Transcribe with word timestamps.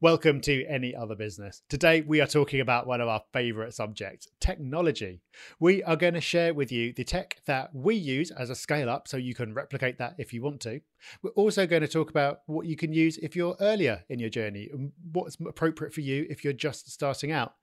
Welcome 0.00 0.40
to 0.42 0.64
Any 0.66 0.94
Other 0.94 1.16
Business. 1.16 1.62
Today, 1.68 2.02
we 2.02 2.20
are 2.20 2.26
talking 2.28 2.60
about 2.60 2.86
one 2.86 3.00
of 3.00 3.08
our 3.08 3.20
favorite 3.32 3.74
subjects 3.74 4.28
technology. 4.38 5.22
We 5.58 5.82
are 5.82 5.96
going 5.96 6.14
to 6.14 6.20
share 6.20 6.54
with 6.54 6.70
you 6.70 6.92
the 6.92 7.02
tech 7.02 7.38
that 7.46 7.74
we 7.74 7.96
use 7.96 8.30
as 8.30 8.48
a 8.48 8.54
scale 8.54 8.88
up 8.88 9.08
so 9.08 9.16
you 9.16 9.34
can 9.34 9.54
replicate 9.54 9.98
that 9.98 10.14
if 10.16 10.32
you 10.32 10.40
want 10.40 10.60
to. 10.60 10.80
We're 11.20 11.30
also 11.30 11.66
going 11.66 11.82
to 11.82 11.88
talk 11.88 12.10
about 12.10 12.42
what 12.46 12.66
you 12.66 12.76
can 12.76 12.92
use 12.92 13.18
if 13.18 13.34
you're 13.34 13.56
earlier 13.58 14.04
in 14.08 14.20
your 14.20 14.30
journey 14.30 14.68
and 14.72 14.92
what's 15.10 15.36
appropriate 15.44 15.92
for 15.92 16.02
you 16.02 16.28
if 16.30 16.44
you're 16.44 16.52
just 16.52 16.88
starting 16.92 17.32
out. 17.32 17.54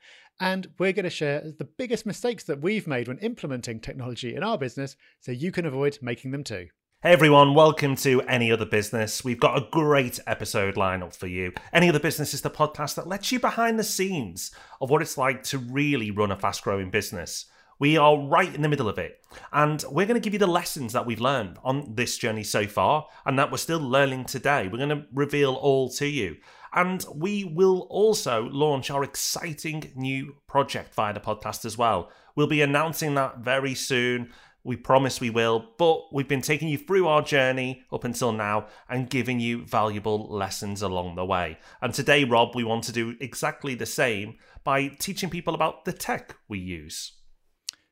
And 0.42 0.68
we're 0.78 0.92
going 0.92 1.06
to 1.06 1.10
share 1.10 1.40
the 1.58 1.70
biggest 1.78 2.06
mistakes 2.06 2.44
that 2.44 2.60
we've 2.60 2.86
made 2.86 3.08
when 3.08 3.18
implementing 3.20 3.80
technology 3.80 4.36
in 4.36 4.44
our 4.44 4.58
business 4.58 4.98
so 5.22 5.32
you 5.32 5.54
can 5.54 5.66
avoid 5.66 6.00
making 6.02 6.32
them 6.32 6.44
too. 6.44 6.68
Hey 7.06 7.12
everyone, 7.12 7.54
welcome 7.54 7.96
to 7.98 8.24
Any 8.24 8.52
Other 8.52 8.66
Business. 8.66 9.24
We've 9.24 9.40
got 9.40 9.60
a 9.60 9.68
great 9.70 10.20
episode 10.26 10.74
lineup 10.74 11.16
for 11.16 11.28
you. 11.28 11.54
Any 11.72 11.88
Other 11.88 12.00
Business 12.00 12.34
is 12.34 12.42
the 12.42 12.50
podcast 12.50 12.96
that 12.96 13.06
lets 13.06 13.32
you 13.32 13.40
behind 13.40 13.78
the 13.78 13.84
scenes 13.84 14.50
of 14.82 14.90
what 14.90 15.04
it's 15.04 15.16
like 15.16 15.44
to 15.44 15.60
really 15.60 16.10
run 16.10 16.32
a 16.32 16.36
fast 16.36 16.64
growing 16.64 16.90
business. 16.90 17.46
We 17.78 17.96
are 17.96 18.18
right 18.18 18.52
in 18.56 18.64
the 18.64 18.70
middle 18.70 18.90
of 18.90 18.98
it, 18.98 19.24
and 19.54 19.86
we're 19.88 20.08
going 20.08 20.20
to 20.20 20.20
give 20.20 20.34
you 20.34 20.40
the 20.40 20.48
lessons 20.48 20.94
that 20.94 21.06
we've 21.06 21.22
learned 21.22 21.60
on 21.64 21.94
this 21.94 22.18
journey 22.18 22.44
so 22.44 22.66
far 22.66 23.06
and 23.24 23.38
that 23.38 23.52
we're 23.52 23.58
still 23.58 23.78
learning 23.78 24.26
today. 24.26 24.68
We're 24.68 24.80
going 24.80 24.90
to 24.90 25.06
reveal 25.14 25.54
all 25.54 25.90
to 25.92 26.08
you. 26.08 26.38
And 26.74 27.06
we 27.14 27.44
will 27.44 27.82
also 27.92 28.50
launch 28.50 28.90
our 28.90 29.04
exciting 29.04 29.94
new 29.96 30.38
project 30.48 30.96
via 30.96 31.14
the 31.14 31.20
podcast 31.20 31.66
as 31.66 31.78
well. 31.78 32.12
We'll 32.36 32.48
be 32.48 32.62
announcing 32.62 33.14
that 33.16 33.38
very 33.38 33.76
soon. 33.76 34.34
We 34.66 34.76
promise 34.76 35.22
we 35.22 35.30
will, 35.30 35.74
but 35.78 36.12
we've 36.12 36.28
been 36.28 36.42
taking 36.42 36.68
you 36.68 36.80
through 36.80 37.08
our 37.08 37.22
journey 37.22 37.84
up 37.94 38.04
until 38.04 38.32
now 38.32 38.66
and 38.90 39.08
giving 39.08 39.40
you 39.40 39.64
valuable 39.64 40.28
lessons 40.28 40.82
along 40.82 41.16
the 41.16 41.24
way. 41.24 41.60
And 41.84 41.94
today, 41.94 42.24
Rob, 42.24 42.56
we 42.56 42.64
want 42.64 42.84
to 42.86 42.92
do 42.92 43.16
exactly 43.22 43.76
the 43.76 43.86
same 43.86 44.38
by 44.64 44.88
teaching 44.88 45.30
people 45.30 45.54
about 45.54 45.86
the 45.86 45.94
tech 45.94 46.36
we 46.50 46.58
use. 46.58 47.14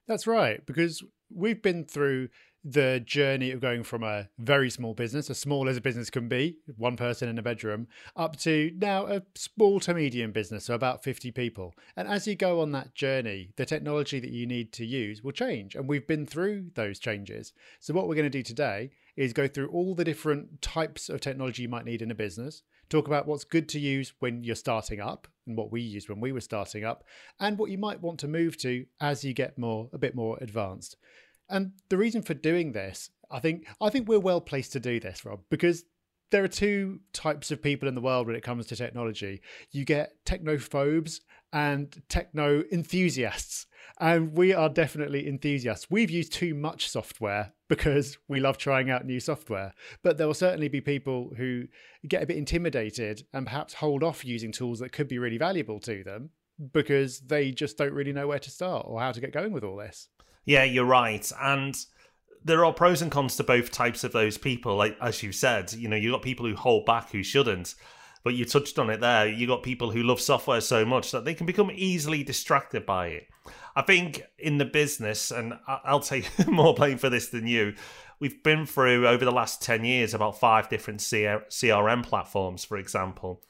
That's 0.07 0.25
right, 0.25 0.65
because 0.65 1.03
we've 1.31 1.61
been 1.61 1.85
through 1.85 2.29
the 2.63 3.01
journey 3.05 3.51
of 3.51 3.59
going 3.59 3.83
from 3.83 4.03
a 4.03 4.29
very 4.37 4.69
small 4.69 4.93
business, 4.93 5.29
as 5.29 5.37
small 5.37 5.67
as 5.67 5.77
a 5.77 5.81
business 5.81 6.09
can 6.09 6.29
be, 6.29 6.57
one 6.77 6.95
person 6.95 7.27
in 7.27 7.37
a 7.37 7.41
bedroom, 7.41 7.87
up 8.15 8.37
to 8.37 8.71
now 8.77 9.05
a 9.05 9.21
small 9.35 9.79
to 9.81 9.93
medium 9.93 10.31
business, 10.31 10.65
so 10.65 10.73
about 10.73 11.03
50 11.03 11.31
people. 11.31 11.73
And 11.97 12.07
as 12.07 12.25
you 12.25 12.35
go 12.35 12.61
on 12.61 12.71
that 12.71 12.95
journey, 12.95 13.51
the 13.57 13.65
technology 13.65 14.19
that 14.19 14.31
you 14.31 14.45
need 14.45 14.71
to 14.73 14.85
use 14.85 15.23
will 15.23 15.33
change. 15.33 15.75
And 15.75 15.89
we've 15.89 16.07
been 16.07 16.25
through 16.25 16.71
those 16.75 16.99
changes. 16.99 17.53
So, 17.79 17.93
what 17.93 18.07
we're 18.07 18.15
going 18.15 18.31
to 18.31 18.37
do 18.37 18.43
today 18.43 18.91
is 19.15 19.33
go 19.33 19.47
through 19.47 19.67
all 19.67 19.93
the 19.93 20.05
different 20.05 20.61
types 20.61 21.09
of 21.09 21.21
technology 21.21 21.63
you 21.63 21.69
might 21.69 21.85
need 21.85 22.01
in 22.01 22.11
a 22.11 22.15
business, 22.15 22.63
talk 22.89 23.07
about 23.07 23.27
what's 23.27 23.43
good 23.43 23.67
to 23.69 23.79
use 23.79 24.13
when 24.19 24.43
you're 24.43 24.55
starting 24.55 24.99
up 24.99 25.27
and 25.45 25.57
what 25.57 25.71
we 25.71 25.81
used 25.81 26.09
when 26.09 26.21
we 26.21 26.31
were 26.31 26.41
starting 26.41 26.83
up, 26.83 27.03
and 27.39 27.57
what 27.57 27.69
you 27.69 27.77
might 27.77 28.01
want 28.01 28.19
to 28.19 28.27
move 28.27 28.57
to 28.57 28.85
as 29.01 29.23
you 29.23 29.33
get 29.33 29.57
more 29.57 29.89
a 29.91 29.97
bit 29.97 30.15
more 30.15 30.37
advanced. 30.41 30.95
And 31.49 31.73
the 31.89 31.97
reason 31.97 32.21
for 32.21 32.33
doing 32.33 32.71
this, 32.71 33.09
I 33.29 33.39
think, 33.39 33.67
I 33.81 33.89
think 33.89 34.07
we're 34.07 34.19
well 34.19 34.41
placed 34.41 34.73
to 34.73 34.79
do 34.79 34.99
this, 34.99 35.25
Rob, 35.25 35.41
because 35.49 35.85
there 36.31 36.43
are 36.43 36.49
two 36.49 36.99
types 37.13 37.51
of 37.51 37.61
people 37.61 37.87
in 37.87 37.95
the 37.95 38.01
world 38.01 38.25
when 38.27 38.35
it 38.35 38.43
comes 38.43 38.65
to 38.67 38.75
technology. 38.75 39.41
You 39.71 39.85
get 39.85 40.13
technophobes 40.25 41.19
and 41.51 42.01
techno 42.09 42.63
enthusiasts. 42.71 43.67
And 43.99 44.35
we 44.35 44.53
are 44.53 44.69
definitely 44.69 45.27
enthusiasts. 45.27 45.91
We've 45.91 46.09
used 46.09 46.33
too 46.33 46.55
much 46.55 46.89
software 46.89 47.53
because 47.69 48.17
we 48.27 48.39
love 48.39 48.57
trying 48.57 48.89
out 48.89 49.05
new 49.05 49.19
software. 49.19 49.73
But 50.01 50.17
there 50.17 50.25
will 50.25 50.33
certainly 50.33 50.67
be 50.67 50.81
people 50.81 51.31
who 51.37 51.65
get 52.07 52.23
a 52.23 52.25
bit 52.25 52.37
intimidated 52.37 53.25
and 53.31 53.45
perhaps 53.45 53.75
hold 53.75 54.01
off 54.01 54.25
using 54.25 54.51
tools 54.51 54.79
that 54.79 54.91
could 54.91 55.07
be 55.07 55.19
really 55.19 55.37
valuable 55.37 55.79
to 55.81 56.03
them 56.03 56.31
because 56.71 57.19
they 57.19 57.51
just 57.51 57.77
don't 57.77 57.93
really 57.93 58.13
know 58.13 58.27
where 58.27 58.39
to 58.39 58.49
start 58.49 58.85
or 58.87 58.99
how 58.99 59.11
to 59.11 59.21
get 59.21 59.31
going 59.31 59.51
with 59.51 59.63
all 59.63 59.77
this. 59.77 60.09
Yeah, 60.45 60.63
you're 60.63 60.85
right. 60.85 61.29
And 61.41 61.75
there 62.43 62.65
are 62.65 62.73
pros 62.73 63.01
and 63.01 63.11
cons 63.11 63.37
to 63.37 63.43
both 63.43 63.71
types 63.71 64.03
of 64.03 64.11
those 64.11 64.37
people. 64.37 64.75
Like 64.75 64.97
as 65.01 65.23
you 65.23 65.31
said, 65.31 65.73
you 65.73 65.87
know, 65.87 65.95
you 65.95 66.11
got 66.11 66.21
people 66.21 66.45
who 66.45 66.55
hold 66.55 66.85
back 66.85 67.11
who 67.11 67.23
shouldn't. 67.23 67.75
But 68.23 68.35
you 68.35 68.45
touched 68.45 68.79
on 68.79 68.89
it 68.89 69.01
there. 69.01 69.27
You 69.27 69.47
got 69.47 69.63
people 69.63 69.91
who 69.91 70.01
love 70.01 70.21
software 70.21 70.61
so 70.61 70.85
much 70.85 71.11
that 71.11 71.25
they 71.25 71.33
can 71.33 71.45
become 71.45 71.69
easily 71.73 72.23
distracted 72.23 72.85
by 72.85 73.07
it. 73.07 73.27
I 73.75 73.81
think 73.81 74.23
in 74.37 74.59
the 74.59 74.65
business, 74.65 75.29
and 75.29 75.55
I'll 75.67 75.99
take 75.99 76.29
more 76.47 76.73
blame 76.73 76.97
for 76.97 77.09
this 77.09 77.27
than 77.29 77.47
you, 77.47 77.73
we've 78.19 78.41
been 78.41 78.65
through 78.65 79.07
over 79.07 79.25
the 79.25 79.31
last 79.31 79.61
10 79.61 79.83
years 79.83 80.13
about 80.13 80.39
five 80.39 80.69
different 80.69 81.01
CRM 81.01 82.03
platforms, 82.03 82.63
for 82.63 82.77
example. 82.77 83.41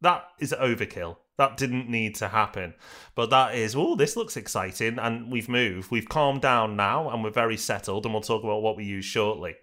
That 0.00 0.24
is 0.38 0.52
overkill. 0.52 1.16
That 1.38 1.58
didn't 1.58 1.90
need 1.90 2.14
to 2.16 2.28
happen. 2.28 2.74
But 3.14 3.28
that 3.28 3.54
is, 3.54 3.76
oh, 3.76 3.94
this 3.94 4.16
looks 4.16 4.38
exciting. 4.38 4.98
And 4.98 5.30
we've 5.30 5.48
moved. 5.48 5.90
We've 5.90 6.08
calmed 6.08 6.40
down 6.40 6.76
now 6.76 7.10
and 7.10 7.22
we're 7.22 7.30
very 7.30 7.58
settled. 7.58 8.06
And 8.06 8.14
we'll 8.14 8.22
talk 8.22 8.42
about 8.42 8.62
what 8.62 8.76
we 8.76 8.84
use 8.84 9.04
shortly. 9.04 9.56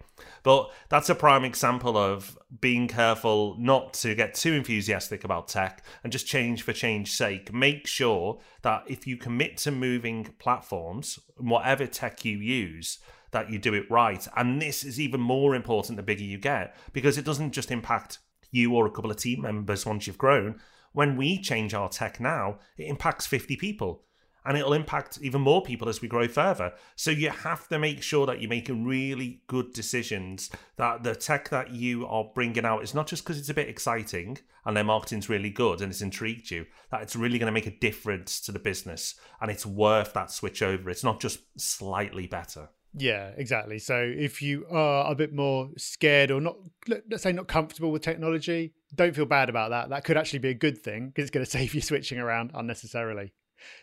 But 0.44 0.70
that's 0.88 1.08
a 1.08 1.16
prime 1.16 1.44
example 1.44 1.96
of 1.96 2.38
being 2.60 2.86
careful 2.86 3.56
not 3.58 3.92
to 3.94 4.14
get 4.14 4.34
too 4.34 4.52
enthusiastic 4.52 5.24
about 5.24 5.48
tech 5.48 5.84
and 6.04 6.12
just 6.12 6.28
change 6.28 6.62
for 6.62 6.72
change's 6.72 7.16
sake. 7.16 7.52
Make 7.52 7.88
sure 7.88 8.38
that 8.62 8.84
if 8.86 9.06
you 9.06 9.16
commit 9.16 9.56
to 9.58 9.72
moving 9.72 10.34
platforms, 10.38 11.18
whatever 11.38 11.88
tech 11.88 12.24
you 12.24 12.38
use, 12.38 12.98
that 13.32 13.50
you 13.50 13.58
do 13.58 13.74
it 13.74 13.90
right. 13.90 14.26
And 14.36 14.62
this 14.62 14.84
is 14.84 15.00
even 15.00 15.20
more 15.20 15.56
important 15.56 15.96
the 15.96 16.04
bigger 16.04 16.22
you 16.22 16.38
get 16.38 16.76
because 16.92 17.18
it 17.18 17.24
doesn't 17.24 17.50
just 17.50 17.72
impact 17.72 18.20
you 18.54 18.74
or 18.74 18.86
a 18.86 18.90
couple 18.90 19.10
of 19.10 19.16
team 19.16 19.42
members 19.42 19.84
once 19.84 20.06
you've 20.06 20.18
grown 20.18 20.60
when 20.94 21.16
we 21.16 21.38
change 21.38 21.74
our 21.74 21.88
tech 21.88 22.20
now, 22.20 22.58
it 22.78 22.84
impacts 22.84 23.26
50 23.26 23.56
people 23.56 24.04
and 24.46 24.56
it'll 24.56 24.74
impact 24.74 25.18
even 25.22 25.40
more 25.40 25.60
people 25.60 25.88
as 25.88 26.00
we 26.00 26.06
grow 26.06 26.28
further. 26.28 26.72
So 26.94 27.10
you 27.10 27.30
have 27.30 27.66
to 27.68 27.78
make 27.80 28.00
sure 28.00 28.26
that 28.26 28.40
you're 28.40 28.48
making 28.48 28.84
really 28.84 29.42
good 29.48 29.72
decisions, 29.72 30.50
that 30.76 31.02
the 31.02 31.16
tech 31.16 31.48
that 31.48 31.70
you 31.70 32.06
are 32.06 32.30
bringing 32.32 32.64
out 32.64 32.84
is 32.84 32.94
not 32.94 33.08
just 33.08 33.24
because 33.24 33.38
it's 33.38 33.48
a 33.48 33.54
bit 33.54 33.68
exciting 33.68 34.38
and 34.64 34.76
their 34.76 34.84
marketing's 34.84 35.28
really 35.28 35.50
good 35.50 35.80
and 35.80 35.90
it's 35.90 36.02
intrigued 36.02 36.50
you, 36.50 36.64
that 36.92 37.02
it's 37.02 37.16
really 37.16 37.38
going 37.38 37.52
to 37.52 37.52
make 37.52 37.66
a 37.66 37.78
difference 37.78 38.38
to 38.42 38.52
the 38.52 38.58
business 38.60 39.16
and 39.40 39.50
it's 39.50 39.66
worth 39.66 40.12
that 40.12 40.30
switch 40.30 40.62
over. 40.62 40.90
It's 40.90 41.04
not 41.04 41.18
just 41.18 41.40
slightly 41.60 42.28
better. 42.28 42.68
Yeah, 42.96 43.32
exactly. 43.36 43.78
So 43.80 43.96
if 43.96 44.40
you 44.40 44.66
are 44.70 45.10
a 45.10 45.14
bit 45.14 45.32
more 45.32 45.70
scared 45.76 46.30
or 46.30 46.40
not, 46.40 46.56
let's 46.86 47.24
say 47.24 47.32
not 47.32 47.48
comfortable 47.48 47.90
with 47.90 48.02
technology, 48.02 48.72
don't 48.94 49.14
feel 49.14 49.26
bad 49.26 49.48
about 49.48 49.70
that. 49.70 49.88
That 49.90 50.04
could 50.04 50.16
actually 50.16 50.38
be 50.38 50.50
a 50.50 50.54
good 50.54 50.78
thing 50.78 51.08
because 51.08 51.24
it's 51.24 51.30
going 51.30 51.44
to 51.44 51.50
save 51.50 51.74
you 51.74 51.80
switching 51.80 52.18
around 52.18 52.52
unnecessarily. 52.54 53.32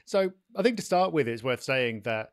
So 0.05 0.31
I 0.55 0.61
think 0.61 0.77
to 0.77 0.83
start 0.83 1.11
with, 1.11 1.27
it's 1.27 1.43
worth 1.43 1.63
saying 1.63 2.01
that, 2.05 2.29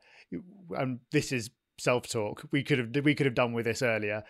and 0.71 0.99
this 1.11 1.31
is 1.31 1.49
self-talk. 1.79 2.47
We 2.51 2.63
could 2.63 2.79
have 2.79 3.03
we 3.03 3.15
could 3.15 3.25
have 3.25 3.35
done 3.35 3.53
with 3.53 3.65
this 3.65 3.81
earlier. 3.81 4.23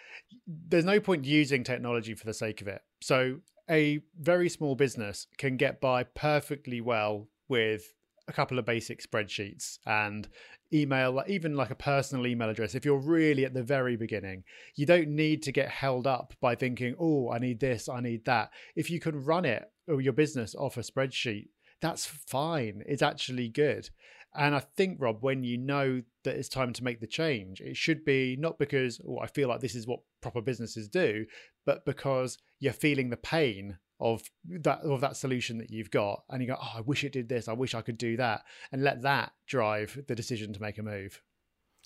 There's 0.47 0.85
no 0.85 0.99
point 0.99 1.25
using 1.25 1.63
technology 1.63 2.15
for 2.15 2.25
the 2.25 2.33
sake 2.33 2.61
of 2.61 2.67
it. 2.67 2.81
So 3.01 3.39
a 3.69 3.99
very 4.19 4.49
small 4.49 4.75
business 4.75 5.27
can 5.37 5.57
get 5.57 5.81
by 5.81 6.03
perfectly 6.03 6.81
well 6.81 7.27
with 7.47 7.93
a 8.27 8.33
couple 8.33 8.59
of 8.59 8.65
basic 8.65 9.01
spreadsheets 9.03 9.79
and 9.85 10.27
email, 10.73 11.23
even 11.27 11.55
like 11.55 11.71
a 11.71 11.75
personal 11.75 12.27
email 12.27 12.49
address. 12.49 12.75
If 12.75 12.85
you're 12.85 12.97
really 12.97 13.45
at 13.45 13.53
the 13.53 13.63
very 13.63 13.95
beginning, 13.95 14.43
you 14.75 14.85
don't 14.85 15.09
need 15.09 15.43
to 15.43 15.51
get 15.51 15.69
held 15.69 16.07
up 16.07 16.33
by 16.41 16.55
thinking, 16.55 16.95
oh, 16.99 17.31
I 17.31 17.39
need 17.39 17.59
this, 17.59 17.89
I 17.89 18.01
need 18.01 18.25
that. 18.25 18.51
If 18.75 18.89
you 18.89 18.99
can 18.99 19.23
run 19.23 19.45
it 19.45 19.71
or 19.87 20.01
your 20.01 20.13
business 20.13 20.55
off 20.55 20.77
a 20.77 20.81
spreadsheet, 20.81 21.49
that's 21.81 22.05
fine. 22.05 22.83
It's 22.85 23.01
actually 23.01 23.49
good. 23.49 23.89
And 24.35 24.53
I 24.53 24.59
think, 24.59 24.97
Rob, 25.01 25.17
when 25.21 25.43
you 25.43 25.57
know 25.57 26.03
that 26.23 26.35
it's 26.35 26.49
time 26.49 26.71
to 26.73 26.83
make 26.83 26.99
the 26.99 27.07
change, 27.07 27.61
it 27.61 27.75
should 27.75 28.05
be 28.05 28.35
not 28.39 28.59
because, 28.59 29.01
oh, 29.07 29.19
I 29.19 29.27
feel 29.27 29.49
like 29.49 29.59
this 29.59 29.75
is 29.75 29.87
what 29.87 30.01
proper 30.21 30.41
businesses 30.41 30.87
do, 30.87 31.25
but 31.65 31.83
because 31.85 32.37
you're 32.59 32.73
feeling 32.73 33.09
the 33.09 33.17
pain 33.17 33.79
of 33.99 34.21
that 34.45 34.79
of 34.81 35.01
that 35.01 35.17
solution 35.17 35.57
that 35.57 35.69
you've 35.69 35.91
got 35.91 36.23
and 36.29 36.41
you 36.41 36.47
go 36.47 36.57
oh 36.61 36.73
i 36.77 36.81
wish 36.81 37.03
it 37.03 37.11
did 37.11 37.29
this. 37.29 37.47
I 37.47 37.53
wish 37.53 37.75
i 37.75 37.81
could 37.81 37.97
do 37.97 38.17
that 38.17 38.43
and 38.71 38.83
let 38.83 39.01
that 39.01 39.31
drive 39.47 40.03
the 40.07 40.15
decision 40.15 40.53
to 40.53 40.61
make 40.61 40.77
a 40.77 40.83
move. 40.83 41.21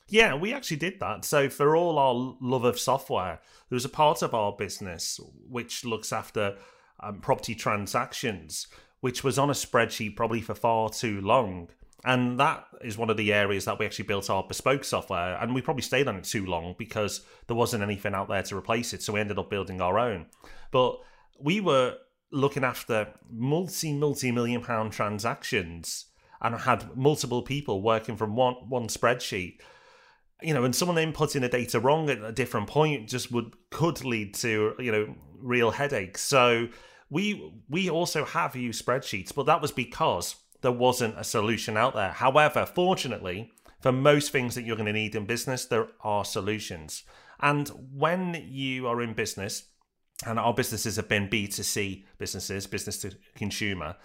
Yeah 0.07 0.35
we 0.35 0.53
actually 0.53 0.77
did 0.77 0.99
that. 0.99 1.25
So 1.25 1.49
for 1.49 1.75
all 1.75 1.97
our 1.97 2.37
love 2.41 2.65
of 2.65 2.79
software 2.79 3.39
there 3.69 3.75
was 3.75 3.85
a 3.85 3.89
part 3.89 4.21
of 4.21 4.33
our 4.33 4.51
business 4.51 5.19
which 5.47 5.85
looks 5.85 6.11
after 6.13 6.57
um, 6.99 7.19
property 7.19 7.55
transactions 7.55 8.67
which 9.03 9.23
was 9.23 9.37
on 9.37 9.49
a 9.49 9.53
spreadsheet 9.53 10.15
probably 10.15 10.39
for 10.39 10.55
far 10.55 10.89
too 10.89 11.19
long. 11.19 11.69
And 12.05 12.39
that 12.39 12.65
is 12.81 12.97
one 12.97 13.09
of 13.09 13.17
the 13.17 13.33
areas 13.33 13.65
that 13.65 13.79
we 13.79 13.85
actually 13.85 14.05
built 14.05 14.29
our 14.29 14.43
bespoke 14.43 14.83
software 14.83 15.37
and 15.41 15.53
we 15.53 15.61
probably 15.61 15.81
stayed 15.81 16.07
on 16.07 16.17
it 16.17 16.25
too 16.25 16.45
long 16.45 16.75
because 16.77 17.21
there 17.47 17.55
wasn't 17.55 17.83
anything 17.83 18.13
out 18.13 18.29
there 18.29 18.43
to 18.43 18.57
replace 18.57 18.93
it 18.93 19.01
so 19.01 19.13
we 19.13 19.19
ended 19.19 19.39
up 19.39 19.49
building 19.49 19.81
our 19.81 19.97
own. 19.99 20.27
But 20.71 20.99
we 21.43 21.59
were 21.59 21.97
looking 22.31 22.63
after 22.63 23.13
multi 23.29 23.93
multi 23.93 24.31
million 24.31 24.61
pound 24.61 24.91
transactions 24.91 26.05
and 26.41 26.55
had 26.55 26.95
multiple 26.97 27.41
people 27.41 27.81
working 27.81 28.17
from 28.17 28.35
one 28.35 28.55
one 28.67 28.87
spreadsheet 28.87 29.59
you 30.41 30.53
know 30.53 30.63
and 30.63 30.75
someone 30.75 30.97
inputting 30.97 31.41
the 31.41 31.49
data 31.49 31.79
wrong 31.79 32.09
at 32.09 32.23
a 32.23 32.31
different 32.31 32.67
point 32.67 33.07
just 33.07 33.31
would 33.31 33.53
could 33.69 34.03
lead 34.03 34.33
to 34.33 34.73
you 34.79 34.91
know 34.91 35.15
real 35.39 35.71
headaches 35.71 36.21
so 36.21 36.67
we 37.13 37.53
we 37.69 37.89
also 37.89 38.25
have 38.25 38.55
used 38.55 38.83
spreadsheets, 38.83 39.33
but 39.33 39.45
that 39.45 39.61
was 39.61 39.71
because 39.71 40.35
there 40.61 40.71
wasn't 40.71 41.19
a 41.19 41.23
solution 41.23 41.77
out 41.77 41.93
there. 41.93 42.11
However, 42.11 42.65
fortunately, 42.65 43.51
for 43.81 43.91
most 43.91 44.31
things 44.31 44.55
that 44.55 44.63
you're 44.63 44.75
going 44.75 44.87
to 44.87 44.93
need 44.93 45.13
in 45.13 45.25
business, 45.25 45.65
there 45.65 45.89
are 46.01 46.25
solutions. 46.25 47.03
And 47.39 47.69
when 47.93 48.43
you 48.49 48.87
are 48.87 49.01
in 49.01 49.13
business, 49.13 49.65
and 50.25 50.39
our 50.39 50.53
businesses 50.53 50.95
have 50.95 51.07
been 51.07 51.27
B2C 51.27 52.05
businesses, 52.17 52.67
business 52.67 52.97
to 52.99 53.15
consumer, 53.35 53.95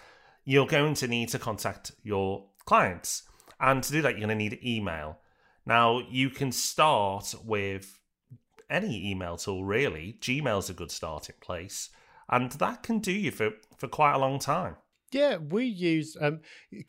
you're 0.45 0.67
going 0.67 0.93
to 0.95 1.07
need 1.07 1.29
to 1.29 1.39
contact 1.39 1.91
your 2.03 2.45
clients. 2.65 3.23
And 3.59 3.83
to 3.83 3.91
do 3.91 4.01
that, 4.01 4.11
you're 4.11 4.27
going 4.27 4.29
to 4.29 4.35
need 4.35 4.59
email. 4.63 5.19
Now, 5.65 6.01
you 6.09 6.29
can 6.29 6.51
start 6.51 7.35
with 7.43 7.99
any 8.69 9.11
email 9.11 9.37
tool, 9.37 9.63
really. 9.63 10.17
Gmail's 10.21 10.69
a 10.69 10.73
good 10.73 10.91
starting 10.91 11.35
place. 11.41 11.89
And 12.29 12.51
that 12.53 12.83
can 12.83 12.99
do 12.99 13.11
you 13.11 13.31
for, 13.31 13.51
for 13.77 13.87
quite 13.87 14.13
a 14.13 14.19
long 14.19 14.39
time. 14.39 14.75
Yeah, 15.11 15.37
we 15.37 15.65
use. 15.65 16.15
Um, 16.21 16.41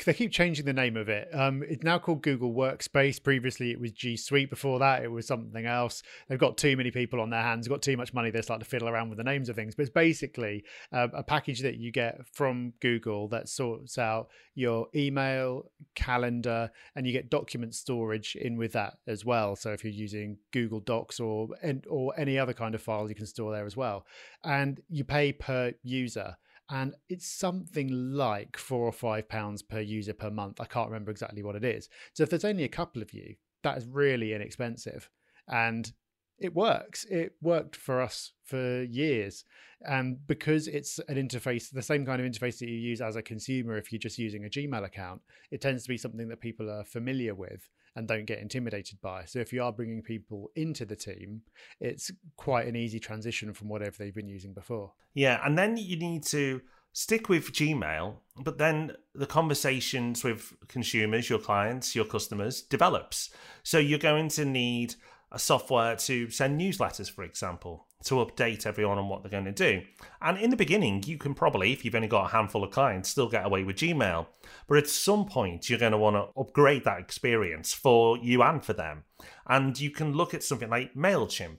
they 0.04 0.12
keep 0.12 0.30
changing 0.30 0.66
the 0.66 0.74
name 0.74 0.96
of 0.96 1.08
it. 1.08 1.28
Um, 1.32 1.62
it's 1.66 1.82
now 1.82 1.98
called 1.98 2.22
Google 2.22 2.52
Workspace. 2.52 3.22
Previously, 3.22 3.70
it 3.70 3.80
was 3.80 3.92
G 3.92 4.16
Suite. 4.16 4.50
Before 4.50 4.78
that, 4.78 5.02
it 5.02 5.10
was 5.10 5.26
something 5.26 5.64
else. 5.64 6.02
They've 6.28 6.38
got 6.38 6.58
too 6.58 6.76
many 6.76 6.90
people 6.90 7.20
on 7.20 7.30
their 7.30 7.42
hands. 7.42 7.66
Got 7.66 7.80
too 7.80 7.96
much 7.96 8.12
money. 8.12 8.30
They 8.30 8.42
start 8.42 8.60
to 8.60 8.66
fiddle 8.66 8.90
around 8.90 9.08
with 9.08 9.16
the 9.16 9.24
names 9.24 9.48
of 9.48 9.56
things. 9.56 9.74
But 9.74 9.82
it's 9.82 9.92
basically 9.92 10.64
uh, 10.92 11.08
a 11.14 11.22
package 11.22 11.60
that 11.60 11.78
you 11.78 11.92
get 11.92 12.26
from 12.30 12.74
Google 12.80 13.28
that 13.28 13.48
sorts 13.48 13.96
out 13.96 14.28
your 14.54 14.88
email, 14.94 15.70
calendar, 15.94 16.70
and 16.94 17.06
you 17.06 17.12
get 17.12 17.30
document 17.30 17.74
storage 17.74 18.36
in 18.36 18.58
with 18.58 18.72
that 18.72 18.98
as 19.06 19.24
well. 19.24 19.56
So 19.56 19.72
if 19.72 19.82
you're 19.82 19.94
using 19.94 20.36
Google 20.52 20.80
Docs 20.80 21.20
or 21.20 21.48
or 21.88 22.12
any 22.18 22.38
other 22.38 22.52
kind 22.52 22.74
of 22.74 22.82
file, 22.82 23.08
you 23.08 23.14
can 23.14 23.26
store 23.26 23.52
there 23.52 23.64
as 23.64 23.78
well. 23.78 24.04
And 24.44 24.80
you 24.90 25.04
pay 25.04 25.32
per 25.32 25.72
user 25.82 26.36
and 26.70 26.94
it's 27.08 27.26
something 27.26 27.88
like 27.88 28.56
four 28.56 28.84
or 28.84 28.92
five 28.92 29.28
pounds 29.28 29.62
per 29.62 29.80
user 29.80 30.14
per 30.14 30.30
month. 30.30 30.60
I 30.60 30.66
can't 30.66 30.88
remember 30.88 31.10
exactly 31.10 31.42
what 31.42 31.56
it 31.56 31.64
is. 31.64 31.88
So 32.14 32.22
if 32.22 32.30
there's 32.30 32.44
only 32.44 32.64
a 32.64 32.68
couple 32.68 33.02
of 33.02 33.12
you, 33.12 33.34
that 33.62 33.76
is 33.76 33.86
really 33.86 34.32
inexpensive. 34.32 35.10
And 35.48 35.92
it 36.38 36.54
works. 36.54 37.04
It 37.10 37.34
worked 37.42 37.76
for 37.76 38.00
us 38.00 38.32
for 38.44 38.82
years. 38.84 39.44
And 39.82 40.26
because 40.26 40.68
it's 40.68 40.98
an 41.08 41.16
interface, 41.16 41.70
the 41.70 41.82
same 41.82 42.06
kind 42.06 42.20
of 42.20 42.30
interface 42.30 42.58
that 42.58 42.68
you 42.68 42.76
use 42.76 43.00
as 43.00 43.16
a 43.16 43.22
consumer 43.22 43.76
if 43.76 43.92
you're 43.92 43.98
just 43.98 44.18
using 44.18 44.44
a 44.44 44.48
Gmail 44.48 44.84
account, 44.84 45.22
it 45.50 45.60
tends 45.60 45.82
to 45.82 45.88
be 45.88 45.98
something 45.98 46.28
that 46.28 46.40
people 46.40 46.70
are 46.70 46.84
familiar 46.84 47.34
with 47.34 47.68
and 47.96 48.06
don't 48.06 48.26
get 48.26 48.38
intimidated 48.38 49.00
by. 49.00 49.24
So 49.24 49.38
if 49.40 49.52
you 49.52 49.62
are 49.62 49.72
bringing 49.72 50.02
people 50.02 50.50
into 50.54 50.84
the 50.84 50.96
team, 50.96 51.42
it's 51.80 52.10
quite 52.36 52.66
an 52.66 52.76
easy 52.76 53.00
transition 53.00 53.52
from 53.52 53.68
whatever 53.68 53.96
they've 53.98 54.14
been 54.14 54.28
using 54.28 54.52
before. 54.52 54.92
Yeah, 55.14 55.40
and 55.44 55.58
then 55.58 55.76
you 55.76 55.96
need 55.96 56.24
to 56.26 56.60
stick 56.92 57.28
with 57.28 57.52
Gmail, 57.52 58.14
but 58.42 58.58
then 58.58 58.92
the 59.14 59.26
conversations 59.26 60.24
with 60.24 60.52
consumers, 60.68 61.28
your 61.28 61.38
clients, 61.38 61.94
your 61.94 62.04
customers 62.04 62.62
develops. 62.62 63.30
So 63.62 63.78
you're 63.78 63.98
going 63.98 64.28
to 64.30 64.44
need 64.44 64.94
a 65.32 65.38
software 65.38 65.96
to 65.96 66.28
send 66.30 66.60
newsletters, 66.60 67.10
for 67.10 67.22
example, 67.22 67.86
to 68.04 68.14
update 68.14 68.66
everyone 68.66 68.98
on 68.98 69.08
what 69.08 69.22
they're 69.22 69.30
going 69.30 69.44
to 69.44 69.52
do. 69.52 69.82
And 70.20 70.38
in 70.38 70.50
the 70.50 70.56
beginning, 70.56 71.02
you 71.06 71.18
can 71.18 71.34
probably, 71.34 71.72
if 71.72 71.84
you've 71.84 71.94
only 71.94 72.08
got 72.08 72.26
a 72.26 72.32
handful 72.32 72.64
of 72.64 72.70
clients, 72.70 73.10
still 73.10 73.28
get 73.28 73.46
away 73.46 73.62
with 73.62 73.76
Gmail. 73.76 74.26
But 74.66 74.78
at 74.78 74.88
some 74.88 75.26
point, 75.26 75.68
you're 75.68 75.78
going 75.78 75.92
to 75.92 75.98
want 75.98 76.16
to 76.16 76.40
upgrade 76.40 76.84
that 76.84 76.98
experience 76.98 77.74
for 77.74 78.18
you 78.18 78.42
and 78.42 78.64
for 78.64 78.72
them. 78.72 79.04
And 79.46 79.78
you 79.78 79.90
can 79.90 80.14
look 80.14 80.34
at 80.34 80.42
something 80.42 80.70
like 80.70 80.94
MailChimp, 80.94 81.58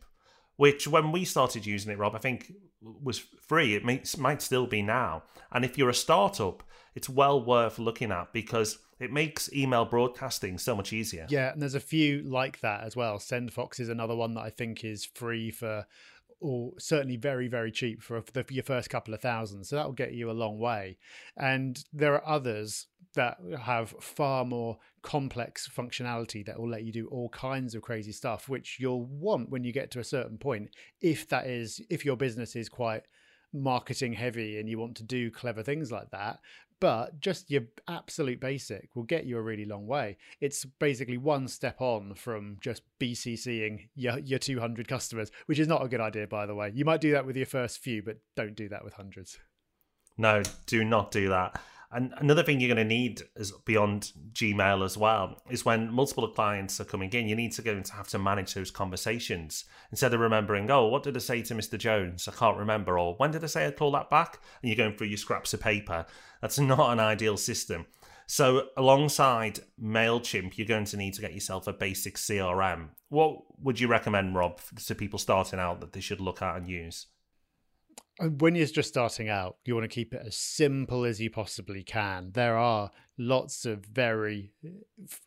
which 0.57 0.87
when 0.87 1.11
we 1.11 1.25
started 1.25 1.65
using 1.65 1.91
it, 1.91 1.99
Rob, 1.99 2.15
I 2.15 2.19
think 2.19 2.51
was 2.81 3.19
free. 3.19 3.75
It 3.75 4.17
might 4.17 4.41
still 4.41 4.67
be 4.67 4.81
now. 4.81 5.23
And 5.51 5.63
if 5.63 5.77
you're 5.77 5.89
a 5.89 5.93
startup, 5.93 6.63
it's 6.95 7.07
well 7.07 7.43
worth 7.43 7.79
looking 7.79 8.11
at 8.11 8.33
because 8.33 8.79
it 9.01 9.11
makes 9.11 9.51
email 9.51 9.83
broadcasting 9.83 10.57
so 10.57 10.75
much 10.75 10.93
easier. 10.93 11.25
Yeah, 11.29 11.51
and 11.51 11.61
there's 11.61 11.75
a 11.75 11.79
few 11.79 12.21
like 12.21 12.61
that 12.61 12.83
as 12.83 12.95
well. 12.95 13.17
SendFox 13.17 13.79
is 13.79 13.89
another 13.89 14.15
one 14.15 14.35
that 14.35 14.41
I 14.41 14.51
think 14.51 14.83
is 14.83 15.05
free 15.05 15.49
for 15.49 15.87
or 16.41 16.73
certainly 16.79 17.17
very 17.17 17.47
very 17.47 17.71
cheap 17.71 18.01
for, 18.01 18.23
the, 18.33 18.43
your 18.49 18.63
first 18.63 18.89
couple 18.89 19.13
of 19.13 19.21
thousand 19.21 19.63
so 19.63 19.75
that 19.75 19.85
will 19.85 19.93
get 19.93 20.13
you 20.13 20.29
a 20.29 20.33
long 20.33 20.57
way 20.57 20.97
and 21.37 21.85
there 21.93 22.15
are 22.15 22.27
others 22.27 22.87
that 23.13 23.37
have 23.59 23.93
far 24.01 24.43
more 24.43 24.79
complex 25.03 25.69
functionality 25.71 26.43
that 26.43 26.59
will 26.59 26.67
let 26.67 26.83
you 26.83 26.91
do 26.91 27.07
all 27.09 27.29
kinds 27.29 27.75
of 27.75 27.83
crazy 27.83 28.11
stuff 28.11 28.49
which 28.49 28.77
you'll 28.79 29.05
want 29.05 29.51
when 29.51 29.63
you 29.63 29.71
get 29.71 29.91
to 29.91 29.99
a 29.99 30.03
certain 30.03 30.39
point 30.39 30.69
if 30.99 31.27
that 31.29 31.45
is 31.45 31.79
if 31.91 32.03
your 32.03 32.17
business 32.17 32.55
is 32.55 32.67
quite 32.67 33.03
marketing 33.53 34.13
heavy 34.13 34.59
and 34.59 34.69
you 34.69 34.79
want 34.79 34.95
to 34.95 35.03
do 35.03 35.29
clever 35.29 35.61
things 35.61 35.91
like 35.91 36.09
that 36.11 36.39
but 36.81 37.21
just 37.21 37.49
your 37.51 37.61
absolute 37.87 38.41
basic 38.41 38.89
will 38.95 39.03
get 39.03 39.25
you 39.25 39.37
a 39.37 39.41
really 39.41 39.65
long 39.65 39.85
way. 39.85 40.17
It's 40.41 40.65
basically 40.65 41.15
one 41.15 41.47
step 41.47 41.79
on 41.79 42.15
from 42.15 42.57
just 42.59 42.81
BCCing 42.99 43.87
your, 43.95 44.17
your 44.17 44.39
200 44.39 44.87
customers, 44.87 45.31
which 45.45 45.59
is 45.59 45.67
not 45.67 45.85
a 45.85 45.87
good 45.87 46.01
idea, 46.01 46.25
by 46.25 46.47
the 46.47 46.55
way. 46.55 46.71
You 46.73 46.83
might 46.83 46.99
do 46.99 47.11
that 47.11 47.25
with 47.25 47.37
your 47.37 47.45
first 47.45 47.77
few, 47.77 48.01
but 48.01 48.17
don't 48.35 48.55
do 48.55 48.67
that 48.69 48.83
with 48.83 48.93
hundreds. 48.93 49.37
No, 50.17 50.41
do 50.65 50.83
not 50.83 51.11
do 51.11 51.29
that. 51.29 51.61
And 51.93 52.13
another 52.17 52.41
thing 52.41 52.59
you're 52.59 52.73
going 52.73 52.87
to 52.87 52.95
need 52.95 53.21
is 53.35 53.51
beyond 53.65 54.13
Gmail 54.31 54.85
as 54.85 54.97
well 54.97 55.41
is 55.49 55.65
when 55.65 55.91
multiple 55.91 56.27
clients 56.29 56.79
are 56.79 56.85
coming 56.85 57.11
in, 57.11 57.27
you 57.27 57.35
need 57.35 57.51
to 57.53 57.61
go 57.61 57.73
and 57.73 57.85
have 57.89 58.07
to 58.09 58.19
manage 58.19 58.53
those 58.53 58.71
conversations 58.71 59.65
instead 59.91 60.13
of 60.13 60.21
remembering, 60.21 60.71
oh, 60.71 60.87
what 60.87 61.03
did 61.03 61.17
I 61.17 61.19
say 61.19 61.41
to 61.41 61.53
Mr. 61.53 61.77
Jones? 61.77 62.29
I 62.29 62.31
can't 62.31 62.57
remember. 62.57 62.97
Or 62.97 63.15
when 63.15 63.31
did 63.31 63.43
I 63.43 63.47
say 63.47 63.65
I'd 63.65 63.75
call 63.75 63.91
that 63.91 64.09
back? 64.09 64.39
And 64.61 64.69
you're 64.69 64.77
going 64.77 64.97
through 64.97 65.07
your 65.07 65.17
scraps 65.17 65.53
of 65.53 65.59
paper. 65.59 66.05
That's 66.41 66.59
not 66.59 66.93
an 66.93 67.01
ideal 67.01 67.35
system. 67.35 67.87
So, 68.25 68.67
alongside 68.77 69.59
MailChimp, 69.83 70.57
you're 70.57 70.65
going 70.65 70.85
to 70.85 70.95
need 70.95 71.15
to 71.15 71.21
get 71.21 71.33
yourself 71.33 71.67
a 71.67 71.73
basic 71.73 72.15
CRM. 72.15 72.91
What 73.09 73.41
would 73.61 73.77
you 73.77 73.89
recommend, 73.89 74.35
Rob, 74.35 74.61
to 74.85 74.95
people 74.95 75.19
starting 75.19 75.59
out 75.59 75.81
that 75.81 75.91
they 75.91 75.99
should 75.99 76.21
look 76.21 76.41
at 76.41 76.55
and 76.55 76.65
use? 76.65 77.07
When 78.29 78.55
you're 78.55 78.67
just 78.67 78.89
starting 78.89 79.29
out, 79.29 79.57
you 79.65 79.75
want 79.75 79.89
to 79.89 79.93
keep 79.93 80.13
it 80.13 80.23
as 80.25 80.35
simple 80.35 81.05
as 81.05 81.19
you 81.19 81.29
possibly 81.29 81.83
can. 81.83 82.31
There 82.33 82.57
are 82.57 82.91
lots 83.17 83.65
of 83.65 83.85
very 83.85 84.53
eh, 84.65 84.69
f- 85.03 85.21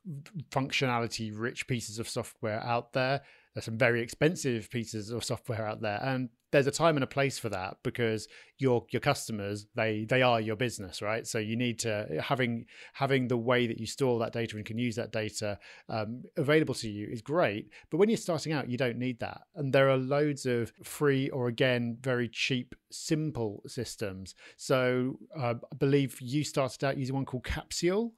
functionality 0.50 1.32
rich 1.34 1.66
pieces 1.66 1.98
of 1.98 2.08
software 2.08 2.60
out 2.62 2.92
there. 2.92 3.22
There's 3.54 3.64
some 3.64 3.78
very 3.78 4.00
expensive 4.00 4.70
pieces 4.70 5.10
of 5.10 5.24
software 5.24 5.66
out 5.66 5.80
there, 5.80 6.00
and 6.02 6.28
there's 6.54 6.68
a 6.68 6.70
time 6.70 6.96
and 6.96 7.02
a 7.02 7.08
place 7.08 7.36
for 7.36 7.48
that 7.48 7.78
because 7.82 8.28
your 8.58 8.86
your 8.92 9.00
customers 9.00 9.66
they 9.74 10.06
they 10.08 10.22
are 10.22 10.40
your 10.40 10.54
business 10.54 11.02
right? 11.02 11.26
So 11.26 11.40
you 11.40 11.56
need 11.56 11.80
to 11.80 12.06
having 12.22 12.66
having 12.92 13.26
the 13.26 13.36
way 13.36 13.66
that 13.66 13.80
you 13.80 13.86
store 13.86 14.20
that 14.20 14.32
data 14.32 14.56
and 14.56 14.64
can 14.64 14.78
use 14.78 14.94
that 14.94 15.10
data 15.10 15.58
um, 15.88 16.22
available 16.36 16.74
to 16.74 16.88
you 16.88 17.08
is 17.10 17.22
great. 17.22 17.70
But 17.90 17.96
when 17.96 18.08
you're 18.08 18.16
starting 18.16 18.52
out 18.52 18.70
you 18.70 18.78
don't 18.78 18.98
need 18.98 19.18
that. 19.18 19.40
And 19.56 19.72
there 19.72 19.90
are 19.90 19.96
loads 19.96 20.46
of 20.46 20.72
free 20.84 21.28
or 21.30 21.48
again 21.48 21.98
very 22.00 22.28
cheap 22.28 22.76
simple 22.88 23.64
systems. 23.66 24.36
So 24.56 25.18
uh, 25.36 25.54
i 25.72 25.76
believe 25.76 26.20
you 26.20 26.44
started 26.44 26.84
out 26.84 26.96
using 26.96 27.16
one 27.16 27.24
called 27.24 27.44
capsule 27.44 28.14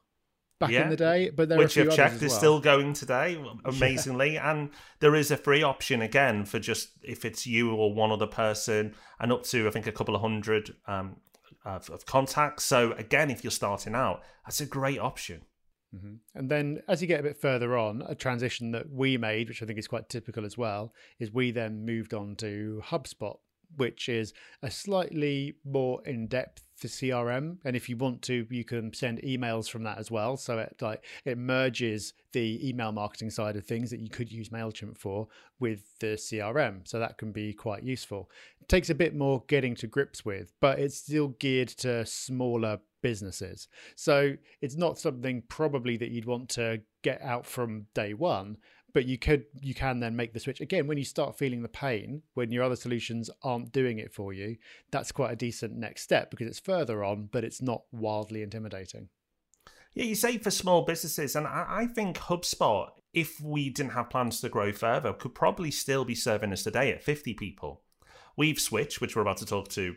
back 0.58 0.70
yeah. 0.70 0.84
in 0.84 0.90
the 0.90 0.96
day. 0.96 1.30
But 1.30 1.48
there 1.48 1.58
which 1.58 1.76
you've 1.76 1.94
checked 1.94 2.22
is 2.22 2.30
well. 2.30 2.38
still 2.38 2.60
going 2.60 2.92
today, 2.92 3.42
amazingly. 3.64 4.34
Yeah. 4.34 4.50
And 4.50 4.70
there 5.00 5.14
is 5.14 5.30
a 5.30 5.36
free 5.36 5.62
option 5.62 6.02
again 6.02 6.44
for 6.44 6.58
just 6.58 6.90
if 7.02 7.25
it's 7.25 7.46
you 7.46 7.75
or 7.75 7.92
one 7.92 8.12
other 8.12 8.26
person, 8.26 8.94
and 9.20 9.32
up 9.32 9.44
to 9.44 9.66
I 9.66 9.70
think 9.70 9.86
a 9.86 9.92
couple 9.92 10.14
of 10.14 10.20
hundred 10.20 10.75
um, 10.86 11.16
of, 11.64 11.90
of 11.90 12.06
contacts. 12.06 12.64
So 12.64 12.92
again, 12.92 13.30
if 13.30 13.44
you're 13.44 13.50
starting 13.50 13.94
out, 13.94 14.22
that's 14.44 14.60
a 14.60 14.66
great 14.66 14.98
option. 14.98 15.42
Mm-hmm. 15.94 16.14
And 16.34 16.50
then 16.50 16.82
as 16.88 17.00
you 17.00 17.08
get 17.08 17.20
a 17.20 17.22
bit 17.22 17.40
further 17.40 17.76
on, 17.76 18.02
a 18.06 18.14
transition 18.14 18.72
that 18.72 18.90
we 18.90 19.16
made, 19.16 19.48
which 19.48 19.62
I 19.62 19.66
think 19.66 19.78
is 19.78 19.88
quite 19.88 20.08
typical 20.08 20.44
as 20.44 20.58
well, 20.58 20.92
is 21.18 21.32
we 21.32 21.52
then 21.52 21.84
moved 21.84 22.12
on 22.12 22.36
to 22.36 22.82
HubSpot 22.84 23.36
which 23.76 24.08
is 24.08 24.32
a 24.62 24.70
slightly 24.70 25.56
more 25.64 26.02
in-depth 26.04 26.62
CRM. 26.85 27.56
And 27.64 27.75
if 27.75 27.88
you 27.88 27.96
want 27.96 28.23
to, 28.23 28.46
you 28.50 28.64
can 28.64 28.92
send 28.92 29.20
emails 29.23 29.68
from 29.68 29.82
that 29.85 29.99
as 29.99 30.11
well. 30.11 30.37
So 30.37 30.58
it 30.58 30.76
like 30.80 31.04
it 31.25 31.38
merges 31.38 32.14
the 32.32 32.68
email 32.68 32.92
marketing 32.92 33.30
side 33.30 33.56
of 33.56 33.64
things 33.64 33.90
that 33.90 34.00
you 34.00 34.11
could 34.11 34.30
use 34.30 34.50
Mailchimp 34.50 34.99
for 34.99 35.28
with 35.58 35.99
the 36.00 36.16
CRM. 36.16 36.87
So 36.87 36.99
that 36.99 37.18
can 37.18 37.32
be 37.32 37.52
quite 37.52 37.82
useful. 37.82 38.30
It 38.61 38.68
takes 38.68 38.90
a 38.90 38.94
bit 38.94 39.14
more 39.14 39.44
getting 39.46 39.75
to 39.76 39.87
grips 39.87 40.25
with, 40.25 40.52
but 40.61 40.78
it's 40.78 40.96
still 40.96 41.28
geared 41.28 41.68
to 41.68 42.04
smaller 42.04 42.80
businesses. 43.02 43.68
So 43.94 44.35
it's 44.61 44.76
not 44.76 44.99
something 44.99 45.42
probably 45.49 45.96
that 45.96 46.11
you'd 46.11 46.26
want 46.26 46.49
to 46.50 46.82
get 47.02 47.23
out 47.23 47.46
from 47.46 47.87
day 47.94 48.14
one, 48.14 48.58
but 48.96 49.04
you 49.04 49.18
could 49.18 49.44
you 49.60 49.74
can 49.74 50.00
then 50.00 50.16
make 50.16 50.32
the 50.32 50.40
switch 50.40 50.62
again 50.62 50.86
when 50.86 50.96
you 50.96 51.04
start 51.04 51.36
feeling 51.36 51.60
the 51.60 51.68
pain 51.68 52.22
when 52.32 52.50
your 52.50 52.64
other 52.64 52.74
solutions 52.74 53.28
aren't 53.42 53.70
doing 53.70 53.98
it 53.98 54.10
for 54.10 54.32
you 54.32 54.56
that's 54.90 55.12
quite 55.12 55.30
a 55.30 55.36
decent 55.36 55.76
next 55.76 56.00
step 56.00 56.30
because 56.30 56.46
it's 56.46 56.58
further 56.58 57.04
on 57.04 57.28
but 57.30 57.44
it's 57.44 57.60
not 57.60 57.82
wildly 57.92 58.42
intimidating 58.42 59.10
yeah 59.92 60.04
you 60.04 60.14
say 60.14 60.38
for 60.38 60.50
small 60.50 60.80
businesses 60.80 61.36
and 61.36 61.46
i, 61.46 61.66
I 61.68 61.86
think 61.88 62.16
hubspot 62.16 62.92
if 63.12 63.38
we 63.38 63.68
didn't 63.68 63.92
have 63.92 64.08
plans 64.08 64.40
to 64.40 64.48
grow 64.48 64.72
further 64.72 65.12
could 65.12 65.34
probably 65.34 65.70
still 65.70 66.06
be 66.06 66.14
serving 66.14 66.54
us 66.54 66.62
today 66.62 66.90
at 66.90 67.02
50 67.02 67.34
people 67.34 67.82
we've 68.34 68.58
switched 68.58 69.02
which 69.02 69.14
we're 69.14 69.20
about 69.20 69.36
to 69.36 69.46
talk 69.46 69.68
to 69.68 69.94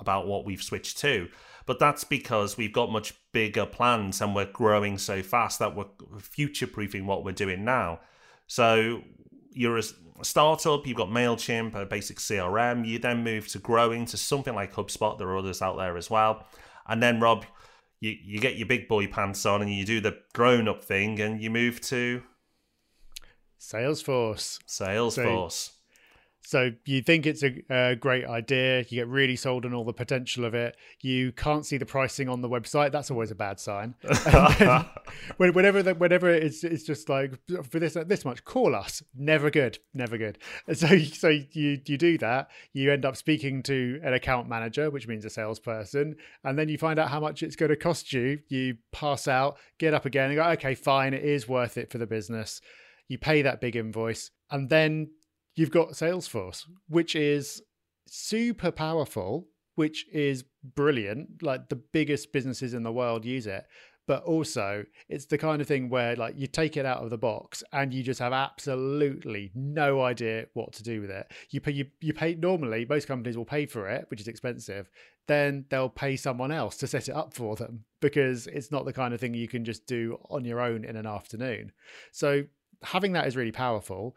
about 0.00 0.26
what 0.26 0.44
we've 0.44 0.62
switched 0.62 0.98
to. 0.98 1.28
But 1.66 1.78
that's 1.78 2.04
because 2.04 2.56
we've 2.56 2.72
got 2.72 2.90
much 2.90 3.12
bigger 3.32 3.66
plans 3.66 4.20
and 4.20 4.34
we're 4.34 4.46
growing 4.46 4.98
so 4.98 5.22
fast 5.22 5.58
that 5.58 5.76
we're 5.76 5.84
future 6.18 6.66
proofing 6.66 7.06
what 7.06 7.22
we're 7.24 7.32
doing 7.32 7.64
now. 7.64 8.00
So 8.50 9.02
you're 9.52 9.78
a 9.78 9.82
startup, 10.24 10.84
you've 10.84 10.96
got 10.96 11.08
MailChimp, 11.08 11.76
a 11.76 11.86
basic 11.86 12.18
CRM, 12.18 12.84
you 12.84 12.98
then 12.98 13.22
move 13.22 13.46
to 13.46 13.60
growing 13.60 14.06
to 14.06 14.16
something 14.16 14.56
like 14.56 14.74
HubSpot. 14.74 15.16
There 15.16 15.28
are 15.28 15.38
others 15.38 15.62
out 15.62 15.76
there 15.76 15.96
as 15.96 16.10
well. 16.10 16.48
And 16.88 17.00
then, 17.00 17.20
Rob, 17.20 17.44
you, 18.00 18.16
you 18.20 18.40
get 18.40 18.56
your 18.56 18.66
big 18.66 18.88
boy 18.88 19.06
pants 19.06 19.46
on 19.46 19.62
and 19.62 19.72
you 19.72 19.86
do 19.86 20.00
the 20.00 20.18
grown 20.32 20.66
up 20.66 20.82
thing 20.82 21.20
and 21.20 21.40
you 21.40 21.48
move 21.48 21.80
to 21.82 22.24
Salesforce. 23.60 24.58
Salesforce. 24.66 25.52
So, 25.52 25.72
so 26.42 26.70
you 26.86 27.02
think 27.02 27.26
it's 27.26 27.42
a, 27.42 27.62
a, 27.70 27.96
great 27.96 28.24
idea. 28.24 28.80
You 28.80 29.00
get 29.00 29.08
really 29.08 29.36
sold 29.36 29.66
on 29.66 29.74
all 29.74 29.84
the 29.84 29.92
potential 29.92 30.44
of 30.44 30.54
it. 30.54 30.76
You 31.00 31.32
can't 31.32 31.66
see 31.66 31.76
the 31.76 31.84
pricing 31.84 32.28
on 32.28 32.40
the 32.40 32.48
website. 32.48 32.92
That's 32.92 33.10
always 33.10 33.30
a 33.30 33.34
bad 33.34 33.60
sign. 33.60 33.94
whenever 35.36 35.82
the, 35.82 35.94
whenever 35.96 36.30
it's 36.30 36.64
it's 36.64 36.84
just 36.84 37.08
like 37.08 37.38
for 37.70 37.78
this 37.78 37.94
this 38.06 38.24
much, 38.24 38.44
call 38.44 38.74
us. 38.74 39.02
Never 39.14 39.50
good. 39.50 39.78
Never 39.92 40.16
good. 40.16 40.38
So 40.72 40.98
so 40.98 41.28
you 41.28 41.80
you 41.84 41.98
do 41.98 42.16
that. 42.18 42.50
You 42.72 42.90
end 42.90 43.04
up 43.04 43.16
speaking 43.16 43.62
to 43.64 44.00
an 44.02 44.14
account 44.14 44.48
manager, 44.48 44.90
which 44.90 45.06
means 45.06 45.24
a 45.24 45.30
salesperson, 45.30 46.16
and 46.42 46.58
then 46.58 46.68
you 46.68 46.78
find 46.78 46.98
out 46.98 47.10
how 47.10 47.20
much 47.20 47.42
it's 47.42 47.56
going 47.56 47.70
to 47.70 47.76
cost 47.76 48.12
you. 48.12 48.40
You 48.48 48.78
pass 48.92 49.28
out, 49.28 49.58
get 49.78 49.92
up 49.94 50.06
again, 50.06 50.30
and 50.30 50.36
go, 50.36 50.44
okay, 50.52 50.74
fine, 50.74 51.12
it 51.12 51.22
is 51.22 51.48
worth 51.48 51.76
it 51.76 51.90
for 51.90 51.98
the 51.98 52.06
business. 52.06 52.60
You 53.08 53.18
pay 53.18 53.42
that 53.42 53.60
big 53.60 53.76
invoice, 53.76 54.30
and 54.50 54.70
then 54.70 55.10
you've 55.54 55.70
got 55.70 55.90
Salesforce, 55.90 56.64
which 56.88 57.14
is 57.14 57.62
super 58.06 58.70
powerful, 58.70 59.48
which 59.74 60.06
is 60.12 60.44
brilliant. 60.74 61.42
Like 61.42 61.68
the 61.68 61.76
biggest 61.76 62.32
businesses 62.32 62.74
in 62.74 62.82
the 62.82 62.92
world 62.92 63.24
use 63.24 63.46
it. 63.46 63.64
But 64.06 64.24
also, 64.24 64.84
it's 65.08 65.26
the 65.26 65.38
kind 65.38 65.62
of 65.62 65.68
thing 65.68 65.88
where, 65.88 66.16
like, 66.16 66.34
you 66.36 66.48
take 66.48 66.76
it 66.76 66.84
out 66.84 67.00
of 67.00 67.10
the 67.10 67.18
box 67.18 67.62
and 67.72 67.94
you 67.94 68.02
just 68.02 68.18
have 68.18 68.32
absolutely 68.32 69.52
no 69.54 70.02
idea 70.02 70.46
what 70.54 70.72
to 70.72 70.82
do 70.82 71.00
with 71.00 71.10
it. 71.10 71.30
You 71.50 71.60
pay, 71.60 71.70
you, 71.70 71.86
you 72.00 72.12
pay 72.12 72.34
normally, 72.34 72.84
most 72.88 73.06
companies 73.06 73.36
will 73.36 73.44
pay 73.44 73.66
for 73.66 73.88
it, 73.88 74.06
which 74.08 74.20
is 74.20 74.26
expensive. 74.26 74.90
Then 75.28 75.64
they'll 75.70 75.88
pay 75.88 76.16
someone 76.16 76.50
else 76.50 76.76
to 76.78 76.88
set 76.88 77.08
it 77.08 77.14
up 77.14 77.34
for 77.34 77.54
them 77.54 77.84
because 78.00 78.48
it's 78.48 78.72
not 78.72 78.84
the 78.84 78.92
kind 78.92 79.14
of 79.14 79.20
thing 79.20 79.32
you 79.32 79.46
can 79.46 79.64
just 79.64 79.86
do 79.86 80.18
on 80.28 80.44
your 80.44 80.60
own 80.60 80.84
in 80.84 80.96
an 80.96 81.06
afternoon. 81.06 81.70
So, 82.10 82.44
having 82.82 83.12
that 83.12 83.28
is 83.28 83.36
really 83.36 83.52
powerful 83.52 84.16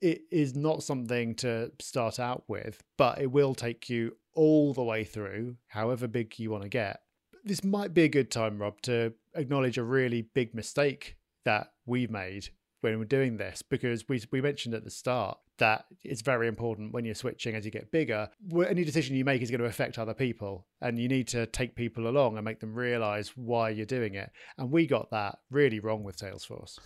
it 0.00 0.22
is 0.30 0.54
not 0.54 0.82
something 0.82 1.34
to 1.36 1.72
start 1.80 2.18
out 2.18 2.44
with, 2.48 2.82
but 2.96 3.20
it 3.20 3.30
will 3.30 3.54
take 3.54 3.88
you 3.88 4.16
all 4.34 4.72
the 4.72 4.82
way 4.82 5.04
through, 5.04 5.56
however 5.68 6.08
big 6.08 6.38
you 6.38 6.50
want 6.50 6.62
to 6.62 6.68
get. 6.68 7.00
This 7.44 7.64
might 7.64 7.92
be 7.92 8.04
a 8.04 8.08
good 8.08 8.30
time, 8.30 8.58
Rob, 8.58 8.80
to 8.82 9.12
acknowledge 9.34 9.78
a 9.78 9.82
really 9.82 10.22
big 10.22 10.54
mistake 10.54 11.16
that 11.44 11.72
we 11.86 12.06
made 12.06 12.48
when 12.82 12.98
we're 12.98 13.04
doing 13.04 13.36
this 13.36 13.62
because 13.62 14.08
we 14.08 14.22
we 14.30 14.40
mentioned 14.40 14.74
at 14.74 14.84
the 14.84 14.90
start 14.90 15.38
that 15.58 15.84
it's 16.02 16.22
very 16.22 16.48
important 16.48 16.92
when 16.92 17.04
you're 17.04 17.14
switching 17.14 17.54
as 17.54 17.64
you 17.64 17.70
get 17.70 17.92
bigger. 17.92 18.28
Any 18.68 18.84
decision 18.84 19.16
you 19.16 19.24
make 19.24 19.42
is 19.42 19.50
going 19.50 19.60
to 19.60 19.66
affect 19.66 19.98
other 19.98 20.14
people, 20.14 20.66
and 20.80 20.98
you 20.98 21.08
need 21.08 21.28
to 21.28 21.46
take 21.46 21.76
people 21.76 22.08
along 22.08 22.36
and 22.36 22.44
make 22.44 22.60
them 22.60 22.74
realize 22.74 23.36
why 23.36 23.70
you're 23.70 23.86
doing 23.86 24.14
it. 24.14 24.30
And 24.58 24.70
we 24.70 24.86
got 24.86 25.10
that 25.10 25.38
really 25.50 25.78
wrong 25.78 26.02
with 26.02 26.16
Salesforce. 26.16 26.78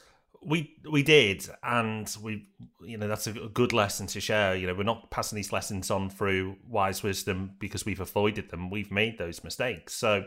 We 0.43 0.77
we 0.91 1.03
did, 1.03 1.49
and 1.63 2.15
we 2.23 2.47
you 2.81 2.99
know 2.99 3.09
that's 3.09 3.27
a 3.27 3.33
good 3.33 3.73
lesson 3.73 4.07
to 4.09 4.21
share. 4.21 4.55
You 4.55 4.67
know, 4.67 4.75
we're 4.75 4.85
not 4.85 5.11
passing 5.11 5.37
these 5.37 5.53
lessons 5.53 5.91
on 5.91 6.11
through 6.11 6.57
wise 6.69 7.03
wisdom 7.03 7.53
because 7.59 7.85
we've 7.85 8.01
avoided 8.01 8.51
them. 8.51 8.71
We've 8.71 8.91
made 8.91 9.19
those 9.19 9.43
mistakes, 9.43 9.95
so 9.95 10.25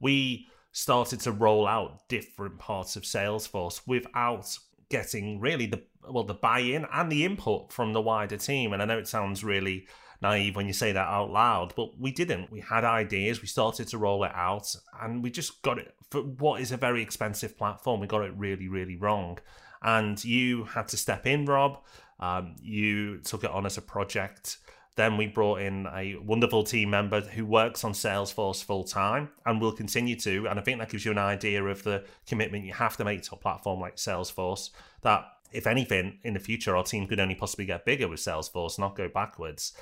we 0.00 0.48
started 0.72 1.20
to 1.20 1.32
roll 1.32 1.66
out 1.66 2.08
different 2.08 2.58
parts 2.58 2.94
of 2.94 3.02
Salesforce 3.02 3.80
without 3.86 4.56
getting 4.90 5.40
really 5.40 5.66
the 5.66 5.82
well 6.08 6.24
the 6.24 6.34
buy-in 6.34 6.86
and 6.92 7.10
the 7.10 7.24
input 7.24 7.72
from 7.72 7.92
the 7.92 8.00
wider 8.00 8.36
team. 8.36 8.72
And 8.72 8.82
I 8.82 8.84
know 8.84 8.98
it 8.98 9.08
sounds 9.08 9.44
really 9.44 9.86
naive 10.20 10.56
when 10.56 10.66
you 10.66 10.72
say 10.72 10.92
that 10.92 11.06
out 11.06 11.30
loud, 11.30 11.72
but 11.76 11.98
we 11.98 12.10
didn't. 12.10 12.50
We 12.50 12.60
had 12.60 12.84
ideas, 12.84 13.40
we 13.40 13.48
started 13.48 13.88
to 13.88 13.98
roll 13.98 14.24
it 14.24 14.32
out, 14.34 14.74
and 15.00 15.22
we 15.22 15.30
just 15.30 15.62
got 15.62 15.78
it 15.78 15.94
for 16.10 16.22
what 16.22 16.60
is 16.60 16.72
a 16.72 16.76
very 16.76 17.02
expensive 17.02 17.56
platform. 17.56 18.00
We 18.00 18.06
got 18.06 18.22
it 18.22 18.32
really, 18.36 18.68
really 18.68 18.96
wrong. 18.96 19.38
And 19.82 20.22
you 20.24 20.64
had 20.64 20.88
to 20.88 20.96
step 20.96 21.26
in, 21.26 21.44
Rob. 21.44 21.78
Um, 22.18 22.56
you 22.60 23.18
took 23.18 23.44
it 23.44 23.50
on 23.50 23.66
as 23.66 23.78
a 23.78 23.82
project. 23.82 24.58
Then 24.96 25.16
we 25.16 25.28
brought 25.28 25.60
in 25.60 25.86
a 25.94 26.16
wonderful 26.16 26.64
team 26.64 26.90
member 26.90 27.20
who 27.20 27.46
works 27.46 27.84
on 27.84 27.92
Salesforce 27.92 28.64
full 28.64 28.82
time 28.82 29.28
and 29.46 29.60
will 29.60 29.70
continue 29.70 30.16
to. 30.16 30.48
And 30.48 30.58
I 30.58 30.62
think 30.62 30.80
that 30.80 30.88
gives 30.88 31.04
you 31.04 31.12
an 31.12 31.18
idea 31.18 31.62
of 31.62 31.84
the 31.84 32.04
commitment 32.26 32.64
you 32.64 32.72
have 32.72 32.96
to 32.96 33.04
make 33.04 33.22
to 33.22 33.36
a 33.36 33.38
platform 33.38 33.78
like 33.78 33.94
Salesforce. 33.94 34.70
That, 35.02 35.24
if 35.52 35.68
anything, 35.68 36.18
in 36.24 36.34
the 36.34 36.40
future, 36.40 36.76
our 36.76 36.82
team 36.82 37.06
could 37.06 37.20
only 37.20 37.36
possibly 37.36 37.66
get 37.66 37.84
bigger 37.84 38.08
with 38.08 38.18
Salesforce, 38.18 38.76
not 38.76 38.96
go 38.96 39.08
backwards 39.08 39.72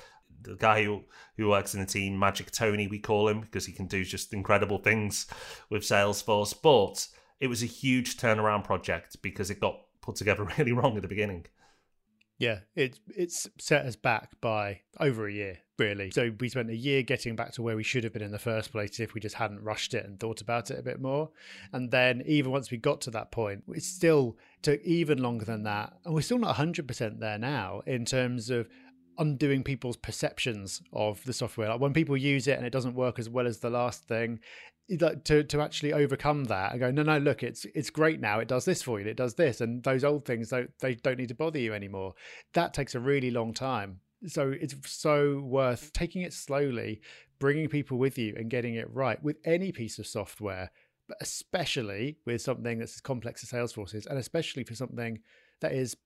the 0.41 0.55
guy 0.55 0.83
who, 0.83 1.03
who 1.37 1.49
works 1.49 1.73
in 1.73 1.79
the 1.79 1.85
team, 1.85 2.17
Magic 2.17 2.51
Tony, 2.51 2.87
we 2.87 2.99
call 2.99 3.27
him, 3.27 3.41
because 3.41 3.65
he 3.65 3.73
can 3.73 3.87
do 3.87 4.03
just 4.03 4.33
incredible 4.33 4.79
things 4.79 5.27
with 5.69 5.83
Salesforce. 5.83 6.55
But 6.61 7.07
it 7.39 7.47
was 7.47 7.63
a 7.63 7.67
huge 7.67 8.17
turnaround 8.17 8.63
project 8.63 9.21
because 9.21 9.49
it 9.49 9.59
got 9.59 9.79
put 10.01 10.15
together 10.15 10.47
really 10.57 10.71
wrong 10.71 10.95
at 10.95 11.01
the 11.01 11.07
beginning. 11.07 11.45
Yeah, 12.39 12.59
it 12.75 12.99
it's 13.15 13.49
set 13.57 13.85
us 13.87 13.95
back 13.95 14.39
by 14.41 14.81
over 14.99 15.27
a 15.27 15.33
year, 15.33 15.57
really. 15.79 16.11
So 16.11 16.31
we 16.39 16.49
spent 16.49 16.69
a 16.69 16.75
year 16.75 17.01
getting 17.01 17.35
back 17.35 17.53
to 17.53 17.63
where 17.63 17.75
we 17.75 17.81
should 17.81 18.03
have 18.03 18.13
been 18.13 18.21
in 18.21 18.31
the 18.31 18.37
first 18.37 18.71
place 18.71 18.99
if 18.99 19.15
we 19.15 19.21
just 19.21 19.35
hadn't 19.35 19.63
rushed 19.63 19.95
it 19.95 20.05
and 20.05 20.19
thought 20.19 20.39
about 20.39 20.69
it 20.69 20.77
a 20.77 20.83
bit 20.83 21.01
more. 21.01 21.31
And 21.73 21.89
then 21.89 22.21
even 22.27 22.51
once 22.51 22.69
we 22.69 22.77
got 22.77 23.01
to 23.01 23.11
that 23.11 23.31
point, 23.31 23.63
it 23.69 23.81
still 23.81 24.37
took 24.61 24.79
even 24.83 25.17
longer 25.17 25.45
than 25.45 25.63
that. 25.63 25.93
And 26.05 26.13
we're 26.13 26.21
still 26.21 26.37
not 26.37 26.57
100% 26.57 27.19
there 27.19 27.39
now 27.39 27.81
in 27.87 28.05
terms 28.05 28.51
of 28.51 28.69
undoing 29.17 29.63
people's 29.63 29.97
perceptions 29.97 30.81
of 30.93 31.23
the 31.25 31.33
software. 31.33 31.69
Like 31.69 31.79
when 31.79 31.93
people 31.93 32.17
use 32.17 32.47
it 32.47 32.57
and 32.57 32.65
it 32.65 32.71
doesn't 32.71 32.95
work 32.95 33.19
as 33.19 33.29
well 33.29 33.47
as 33.47 33.59
the 33.59 33.69
last 33.69 34.07
thing, 34.07 34.39
like 34.99 35.23
to 35.25 35.43
to 35.43 35.61
actually 35.61 35.93
overcome 35.93 36.45
that 36.45 36.71
and 36.71 36.79
go, 36.79 36.91
no, 36.91 37.03
no, 37.03 37.17
look, 37.17 37.43
it's 37.43 37.65
it's 37.75 37.89
great 37.89 38.21
now. 38.21 38.39
It 38.39 38.47
does 38.47 38.65
this 38.65 38.81
for 38.81 38.99
you. 38.99 39.07
It 39.07 39.17
does 39.17 39.35
this, 39.35 39.61
and 39.61 39.83
those 39.83 40.03
old 40.03 40.25
things 40.25 40.49
don't 40.49 40.69
they 40.79 40.95
don't 40.95 41.17
need 41.17 41.29
to 41.29 41.35
bother 41.35 41.59
you 41.59 41.73
anymore. 41.73 42.13
That 42.53 42.73
takes 42.73 42.95
a 42.95 42.99
really 42.99 43.31
long 43.31 43.53
time. 43.53 43.99
So 44.25 44.53
it's 44.59 44.75
so 44.85 45.41
worth 45.41 45.93
taking 45.93 46.21
it 46.23 46.33
slowly, 46.33 47.01
bringing 47.39 47.67
people 47.69 47.97
with 47.97 48.17
you, 48.17 48.33
and 48.37 48.49
getting 48.49 48.75
it 48.75 48.89
right 48.93 49.21
with 49.21 49.37
any 49.45 49.71
piece 49.71 49.99
of 49.99 50.07
software, 50.07 50.71
but 51.07 51.17
especially 51.21 52.17
with 52.25 52.41
something 52.41 52.79
that's 52.79 52.95
as 52.95 53.01
complex 53.01 53.43
as 53.43 53.51
Salesforce 53.51 53.93
is, 53.93 54.05
and 54.05 54.17
especially 54.17 54.63
for 54.63 54.75
something 54.75 55.19
that 55.59 55.73
is 55.73 55.97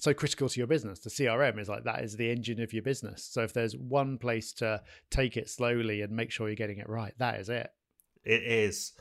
so 0.00 0.14
critical 0.14 0.48
to 0.48 0.60
your 0.60 0.66
business. 0.66 1.00
The 1.00 1.10
CRM 1.10 1.58
is 1.58 1.68
like 1.68 1.84
that 1.84 2.04
is 2.04 2.16
the 2.16 2.30
engine 2.30 2.60
of 2.62 2.72
your 2.72 2.82
business. 2.82 3.24
So 3.24 3.42
if 3.42 3.52
there's 3.52 3.76
one 3.76 4.16
place 4.16 4.52
to 4.54 4.80
take 5.10 5.36
it 5.36 5.48
slowly 5.50 6.02
and 6.02 6.12
make 6.12 6.30
sure 6.30 6.48
you're 6.48 6.56
getting 6.56 6.78
it 6.78 6.88
right, 6.88 7.14
that 7.18 7.40
is 7.40 7.48
it. 7.48 7.70
It 8.24 8.42
is. 8.44 8.92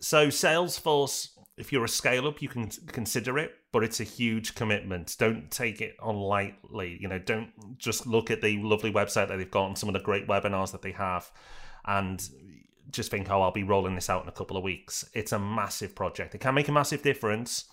So 0.00 0.28
Salesforce, 0.28 1.30
if 1.56 1.72
you're 1.72 1.84
a 1.84 1.88
scale 1.88 2.26
up, 2.26 2.40
you 2.40 2.48
can 2.48 2.70
consider 2.86 3.36
it, 3.38 3.52
but 3.72 3.84
it's 3.84 4.00
a 4.00 4.04
huge 4.04 4.54
commitment. 4.54 5.16
Don't 5.18 5.50
take 5.50 5.80
it 5.82 5.96
on 6.00 6.16
lightly. 6.16 6.96
You 6.98 7.08
know, 7.08 7.18
don't 7.18 7.50
just 7.76 8.06
look 8.06 8.30
at 8.30 8.40
the 8.40 8.62
lovely 8.62 8.92
website 8.92 9.28
that 9.28 9.36
they've 9.36 9.50
got 9.50 9.66
and 9.66 9.78
some 9.78 9.88
of 9.88 9.92
the 9.92 10.00
great 10.00 10.26
webinars 10.26 10.72
that 10.72 10.82
they 10.82 10.92
have 10.92 11.30
and 11.84 12.26
just 12.90 13.10
think, 13.10 13.30
oh, 13.30 13.42
I'll 13.42 13.50
be 13.50 13.64
rolling 13.64 13.96
this 13.96 14.08
out 14.08 14.22
in 14.22 14.28
a 14.28 14.32
couple 14.32 14.56
of 14.56 14.62
weeks. 14.62 15.04
It's 15.12 15.32
a 15.32 15.38
massive 15.38 15.94
project. 15.94 16.34
It 16.34 16.38
can 16.38 16.54
make 16.54 16.68
a 16.68 16.72
massive 16.72 17.02
difference 17.02 17.64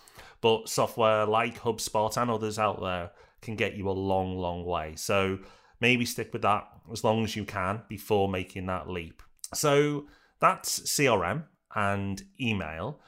but 0.41 0.69
software 0.69 1.25
like 1.25 1.61
HubSpot 1.61 2.15
and 2.17 2.29
others 2.29 2.59
out 2.59 2.81
there 2.81 3.11
can 3.41 3.55
get 3.55 3.75
you 3.75 3.89
a 3.89 3.91
long, 3.91 4.37
long 4.37 4.65
way. 4.65 4.93
So 4.95 5.39
maybe 5.79 6.05
stick 6.05 6.33
with 6.33 6.41
that 6.43 6.67
as 6.91 7.03
long 7.03 7.23
as 7.23 7.35
you 7.35 7.45
can 7.45 7.81
before 7.87 8.27
making 8.29 8.65
that 8.67 8.89
leap. 8.89 9.21
So 9.53 10.05
that's 10.39 10.79
CRM 10.81 11.45
and 11.75 12.23
email. 12.39 12.99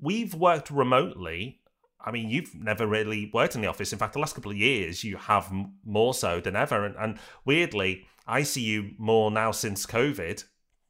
We've 0.00 0.34
worked 0.34 0.70
remotely. 0.70 1.60
I 2.04 2.10
mean, 2.10 2.28
you've 2.28 2.54
never 2.54 2.86
really 2.86 3.30
worked 3.32 3.54
in 3.54 3.62
the 3.62 3.68
office. 3.68 3.92
In 3.92 3.98
fact, 3.98 4.12
the 4.12 4.18
last 4.18 4.34
couple 4.34 4.50
of 4.50 4.58
years, 4.58 5.04
you 5.04 5.16
have 5.16 5.50
more 5.84 6.12
so 6.12 6.40
than 6.40 6.56
ever. 6.56 6.84
And, 6.84 6.96
and 6.96 7.18
weirdly, 7.44 8.06
I 8.26 8.42
see 8.42 8.62
you 8.62 8.90
more 8.98 9.30
now 9.30 9.52
since 9.52 9.86
COVID 9.86 10.44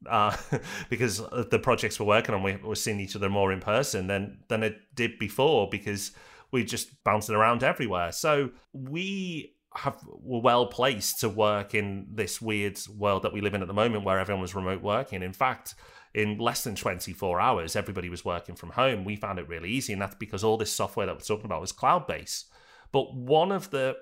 uh, 0.07 0.35
because 0.89 1.17
the 1.17 1.59
projects 1.59 1.99
we're 1.99 2.05
working 2.05 2.35
on, 2.35 2.43
we, 2.43 2.55
we're 2.57 2.75
seeing 2.75 2.99
each 2.99 3.15
other 3.15 3.29
more 3.29 3.51
in 3.51 3.59
person 3.59 4.07
than 4.07 4.39
than 4.47 4.63
it 4.63 4.77
did 4.95 5.17
before 5.19 5.69
because 5.69 6.11
we 6.51 6.63
just 6.63 7.03
bouncing 7.03 7.35
around 7.35 7.63
everywhere. 7.63 8.11
So 8.11 8.51
we 8.73 9.55
have 9.75 9.99
were 10.07 10.39
well 10.39 10.67
placed 10.67 11.19
to 11.19 11.29
work 11.29 11.75
in 11.75 12.07
this 12.11 12.41
weird 12.41 12.79
world 12.97 13.23
that 13.23 13.33
we 13.33 13.41
live 13.41 13.53
in 13.53 13.61
at 13.61 13.67
the 13.67 13.73
moment, 13.73 14.05
where 14.05 14.19
everyone 14.19 14.41
was 14.41 14.55
remote 14.55 14.81
working. 14.81 15.21
In 15.21 15.33
fact, 15.33 15.75
in 16.13 16.37
less 16.37 16.63
than 16.63 16.75
24 16.75 17.41
hours, 17.41 17.75
everybody 17.75 18.09
was 18.09 18.23
working 18.23 18.55
from 18.55 18.69
home. 18.69 19.03
We 19.03 19.17
found 19.17 19.37
it 19.37 19.49
really 19.49 19.69
easy, 19.69 19.91
and 19.91 20.01
that's 20.01 20.15
because 20.15 20.43
all 20.43 20.57
this 20.57 20.71
software 20.71 21.05
that 21.05 21.15
we're 21.15 21.19
talking 21.19 21.45
about 21.45 21.61
was 21.61 21.73
cloud 21.73 22.07
based. 22.07 22.49
But 22.91 23.13
one 23.13 23.51
of 23.51 23.69
the 23.71 23.97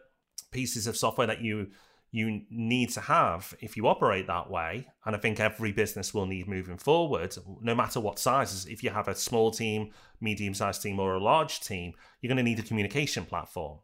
pieces 0.52 0.86
of 0.86 0.96
software 0.96 1.28
that 1.28 1.42
you 1.42 1.72
you 2.14 2.42
need 2.52 2.92
to 2.92 3.02
have 3.02 3.56
if 3.60 3.76
you 3.76 3.88
operate 3.88 4.28
that 4.28 4.48
way. 4.48 4.86
And 5.04 5.16
I 5.16 5.20
think 5.20 5.40
every 5.40 5.72
business 5.72 6.14
will 6.14 6.28
need 6.28 6.48
moving 6.48 6.78
forward, 6.78 7.36
no 7.60 7.74
matter 7.74 8.00
what 8.00 8.20
sizes. 8.20 8.68
If 8.68 8.84
you 8.84 8.92
have 8.92 9.08
a 9.08 9.16
small 9.16 9.50
team, 9.50 9.90
medium 10.22 10.54
sized 10.54 10.84
team, 10.84 11.00
or 11.00 11.16
a 11.16 11.24
large 11.24 11.62
team, 11.62 11.94
you're 12.22 12.30
going 12.30 12.38
to 12.38 12.44
need 12.44 12.60
a 12.60 12.64
communication 12.68 13.26
platform. 13.26 13.80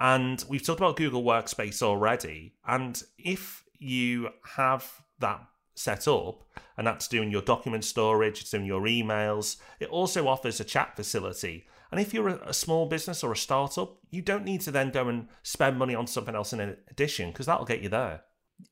And 0.00 0.44
we've 0.48 0.66
talked 0.66 0.80
about 0.80 0.96
Google 0.96 1.22
Workspace 1.22 1.80
already. 1.80 2.54
And 2.66 3.00
if 3.16 3.62
you 3.78 4.30
have 4.56 4.90
that 5.20 5.40
set 5.76 6.08
up, 6.08 6.42
and 6.76 6.84
that's 6.84 7.06
doing 7.06 7.30
your 7.30 7.42
document 7.42 7.84
storage, 7.84 8.40
it's 8.40 8.50
doing 8.50 8.64
your 8.64 8.82
emails, 8.82 9.58
it 9.78 9.88
also 9.90 10.26
offers 10.26 10.58
a 10.58 10.64
chat 10.64 10.96
facility 10.96 11.66
and 11.90 12.00
if 12.00 12.14
you're 12.14 12.28
a, 12.28 12.54
small 12.54 12.86
business 12.86 13.24
or 13.24 13.32
a 13.32 13.36
startup, 13.36 13.98
you 14.10 14.22
don't 14.22 14.44
need 14.44 14.60
to 14.62 14.70
then 14.70 14.90
go 14.90 15.08
and 15.08 15.28
spend 15.42 15.78
money 15.78 15.94
on 15.94 16.06
something 16.06 16.34
else 16.34 16.52
in 16.52 16.76
addition 16.88 17.30
because 17.30 17.46
that'll 17.46 17.64
get 17.64 17.82
you 17.82 17.88
there. 17.88 18.22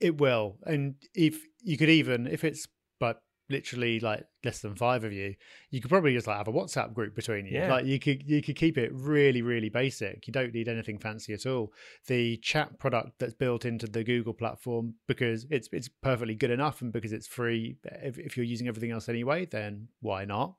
It 0.00 0.18
will. 0.18 0.56
And 0.64 0.94
if 1.14 1.42
you 1.62 1.76
could 1.76 1.88
even, 1.88 2.26
if 2.26 2.44
it's 2.44 2.68
but 3.00 3.22
literally 3.50 3.98
like 3.98 4.24
less 4.44 4.60
than 4.60 4.76
five 4.76 5.04
of 5.04 5.12
you, 5.12 5.34
you 5.70 5.80
could 5.80 5.90
probably 5.90 6.14
just 6.14 6.26
like 6.26 6.36
have 6.36 6.48
a 6.48 6.52
WhatsApp 6.52 6.94
group 6.94 7.14
between 7.14 7.46
you. 7.46 7.54
Yeah. 7.54 7.72
Like 7.72 7.86
you 7.86 7.98
could 7.98 8.22
you 8.28 8.42
could 8.42 8.56
keep 8.56 8.78
it 8.78 8.90
really, 8.92 9.42
really 9.42 9.68
basic. 9.68 10.26
You 10.26 10.32
don't 10.32 10.54
need 10.54 10.68
anything 10.68 10.98
fancy 10.98 11.32
at 11.32 11.46
all. 11.46 11.72
The 12.06 12.36
chat 12.36 12.78
product 12.78 13.18
that's 13.18 13.34
built 13.34 13.64
into 13.64 13.86
the 13.86 14.04
Google 14.04 14.34
platform 14.34 14.94
because 15.06 15.46
it's 15.50 15.68
it's 15.72 15.88
perfectly 15.88 16.34
good 16.34 16.50
enough 16.50 16.82
and 16.82 16.92
because 16.92 17.12
it's 17.12 17.26
free. 17.26 17.78
If, 17.84 18.18
if 18.18 18.36
you're 18.36 18.46
using 18.46 18.68
everything 18.68 18.90
else 18.90 19.08
anyway, 19.08 19.46
then 19.46 19.88
why 20.00 20.24
not? 20.24 20.54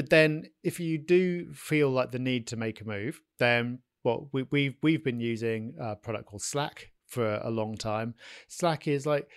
But 0.00 0.08
then, 0.08 0.46
if 0.62 0.80
you 0.80 0.96
do 0.96 1.52
feel 1.52 1.90
like 1.90 2.10
the 2.10 2.18
need 2.18 2.46
to 2.46 2.56
make 2.56 2.80
a 2.80 2.86
move, 2.86 3.20
then 3.38 3.80
well, 4.02 4.30
we, 4.32 4.44
we've 4.44 4.74
we've 4.82 5.04
been 5.04 5.20
using 5.20 5.74
a 5.78 5.94
product 5.94 6.24
called 6.24 6.40
Slack 6.40 6.90
for 7.06 7.38
a 7.44 7.50
long 7.50 7.76
time. 7.76 8.14
Slack 8.48 8.88
is 8.88 9.04
like 9.04 9.28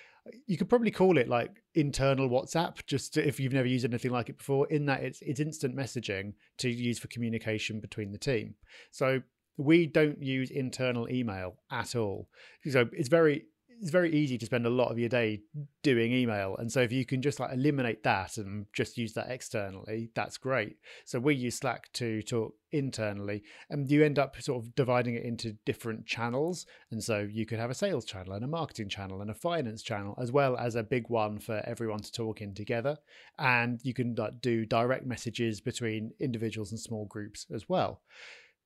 you 0.48 0.56
could 0.56 0.70
probably 0.70 0.90
call 0.90 1.18
it 1.18 1.28
like 1.28 1.62
internal 1.76 2.30
WhatsApp, 2.30 2.78
just 2.88 3.18
if 3.18 3.42
you've 3.42 3.52
never 3.52 3.68
used 3.68 3.84
anything 3.84 4.12
like 4.12 4.30
it 4.30 4.38
before. 4.38 4.66
In 4.70 4.86
that 4.86 5.04
it's 5.04 5.22
it's 5.22 5.42
instant 5.42 5.76
messaging 5.76 6.32
to 6.60 6.70
use 6.70 6.98
for 6.98 7.10
communication 7.10 7.82
between 7.82 8.14
the 8.14 8.18
team. 8.18 8.56
So 8.90 9.22
we 9.58 9.86
don't 9.86 10.24
use 10.24 10.50
internal 10.50 11.10
email 11.10 11.56
at 11.72 11.94
all. 11.94 12.30
So 12.70 12.88
it's 12.94 13.10
very 13.10 13.48
it's 13.84 13.92
very 13.92 14.14
easy 14.14 14.38
to 14.38 14.46
spend 14.46 14.66
a 14.66 14.70
lot 14.70 14.92
of 14.92 14.98
your 14.98 15.10
day 15.10 15.42
doing 15.82 16.14
email. 16.14 16.56
And 16.58 16.72
so 16.72 16.80
if 16.80 16.94
you 16.94 17.06
can 17.06 17.22
just 17.22 17.42
like 17.42 17.52
eliminate 17.52 18.02
that 18.04 18.38
and 18.38 18.66
just 18.72 18.98
use 18.98 19.12
that 19.16 19.30
externally 19.30 20.10
that's 20.16 20.38
great. 20.38 20.78
So 21.04 21.20
we 21.20 21.36
use 21.36 21.58
slack 21.58 21.92
to 21.96 22.22
talk 22.22 22.56
internally 22.72 23.44
and 23.70 23.92
you 23.92 24.02
end 24.02 24.20
up 24.20 24.42
sort 24.42 24.64
of 24.64 24.74
dividing 24.74 25.16
it 25.16 25.24
into 25.24 25.58
different 25.66 26.06
channels. 26.06 26.66
And 26.92 27.04
so 27.04 27.28
you 27.30 27.46
could 27.46 27.60
have 27.60 27.72
a 27.72 27.74
sales 27.76 28.06
channel 28.06 28.32
and 28.32 28.46
a 28.46 28.48
marketing 28.48 28.88
channel 28.88 29.20
and 29.20 29.30
a 29.30 29.36
finance 29.36 29.84
channel 29.84 30.18
as 30.18 30.32
well 30.32 30.56
as 30.56 30.76
a 30.76 30.84
big 30.84 31.10
one 31.10 31.38
for 31.38 31.62
everyone 31.66 32.00
to 32.04 32.12
talk 32.14 32.40
in 32.40 32.54
together. 32.54 32.96
And 33.38 33.82
you 33.84 33.94
can 33.94 34.16
do 34.40 34.66
direct 34.66 35.06
messages 35.06 35.60
between 35.60 36.14
individuals 36.22 36.72
and 36.72 36.80
small 36.80 37.04
groups 37.04 37.48
as 37.54 37.68
well. 37.68 38.00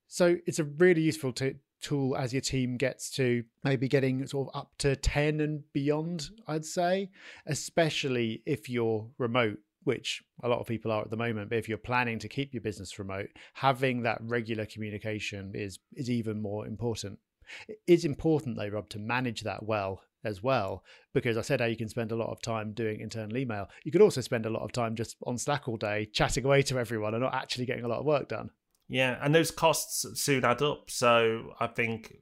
So 0.08 0.38
it's 0.46 0.60
a 0.60 0.64
really 0.64 1.02
useful 1.02 1.34
t- 1.34 1.56
tool 1.82 2.16
as 2.16 2.34
your 2.34 2.42
team 2.42 2.78
gets 2.78 3.10
to 3.12 3.44
maybe 3.64 3.88
getting 3.88 4.26
sort 4.28 4.50
of 4.50 4.60
up 4.60 4.72
to 4.80 4.96
10 4.96 5.42
and 5.42 5.64
beyond, 5.74 6.30
I'd 6.48 6.66
say, 6.66 7.10
especially 7.46 8.42
if 8.46 8.70
you're 8.70 9.08
remote 9.18 9.60
which 9.84 10.22
a 10.44 10.50
lot 10.50 10.60
of 10.60 10.68
people 10.68 10.92
are 10.92 11.02
at 11.02 11.10
the 11.10 11.16
moment 11.16 11.50
but 11.50 11.58
if 11.58 11.70
you're 11.70 11.78
planning 11.78 12.20
to 12.20 12.28
keep 12.28 12.54
your 12.54 12.60
business 12.60 13.00
remote 13.00 13.30
having 13.54 14.04
that 14.04 14.20
regular 14.22 14.66
communication 14.66 15.54
is 15.56 15.80
is 15.96 16.10
even 16.10 16.42
more 16.42 16.68
important. 16.68 17.18
It 17.70 17.80
is 17.88 18.04
important 18.04 18.58
though 18.58 18.68
rob 18.68 18.90
to 18.90 19.00
manage 19.00 19.42
that 19.44 19.64
well 19.64 20.02
as 20.26 20.44
well 20.44 20.84
because 21.14 21.38
i 21.38 21.42
said 21.42 21.62
how 21.62 21.68
you 21.68 21.78
can 21.78 21.88
spend 21.88 22.12
a 22.12 22.16
lot 22.16 22.32
of 22.32 22.42
time 22.42 22.74
doing 22.74 23.00
internal 23.00 23.38
email. 23.38 23.70
You 23.86 23.94
could 23.94 24.02
also 24.02 24.20
spend 24.20 24.46
a 24.46 24.50
lot 24.50 24.63
of 24.63 24.74
time 24.74 24.94
just 24.96 25.16
on 25.26 25.38
slack 25.38 25.70
all 25.70 25.78
day 25.78 26.06
chatting 26.12 26.44
away 26.44 26.63
to 26.63 26.78
everyone 26.78 27.13
and 27.13 27.24
not 27.24 27.34
actually 27.34 27.66
getting 27.66 27.86
a 27.86 27.88
lot 27.88 28.00
of 28.00 28.06
work 28.06 28.28
done 28.28 28.50
yeah, 28.89 29.17
and 29.21 29.36
those 29.36 29.52
costs 29.52 30.06
soon 30.19 30.45
add 30.45 30.62
up. 30.62 30.89
So 30.89 31.54
I 31.60 31.67
think 31.67 32.17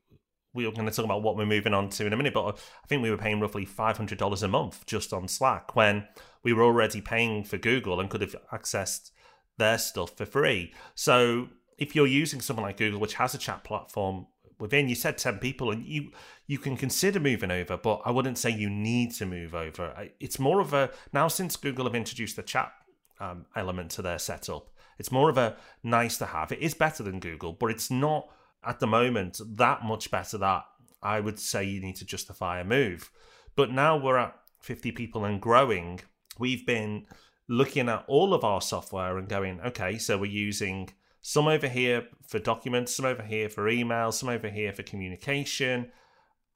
we 0.54 0.66
are 0.66 0.72
going 0.72 0.88
to 0.88 0.92
talk 0.92 1.06
about 1.06 1.22
what 1.22 1.36
we're 1.36 1.46
moving 1.46 1.74
on 1.74 1.90
to 1.90 2.06
in 2.08 2.14
a 2.14 2.18
minute, 2.18 2.34
but 2.34 2.58
I 2.58 2.88
think 2.88 3.04
we 3.04 3.12
were 3.12 3.18
paying 3.18 3.40
roughly 3.40 3.66
$500 3.66 4.44
a 4.44 4.48
month 4.48 4.86
just 4.86 5.14
on 5.14 5.28
Slack 5.28 5.76
when 5.76 6.08
we 6.44 6.54
were 6.54 6.64
already 6.64 7.02
paying 7.02 7.44
for 7.44 7.58
Google 7.58 8.00
and 8.00 8.10
could 8.10 8.22
have 8.22 8.36
accessed 8.52 9.12
their 9.58 9.78
stuff 9.78 10.16
for 10.16 10.26
free. 10.26 10.74
So 10.96 11.50
if 11.78 11.96
you're 11.96 12.08
using 12.08 12.42
something 12.42 12.64
like 12.64 12.78
Google, 12.78 13.00
which 13.00 13.16
has 13.16 13.36
a 13.36 13.38
chat 13.38 13.64
platform 13.64 14.28
within, 14.58 14.88
you 14.88 14.96
said 14.96 15.18
10 15.18 15.40
people, 15.40 15.72
and 15.72 15.86
you 15.86 16.12
you 16.48 16.58
can 16.58 16.78
consider 16.78 17.20
moving 17.20 17.52
over, 17.52 17.76
but 17.76 18.02
I 18.06 18.12
wouldn't 18.12 18.38
say 18.38 18.52
you 18.52 18.70
need 18.70 19.12
to 19.16 19.26
move 19.26 19.56
over. 19.56 20.10
It's 20.20 20.40
more 20.40 20.62
of 20.62 20.74
a 20.74 20.92
now 21.12 21.28
since 21.28 21.56
Google 21.56 21.86
have 21.86 21.96
introduced 21.96 22.36
the 22.36 22.44
chat 22.44 22.72
um, 23.20 23.46
element 23.56 23.92
to 23.92 24.02
their 24.02 24.20
setup 24.20 24.70
it's 24.98 25.12
more 25.12 25.30
of 25.30 25.38
a 25.38 25.56
nice 25.84 26.18
to 26.18 26.26
have. 26.26 26.52
It 26.52 26.60
is 26.60 26.74
better 26.74 27.04
than 27.04 27.20
Google, 27.20 27.54
but 27.54 27.72
it's 27.72 27.92
not 27.92 28.28
at 28.64 28.80
the 28.80 28.88
moment 28.88 29.40
that 29.58 29.84
much 29.84 30.10
better 30.10 30.38
that 30.40 30.66
I 31.02 31.20
would 31.20 31.40
say 31.40 31.64
you 31.64 31.82
need 31.82 31.98
to 31.98 32.06
justify 32.06 32.60
a 32.60 32.64
move. 32.64 33.12
But 33.56 33.72
now 33.72 33.98
we're 33.98 34.18
at 34.18 34.36
50 34.62 34.92
people 34.92 35.24
and 35.26 35.42
growing. 35.42 36.02
We've 36.40 36.66
been 36.66 37.06
looking 37.48 37.90
at 37.90 38.04
all 38.08 38.34
of 38.34 38.44
our 38.44 38.62
software 38.62 39.18
and 39.18 39.30
going, 39.30 39.62
okay, 39.62 39.98
so 39.98 40.18
we're 40.18 40.32
using 40.32 40.90
some 41.22 41.48
over 41.48 41.68
here 41.68 42.08
for 42.28 42.40
documents, 42.40 42.96
some 42.96 43.06
over 43.06 43.24
here 43.24 43.50
for 43.50 43.70
email, 43.70 44.12
some 44.12 44.30
over 44.30 44.50
here 44.50 44.74
for 44.74 44.84
communication. 44.84 45.92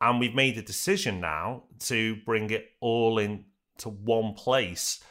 And 0.01 0.19
we've 0.19 0.35
made 0.35 0.57
a 0.57 0.63
decision 0.63 1.19
now 1.19 1.63
to 1.81 2.15
bring 2.25 2.49
it 2.49 2.71
all 2.79 3.19
into 3.19 3.89
one 3.89 4.33
place 4.33 5.03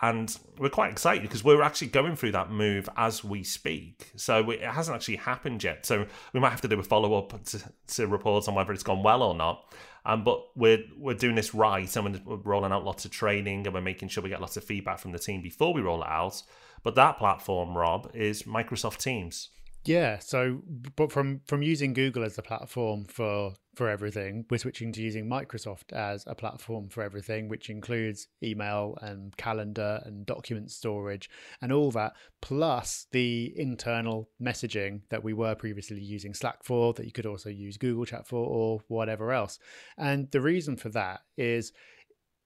and 0.00 0.36
we're 0.58 0.68
quite 0.68 0.92
excited 0.92 1.22
because 1.22 1.42
we're 1.42 1.62
actually 1.62 1.88
going 1.88 2.14
through 2.14 2.32
that 2.32 2.50
move 2.50 2.88
as 2.96 3.24
we 3.24 3.42
speak. 3.42 4.12
So 4.16 4.50
it 4.50 4.62
hasn't 4.62 4.94
actually 4.94 5.16
happened 5.16 5.64
yet. 5.64 5.84
So 5.86 6.06
we 6.32 6.40
might 6.40 6.50
have 6.50 6.60
to 6.60 6.68
do 6.68 6.78
a 6.78 6.82
follow 6.82 7.18
up 7.18 7.42
to, 7.46 7.62
to 7.94 8.06
report 8.06 8.46
on 8.48 8.54
whether 8.54 8.72
it's 8.72 8.84
gone 8.84 9.02
well 9.02 9.22
or 9.22 9.34
not. 9.34 9.72
Um, 10.06 10.24
but 10.24 10.56
we're 10.56 10.84
we're 10.96 11.14
doing 11.14 11.34
this 11.34 11.52
right, 11.54 11.94
and 11.96 12.24
we're 12.24 12.36
rolling 12.36 12.72
out 12.72 12.84
lots 12.84 13.04
of 13.04 13.10
training, 13.10 13.66
and 13.66 13.74
we're 13.74 13.82
making 13.82 14.08
sure 14.08 14.22
we 14.22 14.30
get 14.30 14.40
lots 14.40 14.56
of 14.56 14.64
feedback 14.64 15.00
from 15.00 15.12
the 15.12 15.18
team 15.18 15.42
before 15.42 15.74
we 15.74 15.82
roll 15.82 16.02
it 16.02 16.08
out. 16.08 16.42
But 16.82 16.94
that 16.94 17.18
platform, 17.18 17.76
Rob, 17.76 18.10
is 18.14 18.44
Microsoft 18.44 18.98
Teams. 18.98 19.50
Yeah. 19.88 20.18
So, 20.18 20.60
but 20.96 21.10
from 21.10 21.40
from 21.46 21.62
using 21.62 21.94
Google 21.94 22.22
as 22.22 22.36
the 22.36 22.42
platform 22.42 23.06
for 23.06 23.54
for 23.74 23.88
everything, 23.88 24.44
we're 24.50 24.58
switching 24.58 24.92
to 24.92 25.00
using 25.00 25.26
Microsoft 25.26 25.92
as 25.94 26.24
a 26.26 26.34
platform 26.34 26.90
for 26.90 27.02
everything, 27.02 27.48
which 27.48 27.70
includes 27.70 28.28
email 28.42 28.98
and 29.00 29.34
calendar 29.38 30.02
and 30.04 30.26
document 30.26 30.70
storage 30.70 31.30
and 31.62 31.72
all 31.72 31.90
that, 31.92 32.12
plus 32.42 33.06
the 33.12 33.50
internal 33.56 34.28
messaging 34.42 35.00
that 35.08 35.24
we 35.24 35.32
were 35.32 35.54
previously 35.54 36.02
using 36.02 36.34
Slack 36.34 36.64
for, 36.64 36.92
that 36.92 37.06
you 37.06 37.12
could 37.12 37.24
also 37.24 37.48
use 37.48 37.78
Google 37.78 38.04
Chat 38.04 38.26
for, 38.26 38.46
or 38.46 38.80
whatever 38.88 39.32
else. 39.32 39.58
And 39.96 40.30
the 40.32 40.42
reason 40.42 40.76
for 40.76 40.90
that 40.90 41.20
is 41.38 41.72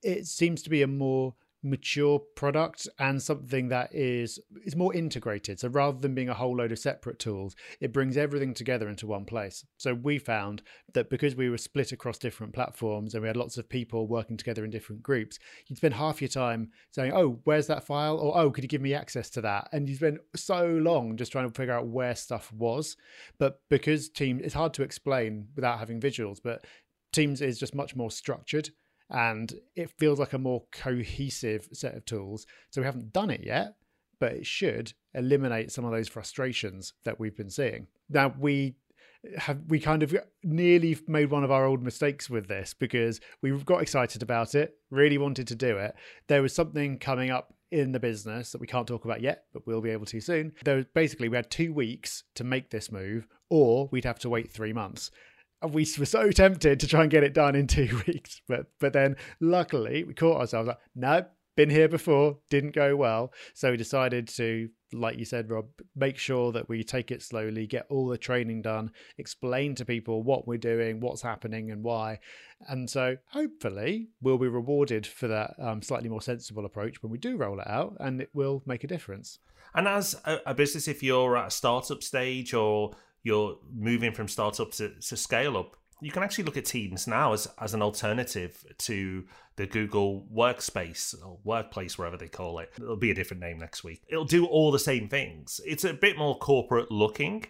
it 0.02 0.26
seems 0.26 0.62
to 0.62 0.70
be 0.70 0.82
a 0.82 0.86
more 0.86 1.34
mature 1.62 2.18
product 2.34 2.88
and 2.98 3.22
something 3.22 3.68
that 3.68 3.94
is 3.94 4.40
is 4.64 4.74
more 4.74 4.94
integrated. 4.94 5.60
So 5.60 5.68
rather 5.68 5.98
than 5.98 6.14
being 6.14 6.28
a 6.28 6.34
whole 6.34 6.56
load 6.56 6.72
of 6.72 6.78
separate 6.78 7.18
tools 7.18 7.54
it 7.80 7.92
brings 7.92 8.16
everything 8.16 8.54
together 8.54 8.88
into 8.88 9.06
one 9.06 9.24
place. 9.24 9.64
So 9.76 9.94
we 9.94 10.18
found 10.18 10.62
that 10.94 11.10
because 11.10 11.36
we 11.36 11.50
were 11.50 11.58
split 11.58 11.92
across 11.92 12.18
different 12.18 12.52
platforms 12.52 13.14
and 13.14 13.22
we 13.22 13.28
had 13.28 13.36
lots 13.36 13.56
of 13.58 13.68
people 13.68 14.06
working 14.06 14.36
together 14.36 14.64
in 14.64 14.70
different 14.70 15.02
groups 15.02 15.38
you'd 15.66 15.76
spend 15.76 15.94
half 15.94 16.20
your 16.20 16.28
time 16.28 16.70
saying 16.90 17.12
oh 17.12 17.40
where's 17.44 17.66
that 17.68 17.86
file? 17.86 18.18
or 18.18 18.36
oh 18.36 18.50
could 18.50 18.64
you 18.64 18.68
give 18.68 18.82
me 18.82 18.94
access 18.94 19.30
to 19.30 19.40
that? 19.42 19.68
And 19.72 19.88
you 19.88 19.96
spend 19.96 20.18
so 20.34 20.66
long 20.66 21.16
just 21.16 21.32
trying 21.32 21.48
to 21.48 21.54
figure 21.54 21.74
out 21.74 21.86
where 21.86 22.14
stuff 22.14 22.52
was. 22.52 22.96
But 23.38 23.60
because 23.70 24.08
teams 24.08 24.42
it's 24.42 24.54
hard 24.54 24.74
to 24.74 24.82
explain 24.82 25.48
without 25.54 25.78
having 25.78 26.00
visuals 26.00 26.38
but 26.42 26.64
teams 27.12 27.40
is 27.40 27.58
just 27.58 27.74
much 27.74 27.94
more 27.94 28.10
structured 28.10 28.70
and 29.12 29.52
it 29.76 29.90
feels 29.98 30.18
like 30.18 30.32
a 30.32 30.38
more 30.38 30.64
cohesive 30.72 31.68
set 31.72 31.94
of 31.94 32.04
tools. 32.06 32.46
So 32.70 32.80
we 32.80 32.86
haven't 32.86 33.12
done 33.12 33.30
it 33.30 33.42
yet, 33.44 33.74
but 34.18 34.32
it 34.32 34.46
should 34.46 34.94
eliminate 35.14 35.70
some 35.70 35.84
of 35.84 35.92
those 35.92 36.08
frustrations 36.08 36.94
that 37.04 37.20
we've 37.20 37.36
been 37.36 37.50
seeing. 37.50 37.88
Now 38.08 38.34
we 38.38 38.74
have 39.36 39.60
we 39.68 39.78
kind 39.78 40.02
of 40.02 40.16
nearly 40.42 40.98
made 41.06 41.30
one 41.30 41.44
of 41.44 41.50
our 41.50 41.64
old 41.64 41.82
mistakes 41.82 42.28
with 42.28 42.48
this 42.48 42.74
because 42.74 43.20
we 43.40 43.50
got 43.58 43.82
excited 43.82 44.22
about 44.22 44.54
it, 44.54 44.78
really 44.90 45.18
wanted 45.18 45.46
to 45.48 45.54
do 45.54 45.76
it. 45.76 45.94
There 46.26 46.42
was 46.42 46.54
something 46.54 46.98
coming 46.98 47.30
up 47.30 47.54
in 47.70 47.92
the 47.92 48.00
business 48.00 48.50
that 48.52 48.60
we 48.60 48.66
can't 48.66 48.86
talk 48.86 49.04
about 49.04 49.20
yet, 49.20 49.44
but 49.52 49.66
we'll 49.66 49.80
be 49.80 49.90
able 49.90 50.06
to 50.06 50.20
soon. 50.20 50.52
There 50.64 50.76
was 50.76 50.86
basically 50.94 51.28
we 51.28 51.36
had 51.36 51.50
two 51.50 51.72
weeks 51.72 52.24
to 52.34 52.44
make 52.44 52.70
this 52.70 52.90
move, 52.90 53.26
or 53.48 53.88
we'd 53.92 54.04
have 54.04 54.18
to 54.20 54.28
wait 54.28 54.50
three 54.50 54.72
months 54.72 55.10
we 55.70 55.86
were 55.98 56.06
so 56.06 56.30
tempted 56.30 56.80
to 56.80 56.86
try 56.86 57.02
and 57.02 57.10
get 57.10 57.24
it 57.24 57.34
done 57.34 57.54
in 57.54 57.66
two 57.68 58.00
weeks, 58.06 58.40
but 58.48 58.66
but 58.78 58.92
then 58.92 59.16
luckily 59.40 60.04
we 60.04 60.14
caught 60.14 60.40
ourselves 60.40 60.68
like, 60.68 60.78
no, 60.94 61.24
been 61.56 61.70
here 61.70 61.88
before, 61.88 62.38
didn't 62.50 62.74
go 62.74 62.96
well. 62.96 63.32
So 63.54 63.70
we 63.70 63.76
decided 63.76 64.28
to, 64.28 64.68
like 64.92 65.18
you 65.18 65.24
said, 65.24 65.50
Rob, 65.50 65.66
make 65.94 66.16
sure 66.16 66.52
that 66.52 66.68
we 66.68 66.82
take 66.82 67.10
it 67.10 67.22
slowly, 67.22 67.66
get 67.66 67.86
all 67.90 68.08
the 68.08 68.18
training 68.18 68.62
done, 68.62 68.90
explain 69.18 69.74
to 69.76 69.84
people 69.84 70.22
what 70.22 70.46
we're 70.46 70.58
doing, 70.58 71.00
what's 71.00 71.22
happening, 71.22 71.70
and 71.70 71.82
why. 71.82 72.20
And 72.68 72.88
so 72.88 73.16
hopefully 73.30 74.08
we'll 74.20 74.38
be 74.38 74.48
rewarded 74.48 75.06
for 75.06 75.28
that 75.28 75.54
um, 75.58 75.82
slightly 75.82 76.08
more 76.08 76.22
sensible 76.22 76.64
approach 76.64 77.02
when 77.02 77.12
we 77.12 77.18
do 77.18 77.36
roll 77.36 77.60
it 77.60 77.68
out, 77.68 77.96
and 78.00 78.20
it 78.20 78.30
will 78.32 78.62
make 78.66 78.84
a 78.84 78.88
difference. 78.88 79.38
And 79.74 79.88
as 79.88 80.14
a, 80.24 80.40
a 80.46 80.54
business, 80.54 80.88
if 80.88 81.02
you're 81.02 81.36
at 81.36 81.48
a 81.48 81.50
startup 81.50 82.02
stage 82.02 82.54
or 82.54 82.92
you're 83.22 83.56
moving 83.74 84.12
from 84.12 84.28
startup 84.28 84.72
to, 84.72 84.90
to 85.00 85.16
scale 85.16 85.56
up, 85.56 85.76
you 86.00 86.10
can 86.10 86.24
actually 86.24 86.44
look 86.44 86.56
at 86.56 86.64
Teams 86.64 87.06
now 87.06 87.32
as, 87.32 87.48
as 87.60 87.74
an 87.74 87.82
alternative 87.82 88.64
to 88.78 89.24
the 89.54 89.66
Google 89.66 90.26
Workspace 90.34 91.14
or 91.24 91.38
Workplace, 91.44 91.96
wherever 91.96 92.16
they 92.16 92.28
call 92.28 92.58
it. 92.58 92.72
It'll 92.76 92.96
be 92.96 93.12
a 93.12 93.14
different 93.14 93.40
name 93.40 93.58
next 93.58 93.84
week. 93.84 94.02
It'll 94.08 94.24
do 94.24 94.44
all 94.46 94.72
the 94.72 94.80
same 94.80 95.08
things. 95.08 95.60
It's 95.64 95.84
a 95.84 95.94
bit 95.94 96.18
more 96.18 96.36
corporate 96.38 96.90
looking, 96.90 97.46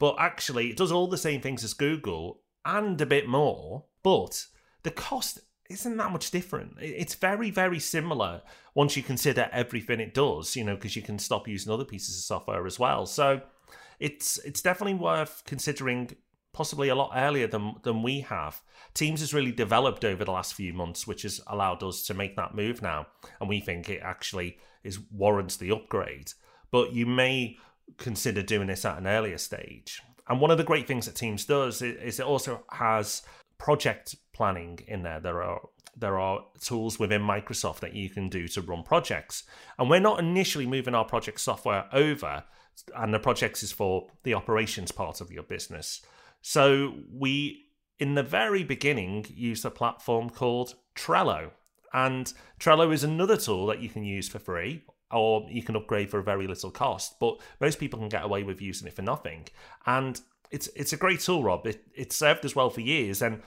but 0.00 0.16
actually, 0.18 0.70
it 0.70 0.76
does 0.76 0.90
all 0.90 1.06
the 1.06 1.16
same 1.16 1.40
things 1.40 1.62
as 1.62 1.72
Google 1.72 2.40
and 2.64 3.00
a 3.00 3.06
bit 3.06 3.28
more. 3.28 3.84
But 4.02 4.44
the 4.82 4.90
cost 4.90 5.38
isn't 5.70 5.96
that 5.96 6.10
much 6.10 6.30
different. 6.32 6.76
It's 6.80 7.14
very, 7.14 7.50
very 7.50 7.78
similar 7.78 8.42
once 8.74 8.96
you 8.96 9.04
consider 9.04 9.48
everything 9.52 10.00
it 10.00 10.14
does, 10.14 10.56
you 10.56 10.64
know, 10.64 10.74
because 10.74 10.96
you 10.96 11.02
can 11.02 11.18
stop 11.18 11.46
using 11.46 11.72
other 11.72 11.84
pieces 11.84 12.18
of 12.18 12.24
software 12.24 12.66
as 12.66 12.78
well. 12.78 13.06
So 13.06 13.40
it's 13.98 14.38
it's 14.38 14.62
definitely 14.62 14.94
worth 14.94 15.42
considering 15.46 16.16
possibly 16.52 16.88
a 16.88 16.94
lot 16.94 17.12
earlier 17.14 17.46
than 17.46 17.74
than 17.82 18.02
we 18.02 18.20
have. 18.20 18.62
Teams 18.94 19.20
has 19.20 19.34
really 19.34 19.52
developed 19.52 20.04
over 20.04 20.24
the 20.24 20.32
last 20.32 20.54
few 20.54 20.72
months, 20.72 21.06
which 21.06 21.22
has 21.22 21.40
allowed 21.46 21.82
us 21.82 22.02
to 22.04 22.14
make 22.14 22.36
that 22.36 22.54
move 22.54 22.80
now, 22.80 23.06
and 23.40 23.48
we 23.48 23.60
think 23.60 23.88
it 23.88 24.00
actually 24.02 24.58
is 24.82 25.00
warrants 25.10 25.56
the 25.56 25.70
upgrade. 25.70 26.32
But 26.70 26.92
you 26.92 27.06
may 27.06 27.56
consider 27.98 28.42
doing 28.42 28.68
this 28.68 28.84
at 28.84 28.98
an 28.98 29.06
earlier 29.06 29.38
stage. 29.38 30.00
And 30.28 30.40
one 30.40 30.50
of 30.50 30.58
the 30.58 30.64
great 30.64 30.86
things 30.86 31.06
that 31.06 31.16
Teams 31.16 31.44
does 31.44 31.82
is 31.82 32.18
it 32.18 32.26
also 32.26 32.64
has 32.70 33.22
project 33.58 34.14
planning 34.32 34.78
in 34.88 35.02
there. 35.02 35.20
There 35.20 35.42
are 35.42 35.60
there 35.96 36.18
are 36.18 36.44
tools 36.60 36.98
within 36.98 37.22
Microsoft 37.22 37.80
that 37.80 37.94
you 37.94 38.10
can 38.10 38.28
do 38.28 38.48
to 38.48 38.60
run 38.60 38.82
projects. 38.82 39.44
And 39.78 39.88
we're 39.88 40.00
not 40.00 40.18
initially 40.18 40.66
moving 40.66 40.94
our 40.94 41.04
project 41.04 41.40
software 41.40 41.86
over, 41.92 42.44
and 42.96 43.12
the 43.12 43.18
projects 43.18 43.62
is 43.62 43.72
for 43.72 44.08
the 44.22 44.34
operations 44.34 44.92
part 44.92 45.20
of 45.20 45.30
your 45.30 45.42
business. 45.42 46.02
So 46.42 46.94
we, 47.12 47.66
in 47.98 48.14
the 48.14 48.22
very 48.22 48.64
beginning, 48.64 49.26
used 49.28 49.64
a 49.64 49.70
platform 49.70 50.30
called 50.30 50.74
Trello. 50.94 51.50
And 51.92 52.32
Trello 52.58 52.92
is 52.92 53.04
another 53.04 53.36
tool 53.36 53.66
that 53.66 53.80
you 53.80 53.88
can 53.88 54.04
use 54.04 54.28
for 54.28 54.38
free 54.38 54.82
or 55.10 55.46
you 55.48 55.62
can 55.62 55.76
upgrade 55.76 56.10
for 56.10 56.18
a 56.18 56.24
very 56.24 56.46
little 56.46 56.70
cost. 56.70 57.18
But 57.20 57.40
most 57.60 57.78
people 57.78 57.98
can 57.98 58.08
get 58.08 58.24
away 58.24 58.42
with 58.42 58.60
using 58.60 58.88
it 58.88 58.94
for 58.94 59.02
nothing. 59.02 59.46
And 59.86 60.20
it's 60.50 60.68
it's 60.76 60.92
a 60.92 60.98
great 60.98 61.20
tool, 61.20 61.42
Rob. 61.42 61.66
It, 61.66 61.84
it 61.94 62.12
served 62.12 62.44
us 62.44 62.56
well 62.56 62.70
for 62.70 62.80
years. 62.80 63.22
And 63.22 63.42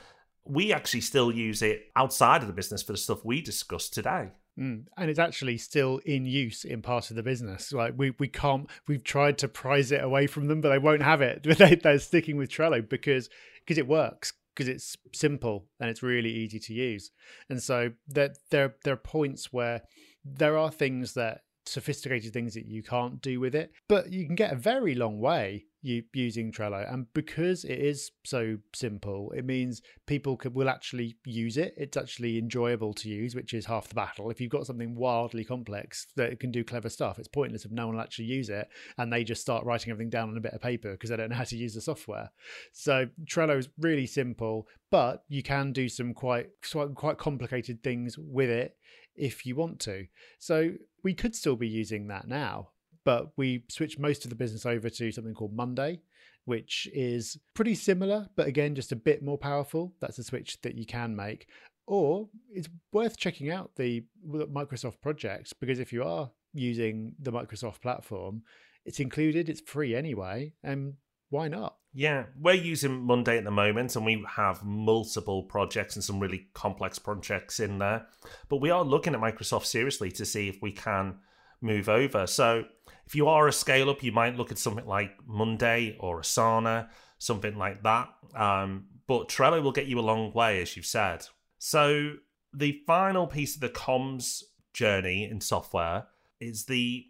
we 0.45 0.71
actually 0.71 1.01
still 1.01 1.31
use 1.31 1.61
it 1.61 1.91
outside 1.95 2.41
of 2.41 2.47
the 2.47 2.53
business 2.53 2.81
for 2.81 2.93
the 2.93 2.97
stuff 2.97 3.25
we 3.25 3.41
discussed 3.41 3.93
today. 3.93 4.31
Mm. 4.57 4.85
And 4.97 5.09
it's 5.09 5.19
actually 5.19 5.57
still 5.57 5.99
in 6.05 6.25
use 6.25 6.63
in 6.63 6.81
part 6.81 7.09
of 7.09 7.15
the 7.15 7.23
business. 7.23 7.71
Like 7.71 7.93
we, 7.95 8.11
we 8.17 8.27
can't. 8.27 8.67
We've 8.87 9.03
tried 9.03 9.37
to 9.39 9.47
prize 9.47 9.91
it 9.91 10.03
away 10.03 10.27
from 10.27 10.47
them, 10.47 10.61
but 10.61 10.69
they 10.69 10.79
won't 10.79 11.03
have 11.03 11.21
it. 11.21 11.45
They, 11.57 11.75
they're 11.75 11.99
sticking 11.99 12.37
with 12.37 12.49
Trello 12.49 12.87
because 12.87 13.29
because 13.59 13.77
it 13.77 13.87
works 13.87 14.33
because 14.53 14.67
it's 14.67 14.97
simple 15.13 15.65
and 15.79 15.89
it's 15.89 16.01
really 16.01 16.31
easy 16.31 16.59
to 16.59 16.73
use. 16.73 17.11
And 17.49 17.61
so 17.61 17.91
there 18.07 18.33
there 18.49 18.75
there 18.83 18.93
are 18.93 18.97
points 18.97 19.53
where 19.53 19.81
there 20.25 20.57
are 20.57 20.71
things 20.71 21.13
that 21.13 21.41
sophisticated 21.67 22.33
things 22.33 22.53
that 22.53 22.65
you 22.65 22.83
can't 22.83 23.21
do 23.21 23.39
with 23.39 23.55
it, 23.55 23.71
but 23.87 24.11
you 24.11 24.25
can 24.25 24.35
get 24.35 24.53
a 24.53 24.57
very 24.57 24.95
long 24.95 25.19
way 25.19 25.65
you 25.81 26.03
using 26.13 26.51
Trello. 26.51 26.91
And 26.91 27.11
because 27.13 27.63
it 27.63 27.79
is 27.79 28.11
so 28.25 28.57
simple, 28.75 29.31
it 29.35 29.45
means 29.45 29.81
people 30.05 30.35
could, 30.37 30.53
will 30.53 30.69
actually 30.69 31.17
use 31.25 31.57
it. 31.57 31.73
It's 31.77 31.97
actually 31.97 32.37
enjoyable 32.37 32.93
to 32.95 33.09
use, 33.09 33.35
which 33.35 33.53
is 33.53 33.65
half 33.65 33.87
the 33.87 33.95
battle. 33.95 34.29
If 34.29 34.41
you've 34.41 34.51
got 34.51 34.65
something 34.65 34.95
wildly 34.95 35.43
complex 35.43 36.07
that 36.15 36.39
can 36.39 36.51
do 36.51 36.63
clever 36.63 36.89
stuff, 36.89 37.19
it's 37.19 37.27
pointless 37.27 37.65
if 37.65 37.71
no 37.71 37.87
one 37.87 37.95
will 37.95 38.03
actually 38.03 38.25
use 38.25 38.49
it 38.49 38.67
and 38.97 39.11
they 39.11 39.23
just 39.23 39.41
start 39.41 39.65
writing 39.65 39.91
everything 39.91 40.09
down 40.09 40.29
on 40.29 40.37
a 40.37 40.41
bit 40.41 40.53
of 40.53 40.61
paper 40.61 40.91
because 40.91 41.09
they 41.09 41.17
don't 41.17 41.29
know 41.29 41.35
how 41.35 41.43
to 41.43 41.57
use 41.57 41.73
the 41.73 41.81
software. 41.81 42.31
So 42.73 43.07
Trello 43.25 43.57
is 43.57 43.69
really 43.79 44.07
simple, 44.07 44.67
but 44.91 45.23
you 45.29 45.43
can 45.43 45.71
do 45.71 45.89
some 45.89 46.13
quite 46.13 46.49
quite 46.95 47.17
complicated 47.17 47.83
things 47.83 48.17
with 48.17 48.49
it 48.49 48.75
if 49.15 49.45
you 49.45 49.55
want 49.55 49.79
to. 49.81 50.05
So 50.39 50.73
we 51.03 51.13
could 51.13 51.35
still 51.35 51.55
be 51.55 51.67
using 51.67 52.07
that 52.07 52.27
now, 52.27 52.69
but 53.03 53.31
we 53.37 53.63
switched 53.69 53.99
most 53.99 54.25
of 54.25 54.29
the 54.29 54.35
business 54.35 54.65
over 54.65 54.89
to 54.89 55.11
something 55.11 55.33
called 55.33 55.55
Monday, 55.55 56.01
which 56.45 56.87
is 56.93 57.37
pretty 57.53 57.75
similar, 57.75 58.27
but 58.35 58.47
again, 58.47 58.75
just 58.75 58.91
a 58.91 58.95
bit 58.95 59.21
more 59.21 59.37
powerful. 59.37 59.93
That's 59.99 60.17
a 60.19 60.23
switch 60.23 60.61
that 60.61 60.75
you 60.75 60.85
can 60.85 61.15
make. 61.15 61.47
Or 61.85 62.27
it's 62.51 62.67
worth 62.91 63.17
checking 63.17 63.49
out 63.49 63.71
the 63.75 64.03
Microsoft 64.27 65.01
projects 65.01 65.53
because 65.53 65.79
if 65.79 65.93
you 65.93 66.03
are 66.03 66.29
using 66.53 67.15
the 67.19 67.31
Microsoft 67.31 67.81
platform, 67.81 68.43
it's 68.85 68.99
included, 68.99 69.49
it's 69.49 69.61
free 69.61 69.95
anyway, 69.95 70.53
and 70.63 70.93
why 71.29 71.47
not? 71.47 71.75
Yeah, 71.93 72.25
we're 72.39 72.53
using 72.53 73.05
Monday 73.05 73.37
at 73.37 73.43
the 73.43 73.51
moment, 73.51 73.95
and 73.95 74.05
we 74.05 74.23
have 74.35 74.63
multiple 74.63 75.43
projects 75.43 75.95
and 75.95 76.03
some 76.03 76.19
really 76.19 76.47
complex 76.53 76.99
projects 76.99 77.59
in 77.59 77.79
there. 77.79 78.05
But 78.49 78.61
we 78.61 78.69
are 78.69 78.83
looking 78.83 79.15
at 79.15 79.19
Microsoft 79.19 79.65
seriously 79.65 80.11
to 80.11 80.25
see 80.25 80.47
if 80.47 80.61
we 80.61 80.71
can 80.71 81.15
move 81.59 81.89
over. 81.89 82.27
So, 82.27 82.65
if 83.05 83.15
you 83.15 83.27
are 83.27 83.47
a 83.47 83.53
scale 83.53 83.89
up, 83.89 84.03
you 84.03 84.11
might 84.11 84.37
look 84.37 84.51
at 84.51 84.57
something 84.59 84.85
like 84.85 85.11
Monday 85.25 85.97
or 85.99 86.21
Asana, 86.21 86.89
something 87.17 87.57
like 87.57 87.81
that. 87.83 88.09
Um, 88.35 88.87
but 89.07 89.29
Trello 89.29 89.63
will 89.63 89.71
get 89.71 89.87
you 89.87 89.99
a 89.99 90.01
long 90.01 90.31
way, 90.33 90.61
as 90.61 90.75
you've 90.75 90.85
said. 90.85 91.25
So, 91.57 92.17
the 92.53 92.81
final 92.85 93.27
piece 93.27 93.55
of 93.55 93.61
the 93.61 93.69
comms 93.69 94.43
journey 94.73 95.23
in 95.23 95.41
software 95.41 96.05
is 96.39 96.65
the 96.65 97.05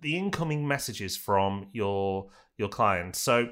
the 0.00 0.16
incoming 0.16 0.66
messages 0.66 1.16
from 1.16 1.66
your 1.72 2.28
your 2.58 2.68
clients. 2.68 3.18
So 3.18 3.48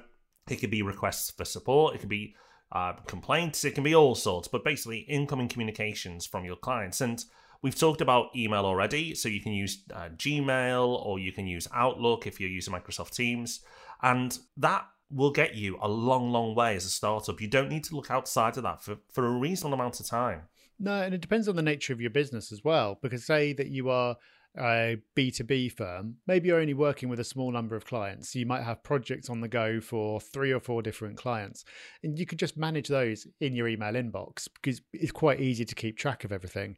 it 0.50 0.56
could 0.56 0.70
be 0.70 0.82
requests 0.82 1.30
for 1.30 1.44
support, 1.44 1.94
it 1.94 2.00
could 2.00 2.10
be 2.10 2.34
uh, 2.72 2.92
complaints, 3.06 3.64
it 3.64 3.74
can 3.74 3.84
be 3.84 3.94
all 3.94 4.14
sorts, 4.14 4.48
but 4.48 4.64
basically 4.64 4.98
incoming 4.98 5.48
communications 5.48 6.26
from 6.26 6.44
your 6.44 6.56
clients. 6.56 7.00
And 7.00 7.24
we've 7.62 7.78
talked 7.78 8.00
about 8.00 8.36
email 8.36 8.64
already, 8.66 9.14
so 9.14 9.28
you 9.28 9.40
can 9.40 9.52
use 9.52 9.84
uh, 9.94 10.10
Gmail 10.16 10.86
or 11.04 11.18
you 11.18 11.32
can 11.32 11.46
use 11.46 11.66
Outlook 11.72 12.26
if 12.26 12.38
you're 12.40 12.50
using 12.50 12.74
Microsoft 12.74 13.14
Teams. 13.14 13.60
And 14.02 14.38
that 14.58 14.86
will 15.10 15.30
get 15.30 15.54
you 15.54 15.78
a 15.80 15.88
long, 15.88 16.30
long 16.30 16.54
way 16.54 16.74
as 16.74 16.84
a 16.84 16.90
startup. 16.90 17.40
You 17.40 17.48
don't 17.48 17.68
need 17.68 17.84
to 17.84 17.96
look 17.96 18.10
outside 18.10 18.56
of 18.56 18.64
that 18.64 18.82
for, 18.82 18.96
for 19.12 19.26
a 19.26 19.30
reasonable 19.30 19.74
amount 19.74 20.00
of 20.00 20.06
time. 20.06 20.42
No, 20.78 21.00
and 21.00 21.14
it 21.14 21.20
depends 21.20 21.48
on 21.48 21.56
the 21.56 21.62
nature 21.62 21.92
of 21.92 22.00
your 22.00 22.10
business 22.10 22.52
as 22.52 22.62
well. 22.62 22.98
Because 23.00 23.24
say 23.24 23.52
that 23.54 23.68
you 23.68 23.88
are 23.88 24.16
a 24.58 24.96
B2B 25.16 25.72
firm, 25.72 26.16
maybe 26.26 26.48
you're 26.48 26.60
only 26.60 26.74
working 26.74 27.08
with 27.08 27.20
a 27.20 27.24
small 27.24 27.50
number 27.50 27.76
of 27.76 27.84
clients. 27.84 28.34
You 28.34 28.46
might 28.46 28.62
have 28.62 28.82
projects 28.82 29.28
on 29.28 29.40
the 29.40 29.48
go 29.48 29.80
for 29.80 30.20
three 30.20 30.52
or 30.52 30.60
four 30.60 30.82
different 30.82 31.16
clients. 31.16 31.64
And 32.02 32.18
you 32.18 32.26
could 32.26 32.38
just 32.38 32.56
manage 32.56 32.88
those 32.88 33.26
in 33.40 33.54
your 33.54 33.68
email 33.68 33.92
inbox 33.92 34.48
because 34.54 34.80
it's 34.92 35.12
quite 35.12 35.40
easy 35.40 35.64
to 35.64 35.74
keep 35.74 35.96
track 35.96 36.24
of 36.24 36.32
everything. 36.32 36.76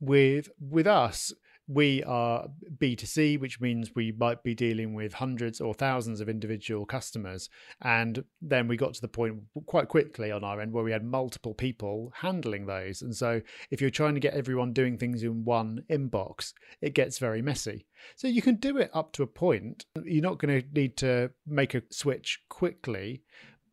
With 0.00 0.48
with 0.60 0.86
us, 0.86 1.32
we 1.68 2.02
are 2.04 2.48
B2C, 2.78 3.38
which 3.38 3.60
means 3.60 3.94
we 3.94 4.10
might 4.12 4.42
be 4.42 4.54
dealing 4.54 4.94
with 4.94 5.12
hundreds 5.12 5.60
or 5.60 5.74
thousands 5.74 6.20
of 6.20 6.28
individual 6.28 6.86
customers. 6.86 7.50
And 7.82 8.24
then 8.40 8.68
we 8.68 8.78
got 8.78 8.94
to 8.94 9.00
the 9.02 9.08
point 9.08 9.42
quite 9.66 9.88
quickly 9.88 10.32
on 10.32 10.42
our 10.42 10.60
end 10.62 10.72
where 10.72 10.82
we 10.82 10.92
had 10.92 11.04
multiple 11.04 11.52
people 11.52 12.10
handling 12.16 12.64
those. 12.64 13.02
And 13.02 13.14
so 13.14 13.42
if 13.70 13.82
you're 13.82 13.90
trying 13.90 14.14
to 14.14 14.20
get 14.20 14.32
everyone 14.32 14.72
doing 14.72 14.96
things 14.96 15.22
in 15.22 15.44
one 15.44 15.84
inbox, 15.90 16.54
it 16.80 16.94
gets 16.94 17.18
very 17.18 17.42
messy. 17.42 17.86
So 18.16 18.28
you 18.28 18.40
can 18.40 18.56
do 18.56 18.78
it 18.78 18.90
up 18.94 19.12
to 19.12 19.22
a 19.22 19.26
point. 19.26 19.84
You're 20.02 20.22
not 20.22 20.38
going 20.38 20.62
to 20.62 20.66
need 20.72 20.96
to 20.98 21.30
make 21.46 21.74
a 21.74 21.82
switch 21.90 22.40
quickly, 22.48 23.22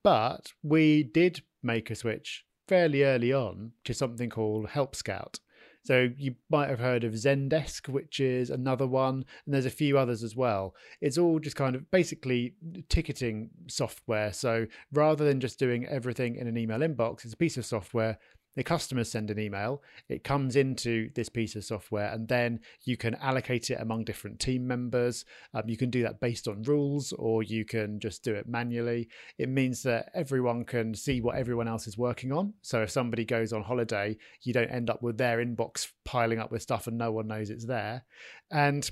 but 0.03 0.51
we 0.61 1.03
did 1.03 1.43
make 1.63 1.89
a 1.89 1.95
switch 1.95 2.43
fairly 2.67 3.03
early 3.03 3.31
on 3.31 3.71
to 3.85 3.93
something 3.93 4.29
called 4.29 4.69
Help 4.69 4.95
Scout. 4.95 5.39
So 5.85 6.09
you 6.17 6.33
might 6.49 6.69
have 6.69 6.79
heard 6.79 7.03
of 7.03 7.13
Zendesk, 7.13 7.87
which 7.87 8.19
is 8.19 8.49
another 8.49 8.87
one, 8.87 9.23
and 9.45 9.53
there's 9.53 9.67
a 9.67 9.69
few 9.69 9.99
others 9.99 10.23
as 10.23 10.35
well. 10.35 10.73
It's 10.99 11.19
all 11.19 11.37
just 11.39 11.55
kind 11.55 11.75
of 11.75 11.89
basically 11.91 12.55
ticketing 12.89 13.51
software. 13.67 14.33
So 14.33 14.65
rather 14.91 15.23
than 15.23 15.39
just 15.39 15.59
doing 15.59 15.85
everything 15.85 16.37
in 16.37 16.47
an 16.47 16.57
email 16.57 16.79
inbox, 16.79 17.23
it's 17.23 17.35
a 17.35 17.37
piece 17.37 17.57
of 17.57 17.67
software 17.67 18.17
the 18.55 18.63
customers 18.63 19.11
send 19.11 19.29
an 19.29 19.39
email, 19.39 19.81
it 20.09 20.23
comes 20.23 20.55
into 20.55 21.09
this 21.15 21.29
piece 21.29 21.55
of 21.55 21.63
software, 21.63 22.11
and 22.11 22.27
then 22.27 22.59
you 22.83 22.97
can 22.97 23.15
allocate 23.15 23.69
it 23.69 23.79
among 23.79 24.05
different 24.05 24.39
team 24.39 24.65
members. 24.67 25.25
Um, 25.53 25.63
you 25.67 25.77
can 25.77 25.89
do 25.89 26.03
that 26.03 26.19
based 26.19 26.47
on 26.47 26.63
rules, 26.63 27.13
or 27.13 27.43
you 27.43 27.65
can 27.65 27.99
just 27.99 28.23
do 28.23 28.33
it 28.33 28.47
manually. 28.47 29.09
It 29.37 29.49
means 29.49 29.83
that 29.83 30.09
everyone 30.13 30.65
can 30.65 30.93
see 30.93 31.21
what 31.21 31.35
everyone 31.35 31.67
else 31.67 31.87
is 31.87 31.97
working 31.97 32.31
on. 32.31 32.53
So 32.61 32.81
if 32.81 32.89
somebody 32.89 33.25
goes 33.25 33.53
on 33.53 33.63
holiday, 33.63 34.17
you 34.43 34.53
don't 34.53 34.71
end 34.71 34.89
up 34.89 35.01
with 35.01 35.17
their 35.17 35.43
inbox 35.43 35.91
piling 36.03 36.39
up 36.39 36.51
with 36.51 36.61
stuff 36.61 36.87
and 36.87 36.97
no 36.97 37.11
one 37.11 37.27
knows 37.27 37.49
it's 37.49 37.65
there. 37.65 38.05
And 38.51 38.89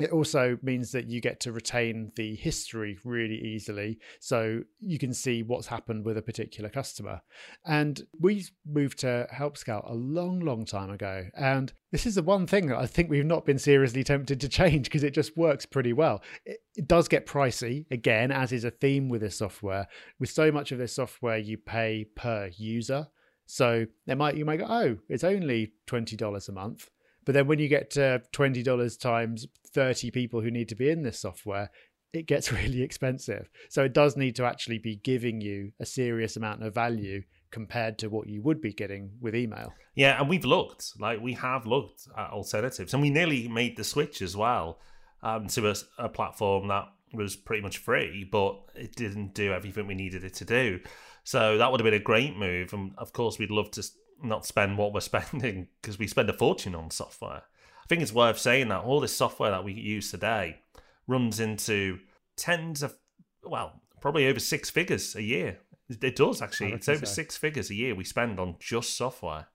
it 0.00 0.12
also 0.12 0.58
means 0.62 0.92
that 0.92 1.06
you 1.06 1.20
get 1.20 1.40
to 1.40 1.52
retain 1.52 2.12
the 2.16 2.34
history 2.34 2.98
really 3.04 3.38
easily 3.38 3.98
so 4.18 4.62
you 4.80 4.98
can 4.98 5.12
see 5.12 5.42
what's 5.42 5.66
happened 5.66 6.04
with 6.04 6.16
a 6.16 6.22
particular 6.22 6.70
customer. 6.70 7.20
And 7.64 8.02
we 8.18 8.46
moved 8.66 8.98
to 9.00 9.26
help 9.30 9.56
scout 9.56 9.84
a 9.86 9.94
long 9.94 10.40
long 10.40 10.64
time 10.64 10.90
ago 10.90 11.26
and 11.34 11.72
this 11.92 12.06
is 12.06 12.14
the 12.14 12.22
one 12.22 12.46
thing 12.46 12.68
that 12.68 12.78
i 12.78 12.86
think 12.86 13.10
we've 13.10 13.26
not 13.26 13.44
been 13.44 13.58
seriously 13.58 14.04
tempted 14.04 14.40
to 14.40 14.48
change 14.48 14.84
because 14.84 15.02
it 15.02 15.14
just 15.14 15.36
works 15.36 15.66
pretty 15.66 15.92
well. 15.92 16.22
It, 16.44 16.58
it, 16.76 16.88
does 16.88 17.08
get 17.08 17.26
pricey 17.26 17.86
again 17.90 18.30
as 18.30 18.52
is 18.52 18.64
a 18.64 18.70
theme 18.70 19.08
with 19.08 19.20
this 19.20 19.36
software. 19.36 19.86
With 20.18 20.30
so 20.30 20.50
much 20.50 20.72
of 20.72 20.78
this 20.78 20.94
software 20.94 21.38
you 21.38 21.58
pay 21.58 22.06
per 22.14 22.50
user. 22.56 23.08
So 23.46 23.86
they 24.06 24.14
might 24.14 24.36
you 24.36 24.44
might 24.44 24.58
go 24.58 24.66
oh 24.68 24.98
it's 25.08 25.24
only 25.24 25.72
$20 25.86 26.48
a 26.48 26.52
month 26.52 26.90
but 27.24 27.34
then 27.34 27.46
when 27.46 27.58
you 27.58 27.68
get 27.68 27.90
to 27.90 28.22
$20 28.32 28.98
times 28.98 29.46
30 29.74 30.10
people 30.10 30.40
who 30.40 30.50
need 30.50 30.68
to 30.68 30.74
be 30.74 30.90
in 30.90 31.02
this 31.02 31.18
software, 31.18 31.70
it 32.12 32.26
gets 32.26 32.52
really 32.52 32.82
expensive. 32.82 33.48
So 33.68 33.84
it 33.84 33.94
does 33.94 34.16
need 34.16 34.36
to 34.36 34.44
actually 34.44 34.78
be 34.78 34.96
giving 34.96 35.40
you 35.40 35.72
a 35.80 35.86
serious 35.86 36.36
amount 36.36 36.62
of 36.62 36.74
value 36.74 37.22
compared 37.50 37.98
to 37.98 38.08
what 38.08 38.28
you 38.28 38.42
would 38.42 38.60
be 38.60 38.72
getting 38.72 39.10
with 39.20 39.34
email. 39.34 39.72
Yeah, 39.94 40.20
and 40.20 40.28
we've 40.28 40.44
looked, 40.44 40.92
like 40.98 41.20
we 41.20 41.34
have 41.34 41.66
looked 41.66 42.06
at 42.16 42.30
alternatives, 42.30 42.94
and 42.94 43.02
we 43.02 43.10
nearly 43.10 43.48
made 43.48 43.76
the 43.76 43.84
switch 43.84 44.22
as 44.22 44.36
well 44.36 44.78
um, 45.22 45.48
to 45.48 45.68
a, 45.68 45.74
a 45.98 46.08
platform 46.08 46.68
that 46.68 46.86
was 47.12 47.36
pretty 47.36 47.62
much 47.62 47.78
free, 47.78 48.28
but 48.30 48.60
it 48.76 48.94
didn't 48.94 49.34
do 49.34 49.52
everything 49.52 49.86
we 49.86 49.94
needed 49.94 50.22
it 50.24 50.34
to 50.34 50.44
do. 50.44 50.80
So 51.24 51.58
that 51.58 51.70
would 51.70 51.80
have 51.80 51.84
been 51.84 51.94
a 51.94 52.04
great 52.04 52.36
move, 52.36 52.72
and 52.72 52.92
of 52.98 53.12
course 53.12 53.38
we'd 53.38 53.50
love 53.50 53.70
to 53.72 53.84
not 54.22 54.46
spend 54.46 54.78
what 54.78 54.92
we're 54.92 55.00
spending 55.00 55.68
because 55.80 55.98
we 55.98 56.06
spend 56.06 56.30
a 56.30 56.34
fortune 56.34 56.74
on 56.74 56.90
software. 56.90 57.42
Think 57.90 58.02
it's 58.02 58.12
worth 58.12 58.38
saying 58.38 58.68
that 58.68 58.84
all 58.84 59.00
this 59.00 59.16
software 59.16 59.50
that 59.50 59.64
we 59.64 59.72
use 59.72 60.12
today 60.12 60.60
runs 61.08 61.40
into 61.40 61.98
tens 62.36 62.84
of, 62.84 62.94
well, 63.42 63.82
probably 64.00 64.28
over 64.28 64.38
six 64.38 64.70
figures 64.70 65.16
a 65.16 65.22
year. 65.22 65.58
It 65.88 66.14
does 66.14 66.40
actually. 66.40 66.70
Oh, 66.70 66.76
it's 66.76 66.88
over 66.88 67.04
so. 67.04 67.12
six 67.12 67.36
figures 67.36 67.68
a 67.68 67.74
year 67.74 67.96
we 67.96 68.04
spend 68.04 68.38
on 68.38 68.54
just 68.60 68.96
software. 68.96 69.48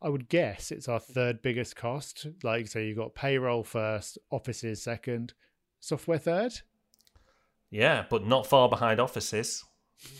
I 0.00 0.08
would 0.08 0.30
guess 0.30 0.72
it's 0.72 0.88
our 0.88 0.98
third 0.98 1.42
biggest 1.42 1.76
cost. 1.76 2.26
Like, 2.42 2.66
so 2.66 2.78
you've 2.78 2.96
got 2.96 3.14
payroll 3.14 3.62
first, 3.62 4.16
offices 4.30 4.82
second, 4.82 5.34
software 5.78 6.16
third. 6.16 6.54
Yeah, 7.70 8.06
but 8.08 8.26
not 8.26 8.46
far 8.46 8.70
behind 8.70 9.00
offices. 9.00 9.62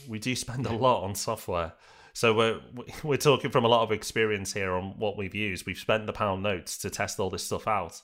We 0.07 0.19
do 0.19 0.37
spend 0.37 0.67
a 0.67 0.75
lot 0.75 1.05
on 1.05 1.15
software. 1.15 1.73
So 2.17 2.33
we're 2.33 2.61
we're 3.05 3.19
talking 3.19 3.51
from 3.51 3.67
a 3.67 3.69
lot 3.69 3.83
of 3.83 3.93
experience 3.93 4.55
here 4.55 4.73
on 4.73 4.95
what 4.97 5.19
we've 5.19 5.35
used. 5.35 5.67
We've 5.67 5.77
spent 5.77 6.07
the 6.07 6.15
pound 6.15 6.43
notes 6.43 6.79
to 6.79 6.89
test 6.89 7.21
all 7.21 7.29
this 7.29 7.45
stuff 7.45 7.69
out, 7.69 8.01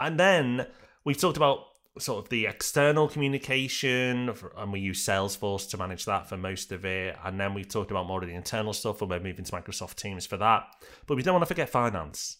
and 0.00 0.18
then 0.18 0.66
we've 1.04 1.20
talked 1.20 1.36
about 1.36 1.66
sort 1.98 2.24
of 2.24 2.30
the 2.30 2.46
external 2.46 3.08
communication, 3.08 4.34
and 4.56 4.72
we 4.72 4.80
use 4.80 5.04
Salesforce 5.04 5.68
to 5.68 5.76
manage 5.76 6.06
that 6.06 6.26
for 6.26 6.38
most 6.38 6.72
of 6.72 6.86
it. 6.86 7.18
And 7.22 7.38
then 7.38 7.52
we've 7.52 7.68
talked 7.68 7.90
about 7.90 8.06
more 8.06 8.22
of 8.22 8.28
the 8.30 8.34
internal 8.34 8.72
stuff, 8.72 9.02
and 9.02 9.10
we're 9.10 9.20
moving 9.20 9.44
to 9.44 9.52
Microsoft 9.52 9.96
Teams 9.96 10.24
for 10.24 10.38
that. 10.38 10.64
But 11.06 11.18
we 11.18 11.22
don't 11.22 11.34
want 11.34 11.42
to 11.42 11.54
forget 11.54 11.68
finance 11.68 12.38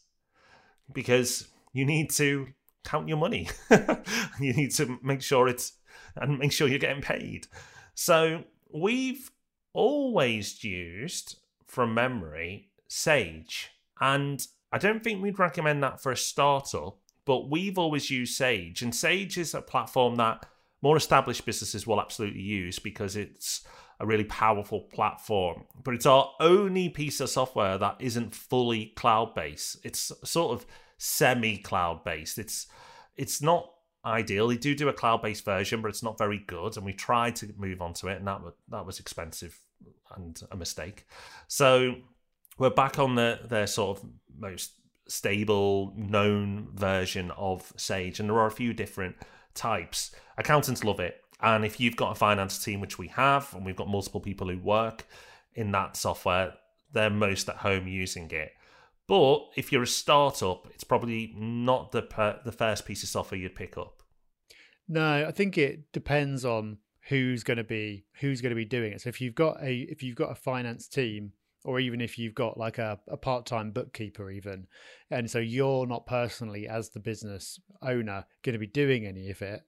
because 0.91 1.49
you 1.75 1.85
need 1.85 2.11
to 2.13 2.49
count 2.83 3.09
your 3.09 3.19
money. 3.19 3.51
you 4.41 4.55
need 4.55 4.71
to 4.77 4.99
make 5.03 5.21
sure 5.21 5.49
it's 5.49 5.75
and 6.17 6.39
make 6.39 6.53
sure 6.53 6.67
you're 6.67 6.79
getting 6.79 7.03
paid. 7.03 7.47
So 7.95 8.45
we've 8.73 9.31
always 9.73 10.63
used 10.65 11.37
from 11.67 11.95
memory 11.95 12.71
Sage. 12.89 13.71
And 14.01 14.47
I 14.71 14.79
don't 14.79 15.03
think 15.03 15.23
we'd 15.23 15.39
recommend 15.39 15.83
that 15.83 16.03
for 16.03 16.13
a 16.13 16.17
startup, 16.17 16.99
but 17.25 17.51
we've 17.51 17.79
always 17.79 18.11
used 18.11 18.37
Sage. 18.37 18.83
And 18.83 18.95
Sage 18.95 19.39
is 19.39 19.55
a 19.55 19.63
platform 19.63 20.17
that 20.17 20.47
more 20.83 20.97
established 20.97 21.47
businesses 21.47 21.87
will 21.87 22.01
absolutely 22.01 22.43
use 22.43 22.79
because 22.79 23.17
it's 23.17 23.63
a 24.01 24.07
really 24.07 24.25
powerful 24.25 24.81
platform. 24.93 25.65
But 25.83 25.95
it's 25.95 26.07
our 26.07 26.33
only 26.41 26.89
piece 26.89 27.21
of 27.21 27.31
software 27.31 27.79
that 27.79 27.97
isn't 28.01 28.35
fully 28.35 28.87
cloud 28.97 29.35
based. 29.35 29.79
It's 29.85 30.13
sort 30.25 30.53
of 30.53 30.67
semi 30.99 31.59
cloud 31.59 32.05
based. 32.05 32.39
It's 32.39 32.67
it's 33.17 33.41
not 33.41 33.71
ideal. 34.05 34.49
They 34.49 34.57
do 34.57 34.75
do 34.75 34.89
a 34.89 34.93
cloud 34.93 35.23
based 35.23 35.45
version, 35.45 35.83
but 35.83 35.89
it's 35.89 36.03
not 36.03 36.19
very 36.19 36.39
good. 36.47 36.77
And 36.77 36.85
we 36.87 36.93
tried 36.93 37.37
to 37.37 37.53
move 37.57 37.81
on 37.81 37.95
to 37.95 38.09
it, 38.09 38.19
and 38.19 38.27
that 38.27 38.41
that 38.69 38.87
was 38.87 39.01
expensive 39.01 39.59
and 40.17 40.41
a 40.51 40.57
mistake. 40.57 41.07
So 41.49 41.97
we're 42.59 42.71
back 42.71 42.99
on 42.99 43.15
the 43.15 43.41
their 43.45 43.67
sort 43.67 43.99
of 43.99 44.05
most 44.39 44.73
stable 45.09 45.93
known 45.97 46.69
version 46.75 47.31
of 47.33 47.73
Sage, 47.77 48.21
and 48.21 48.29
there 48.29 48.39
are 48.39 48.47
a 48.47 48.53
few 48.53 48.73
different 48.73 49.17
types. 49.55 50.13
Accountants 50.39 50.85
love 50.85 51.01
it, 51.01 51.23
and 51.41 51.65
if 51.65 51.81
you've 51.81 51.97
got 51.97 52.13
a 52.13 52.15
finance 52.15 52.63
team, 52.63 52.81
which 52.81 52.99
we 52.99 53.09
have, 53.09 53.53
and 53.55 53.65
we've 53.67 53.77
got 53.77 53.89
multiple 53.89 54.21
people 54.21 54.49
who 54.49 54.59
work 54.59 55.07
in 55.55 55.73
that 55.73 55.97
software, 55.97 56.55
they're 56.93 57.11
most 57.11 57.49
at 57.49 57.57
home 57.57 57.87
using 57.87 58.31
it. 58.31 58.53
But 59.09 59.41
if 59.57 59.73
you're 59.73 59.83
a 59.83 59.87
startup, 59.87 60.69
it's 60.75 60.85
probably 60.85 61.35
not 61.37 61.93
the 61.93 62.03
per- 62.03 62.41
the 62.45 62.53
first 62.53 62.87
piece 62.87 63.03
of 63.03 63.09
software 63.09 63.41
you'd 63.41 63.55
pick 63.55 63.77
up. 63.77 64.03
No, 64.89 65.27
I 65.27 65.33
think 65.33 65.59
it 65.59 65.93
depends 65.93 66.45
on 66.45 66.79
who's 67.09 67.43
going 67.43 67.57
to 67.57 67.65
be 67.65 68.07
who's 68.21 68.41
going 68.41 68.51
to 68.51 68.57
be 68.57 68.65
doing 68.65 68.93
it. 68.93 69.01
So 69.01 69.09
if 69.09 69.21
you've 69.21 69.35
got 69.35 69.63
a 69.63 69.81
if 69.91 70.03
you've 70.03 70.17
got 70.17 70.31
a 70.31 70.37
finance 70.37 70.89
team 70.89 71.33
or 71.65 71.81
even 71.81 72.01
if 72.01 72.19
you've 72.19 72.35
got 72.35 72.59
like 72.59 72.79
a, 72.79 72.99
a 73.09 73.17
part-time 73.17 73.71
bookkeeper 73.71 74.31
even 74.31 74.67
and 75.11 75.31
so 75.31 75.39
you're 75.39 75.87
not 75.87 76.07
personally 76.07 76.67
as 76.69 76.91
the 76.91 77.01
business 77.01 77.61
owner 77.83 78.25
going 78.43 78.55
to 78.55 78.59
be 78.59 78.67
doing 78.67 79.07
any 79.07 79.31
of 79.31 79.43
it 79.43 79.61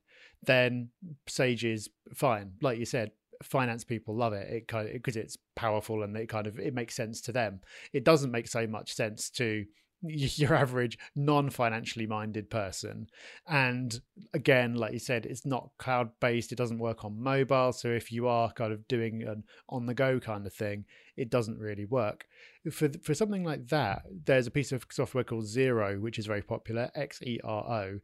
then 0.43 0.89
sage 1.27 1.65
is 1.65 1.89
fine 2.13 2.53
like 2.61 2.79
you 2.79 2.85
said 2.85 3.13
finance 3.43 3.85
people 3.85 4.15
love 4.17 4.33
it. 4.33 4.49
It 4.53 4.69
kind 4.69 4.87
of 4.87 4.93
because 4.93 5.17
it's 5.17 5.39
powerful 5.57 6.03
and 6.03 6.17
it 6.17 6.29
kind 6.29 6.47
of 6.47 6.59
it 6.59 6.75
makes 6.75 6.95
sense 6.95 7.21
to 7.23 7.33
them. 7.33 7.61
It 7.93 8.05
doesn't 8.05 8.31
make 8.31 8.49
so 8.49 8.67
much 8.67 8.95
sense 8.95 9.31
to 9.31 9.65
your 10.03 10.55
average 10.55 10.99
non-financially 11.17 12.07
minded 12.07 12.51
person. 12.51 13.09
And 13.47 14.01
again 14.33 14.75
like 14.75 14.93
you 14.93 14.99
said 14.99 15.27
it's 15.27 15.47
not 15.47 15.71
cloud 15.79 16.11
based. 16.21 16.53
It 16.53 16.59
doesn't 16.59 16.79
work 16.79 17.05
on 17.05 17.23
mobile. 17.23 17.73
So 17.73 17.89
if 17.89 18.13
you 18.13 18.29
are 18.29 18.53
kind 18.53 18.73
of 18.73 18.87
doing 18.89 19.23
an 19.23 19.45
on 19.69 19.87
the 19.87 19.95
go 19.95 20.21
kind 20.21 20.47
of 20.47 20.53
thing 20.53 20.85
it 21.17 21.31
doesn't 21.31 21.59
really 21.59 21.85
work. 21.85 22.27
For 22.71 22.91
for 23.03 23.15
something 23.15 23.45
like 23.45 23.69
that 23.69 24.03
there's 24.25 24.47
a 24.47 24.53
piece 24.53 24.73
of 24.73 24.87
software 24.91 25.25
called 25.25 25.45
Xero 25.45 26.01
which 26.01 26.19
is 26.19 26.27
very 26.27 26.43
popular 26.43 26.91
x 26.95 27.23
e 27.23 27.41
r 27.43 27.65
o 27.65 28.01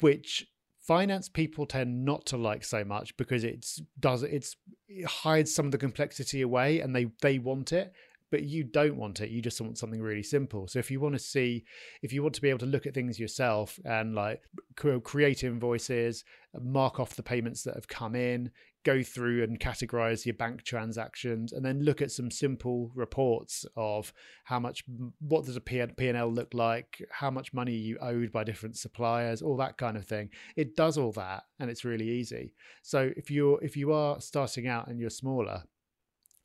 which 0.00 0.46
finance 0.82 1.28
people 1.28 1.64
tend 1.64 2.04
not 2.04 2.26
to 2.26 2.36
like 2.36 2.64
so 2.64 2.84
much 2.84 3.16
because 3.16 3.44
it's 3.44 3.80
does 4.00 4.22
it's 4.22 4.56
it 4.88 5.06
hides 5.06 5.54
some 5.54 5.66
of 5.66 5.72
the 5.72 5.78
complexity 5.78 6.42
away 6.42 6.80
and 6.80 6.94
they 6.94 7.06
they 7.22 7.38
want 7.38 7.72
it 7.72 7.92
but 8.32 8.44
you 8.44 8.64
don't 8.64 8.96
want 8.96 9.20
it. 9.20 9.28
You 9.28 9.42
just 9.42 9.60
want 9.60 9.76
something 9.76 10.00
really 10.00 10.22
simple. 10.22 10.66
So 10.66 10.78
if 10.78 10.90
you 10.90 11.00
want 11.00 11.14
to 11.14 11.18
see, 11.18 11.64
if 12.00 12.14
you 12.14 12.22
want 12.22 12.34
to 12.36 12.40
be 12.40 12.48
able 12.48 12.60
to 12.60 12.66
look 12.66 12.86
at 12.86 12.94
things 12.94 13.20
yourself 13.20 13.78
and 13.84 14.14
like 14.14 14.40
create 14.74 15.44
invoices, 15.44 16.24
mark 16.58 16.98
off 16.98 17.14
the 17.14 17.22
payments 17.22 17.62
that 17.64 17.74
have 17.74 17.88
come 17.88 18.16
in, 18.16 18.50
go 18.84 19.02
through 19.02 19.42
and 19.42 19.60
categorize 19.60 20.24
your 20.26 20.34
bank 20.34 20.62
transactions, 20.62 21.52
and 21.52 21.64
then 21.64 21.82
look 21.82 22.02
at 22.02 22.10
some 22.10 22.30
simple 22.30 22.90
reports 22.94 23.64
of 23.76 24.12
how 24.44 24.58
much, 24.58 24.84
what 25.20 25.44
does 25.44 25.56
a 25.56 25.60
P&L 25.60 26.32
look 26.32 26.52
like, 26.54 27.02
how 27.10 27.30
much 27.30 27.52
money 27.52 27.74
you 27.74 27.98
owed 28.00 28.32
by 28.32 28.44
different 28.44 28.76
suppliers, 28.76 29.42
all 29.42 29.56
that 29.56 29.78
kind 29.78 29.96
of 29.96 30.06
thing. 30.06 30.30
It 30.56 30.76
does 30.76 30.98
all 30.98 31.12
that, 31.12 31.44
and 31.58 31.70
it's 31.70 31.84
really 31.84 32.08
easy. 32.08 32.54
So 32.82 33.12
if 33.16 33.30
you're 33.30 33.62
if 33.62 33.76
you 33.76 33.92
are 33.92 34.20
starting 34.20 34.66
out 34.66 34.88
and 34.88 34.98
you're 34.98 35.10
smaller, 35.10 35.64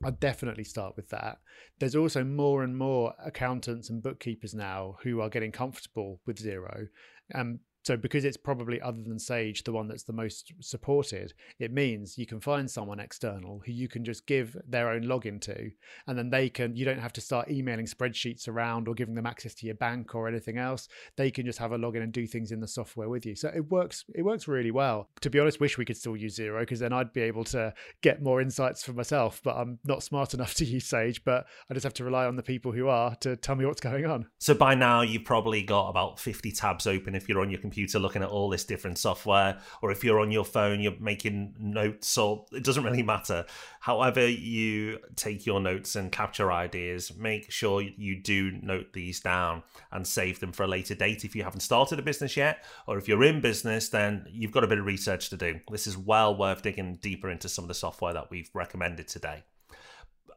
I'd 0.04 0.20
definitely 0.20 0.64
start 0.64 0.96
with 0.96 1.10
that. 1.10 1.40
There's 1.80 1.96
also 1.96 2.24
more 2.24 2.64
and 2.64 2.78
more 2.78 3.14
accountants 3.24 3.90
and 3.90 4.04
bookkeepers 4.04 4.54
now 4.54 4.98
who 5.04 5.22
are 5.22 5.30
getting 5.30 5.52
comfortable 5.52 6.22
with 6.26 6.44
Xero. 6.44 6.88
Um, 7.34 7.60
So 7.88 7.96
because 7.96 8.26
it's 8.26 8.36
probably 8.36 8.82
other 8.82 9.02
than 9.02 9.18
Sage 9.18 9.64
the 9.64 9.72
one 9.72 9.88
that's 9.88 10.04
the 10.04 10.12
most 10.12 10.52
supported, 10.60 11.34
it 11.58 11.72
means 11.72 12.18
you 12.18 12.26
can 12.26 12.42
find 12.42 12.70
someone 12.70 13.00
external 13.00 13.62
who 13.66 13.72
you 13.72 13.88
can 13.88 14.04
just 14.04 14.28
give 14.28 14.58
their 14.68 14.90
own 14.90 15.04
login 15.04 15.40
to, 15.44 15.72
and 16.06 16.18
then 16.18 16.30
they 16.30 16.50
can. 16.50 16.76
You 16.76 16.84
don't 16.84 17.00
have 17.00 17.14
to 17.14 17.22
start 17.22 17.50
emailing 17.50 17.86
spreadsheets 17.86 18.50
around 18.50 18.90
or 18.90 18.94
giving 18.94 19.16
them 19.16 19.26
access 19.26 19.54
to 19.54 19.66
your 19.66 19.76
bank 19.76 20.16
or 20.16 20.28
anything 20.28 20.58
else. 20.58 20.90
They 21.16 21.32
can 21.32 21.46
just 21.46 21.60
have 21.60 21.72
a 21.72 21.78
login 21.78 22.04
and 22.04 22.12
do 22.12 22.28
things 22.28 22.52
in 22.52 22.60
the 22.60 22.68
software 22.68 23.08
with 23.08 23.26
you. 23.26 23.38
So 23.38 23.54
it 23.56 23.72
works. 23.72 24.04
It 24.14 24.24
works 24.24 24.50
really 24.50 24.72
well. 24.72 25.08
To 25.22 25.30
be 25.30 25.40
honest, 25.40 25.62
wish 25.62 25.78
we 25.78 25.86
could 25.86 25.96
still 25.96 26.18
use 26.18 26.38
Xero 26.38 26.60
because 26.60 26.82
then 26.82 26.92
I'd 26.92 27.14
be 27.14 27.22
able 27.22 27.46
to 27.46 27.74
get 28.02 28.22
more 28.22 28.42
insights 28.42 28.84
for 28.84 28.92
myself. 28.92 29.40
But 29.42 29.56
I'm 29.56 29.80
not 29.86 30.04
smart 30.04 30.34
enough 30.34 30.56
to 30.56 30.66
use 30.66 30.90
Sage. 30.90 31.24
But 31.24 31.46
I 31.70 31.74
just 31.74 31.86
have 31.86 31.94
to 31.94 32.04
rely 32.04 32.26
on 32.26 32.36
the 32.36 32.44
people 32.44 32.74
who 32.74 32.90
are 32.90 33.16
to 33.22 33.38
tell 33.38 33.56
me 33.56 33.66
what's 33.66 33.80
going 33.80 34.06
on. 34.06 34.28
So 34.40 34.54
by 34.54 34.76
now 34.76 35.04
you've 35.04 35.24
probably 35.24 35.64
got 35.64 35.88
about 35.88 36.20
50 36.20 36.52
tabs 36.52 36.86
open 36.86 37.16
if 37.16 37.30
you're 37.30 37.40
on 37.40 37.50
your 37.50 37.62
computer 37.62 37.77
looking 38.00 38.24
at 38.24 38.30
all 38.30 38.50
this 38.50 38.64
different 38.64 38.98
software, 38.98 39.60
or 39.82 39.92
if 39.92 40.04
you're 40.04 40.20
on 40.20 40.32
your 40.32 40.46
phone, 40.46 40.80
you're 40.80 41.00
making 41.00 41.56
notes, 41.60 42.18
or 42.18 42.46
it 42.52 42.64
doesn't 42.64 42.84
really 42.84 43.04
matter. 43.04 43.46
However, 43.80 44.28
you 44.28 45.00
take 45.16 45.46
your 45.46 45.60
notes 45.60 45.96
and 45.96 46.12
capture 46.12 46.52
ideas, 46.52 47.16
make 47.16 47.52
sure 47.52 47.82
you 47.82 48.22
do 48.22 48.52
note 48.62 48.94
these 48.94 49.20
down 49.20 49.64
and 49.92 50.08
save 50.08 50.40
them 50.40 50.52
for 50.52 50.64
a 50.64 50.68
later 50.68 50.96
date 50.96 51.26
if 51.26 51.36
you 51.36 51.44
haven't 51.44 51.62
started 51.62 52.00
a 52.00 52.04
business 52.04 52.36
yet, 52.38 52.66
or 52.88 52.98
if 52.98 53.08
you're 53.08 53.24
in 53.24 53.42
business, 53.42 53.90
then 53.90 54.26
you've 54.30 54.52
got 54.52 54.64
a 54.64 54.68
bit 54.68 54.80
of 54.80 54.86
research 54.86 55.30
to 55.30 55.38
do. 55.38 55.60
This 55.70 55.88
is 55.88 55.98
well 55.98 56.36
worth 56.36 56.62
digging 56.62 56.98
deeper 57.02 57.30
into 57.30 57.50
some 57.50 57.64
of 57.64 57.70
the 57.70 57.74
software 57.74 58.14
that 58.14 58.32
we've 58.32 58.50
recommended 58.54 59.08
today 59.08 59.44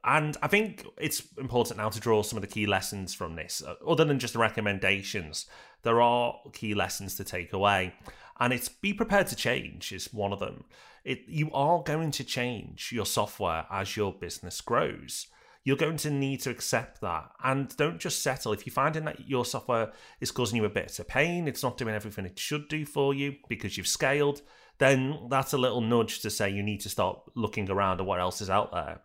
and 0.05 0.37
I 0.43 0.49
think 0.49 0.87
it's 0.99 1.23
important 1.37 1.79
now 1.79 1.91
to 1.91 2.01
draw 2.01 2.23
some 2.23 2.37
of 2.37 2.43
the 2.43 2.49
key 2.49 2.67
lessons 2.67 3.15
from 3.15 3.37
this. 3.37 3.63
Uh, 3.67 3.75
other 3.87 4.05
than 4.05 4.19
just 4.19 4.33
the 4.33 4.39
recommendations, 4.39 5.47
there 5.83 6.01
are 6.01 6.39
key 6.53 6.75
lessons 6.75 7.17
to 7.17 7.25
take 7.25 7.53
away, 7.53 7.95
and 8.39 8.53
it's 8.53 8.69
be 8.69 8.95
prepared 8.95 9.27
to 9.29 9.37
change 9.37 9.93
is 9.93 10.13
one 10.13 10.33
of 10.33 10.39
them. 10.39 10.65
It 11.05 11.23
you 11.27 11.51
are 11.53 11.83
going 11.83 12.11
to 12.13 12.25
change 12.25 12.93
your 12.93 13.07
software 13.07 13.67
as 13.71 13.97
your 13.97 14.13
business 14.13 14.61
grows. 14.61 15.27
You're 15.63 15.77
going 15.77 15.99
to 15.99 16.11
need 16.11 16.41
to 16.41 16.51
accept 16.51 17.03
that, 17.03 17.31
and 17.45 17.75
don't 17.77 18.01
just 18.01 18.23
settle. 18.23 18.55
If 18.55 18.67
you're 18.67 18.73
finding 18.73 19.05
that 19.05 19.29
your 19.29 19.45
software 19.45 19.93
is 20.21 20.31
causing 20.31 20.57
you 20.57 20.65
a 20.65 20.71
bit 20.71 20.99
of 20.99 21.09
pain, 21.09 21.47
it's 21.47 21.63
not 21.63 21.77
doing 21.77 21.95
everything 21.95 22.25
it 22.25 22.39
should 22.39 22.69
do 22.69 22.87
for 22.87 23.13
you 23.13 23.37
because 23.49 23.77
you've 23.77 23.87
scaled, 23.87 24.41
then 24.79 25.27
that's 25.29 25.53
a 25.53 25.59
little 25.59 25.83
nudge 25.83 26.21
to 26.21 26.31
say 26.31 26.49
you 26.49 26.63
need 26.63 26.81
to 26.81 26.89
start 26.89 27.21
looking 27.35 27.71
around 27.71 28.01
at 28.01 28.07
what 28.07 28.21
else 28.21 28.41
is 28.41 28.49
out 28.49 28.73
there 28.73 29.01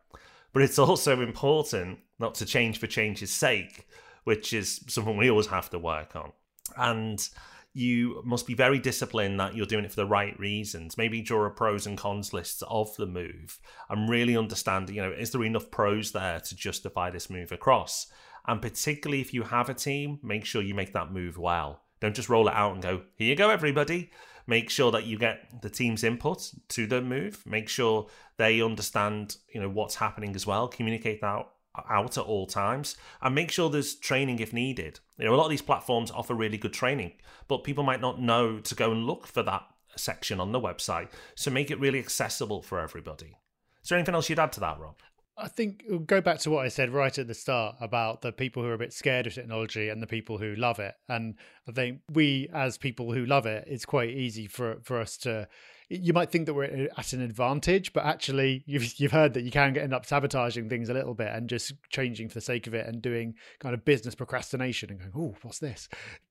but 0.55 0.63
it's 0.63 0.79
also 0.79 1.19
important 1.19 1.99
not 2.17 2.33
to 2.35 2.45
change 2.45 2.79
for 2.79 2.87
change's 2.87 3.29
sake, 3.29 3.85
which 4.23 4.53
is 4.53 4.85
something 4.87 5.17
we 5.17 5.29
always 5.29 5.47
have 5.47 5.69
to 5.69 5.77
work 5.77 6.15
on. 6.15 6.31
And 6.77 7.27
you 7.73 8.21
must 8.23 8.47
be 8.47 8.53
very 8.53 8.79
disciplined 8.79 9.37
that 9.37 9.53
you're 9.53 9.65
doing 9.65 9.83
it 9.83 9.91
for 9.91 9.97
the 9.97 10.05
right 10.05 10.39
reasons. 10.39 10.97
Maybe 10.97 11.21
draw 11.21 11.45
a 11.45 11.49
pros 11.49 11.85
and 11.85 11.97
cons 11.97 12.31
list 12.31 12.63
of 12.69 12.95
the 12.95 13.05
move 13.05 13.59
and 13.89 14.07
really 14.07 14.37
understand, 14.37 14.89
you 14.89 15.01
know, 15.01 15.11
is 15.11 15.31
there 15.31 15.43
enough 15.43 15.69
pros 15.71 16.13
there 16.13 16.39
to 16.39 16.55
justify 16.55 17.09
this 17.09 17.29
move 17.29 17.51
across? 17.51 18.07
And 18.47 18.61
particularly 18.61 19.19
if 19.19 19.33
you 19.33 19.43
have 19.43 19.67
a 19.67 19.73
team, 19.73 20.19
make 20.23 20.45
sure 20.45 20.61
you 20.61 20.73
make 20.73 20.93
that 20.93 21.11
move 21.11 21.37
well. 21.37 21.81
Don't 21.99 22.15
just 22.15 22.29
roll 22.29 22.47
it 22.47 22.53
out 22.53 22.71
and 22.71 22.81
go, 22.81 23.01
here 23.17 23.27
you 23.27 23.35
go, 23.35 23.49
everybody. 23.49 24.09
Make 24.47 24.69
sure 24.69 24.91
that 24.91 25.05
you 25.05 25.17
get 25.17 25.61
the 25.61 25.69
team's 25.69 26.03
input 26.03 26.51
to 26.69 26.87
the 26.87 27.01
move. 27.01 27.43
Make 27.45 27.69
sure 27.69 28.07
they 28.37 28.61
understand, 28.61 29.37
you 29.53 29.61
know, 29.61 29.69
what's 29.69 29.95
happening 29.95 30.35
as 30.35 30.45
well. 30.45 30.67
Communicate 30.67 31.21
that 31.21 31.47
out 31.89 32.17
at 32.17 32.23
all 32.23 32.47
times 32.47 32.95
and 33.21 33.35
make 33.35 33.51
sure 33.51 33.69
there's 33.69 33.95
training 33.95 34.39
if 34.39 34.53
needed. 34.53 34.99
You 35.17 35.25
know, 35.25 35.33
a 35.33 35.37
lot 35.37 35.45
of 35.45 35.49
these 35.49 35.61
platforms 35.61 36.11
offer 36.11 36.33
really 36.33 36.57
good 36.57 36.73
training, 36.73 37.13
but 37.47 37.63
people 37.63 37.83
might 37.83 38.01
not 38.01 38.21
know 38.21 38.59
to 38.59 38.75
go 38.75 38.91
and 38.91 39.05
look 39.05 39.27
for 39.27 39.43
that 39.43 39.63
section 39.95 40.39
on 40.39 40.51
the 40.51 40.59
website. 40.59 41.09
So 41.35 41.51
make 41.51 41.71
it 41.71 41.79
really 41.79 41.99
accessible 41.99 42.61
for 42.61 42.79
everybody. 42.79 43.37
Is 43.83 43.89
there 43.89 43.97
anything 43.97 44.15
else 44.15 44.29
you'd 44.29 44.39
add 44.39 44.51
to 44.53 44.59
that, 44.61 44.79
Rob? 44.79 44.95
I 45.37 45.49
think 45.49 45.83
we'll 45.89 45.99
go 45.99 46.21
back 46.21 46.39
to 46.39 46.49
what 46.49 46.65
I 46.65 46.69
said 46.69 46.91
right 46.91 47.17
at 47.17 47.27
the 47.27 47.33
start 47.33 47.75
about 47.81 48.21
the 48.21 48.31
people 48.31 48.63
who 48.63 48.69
are 48.69 48.75
a 48.75 48.77
bit 48.77 48.93
scared 48.93 49.27
of 49.27 49.33
technology 49.33 49.89
and 49.89 50.01
the 50.01 50.07
people 50.07 50.37
who 50.37 50.55
love 50.55 50.79
it. 50.79 50.95
And 51.09 51.35
I 51.67 51.73
think 51.73 51.99
we, 52.09 52.47
as 52.53 52.77
people 52.77 53.11
who 53.11 53.25
love 53.25 53.45
it, 53.45 53.65
it's 53.67 53.85
quite 53.85 54.11
easy 54.11 54.47
for 54.47 54.77
for 54.83 54.99
us 54.99 55.17
to. 55.17 55.47
You 55.89 56.13
might 56.13 56.31
think 56.31 56.45
that 56.47 56.53
we're 56.53 56.87
uh, 56.89 56.99
at 56.99 57.13
an 57.13 57.21
advantage, 57.21 57.91
but 57.91 58.05
actually, 58.05 58.63
you've 58.67 58.97
you've 58.97 59.11
heard 59.11 59.33
that 59.33 59.43
you 59.43 59.51
can 59.51 59.77
end 59.77 59.93
up 59.93 60.05
sabotaging 60.05 60.69
things 60.69 60.87
a 60.87 60.93
little 60.93 61.13
bit 61.13 61.27
and 61.27 61.49
just 61.49 61.73
changing 61.89 62.29
for 62.29 62.35
the 62.35 62.41
sake 62.41 62.65
of 62.65 62.73
it 62.73 62.87
and 62.87 63.01
doing 63.01 63.35
kind 63.59 63.73
of 63.73 63.83
business 63.83 64.15
procrastination 64.15 64.89
and 64.89 64.99
going, 64.99 65.11
"Oh, 65.15 65.35
what's 65.41 65.59
this?" 65.59 65.89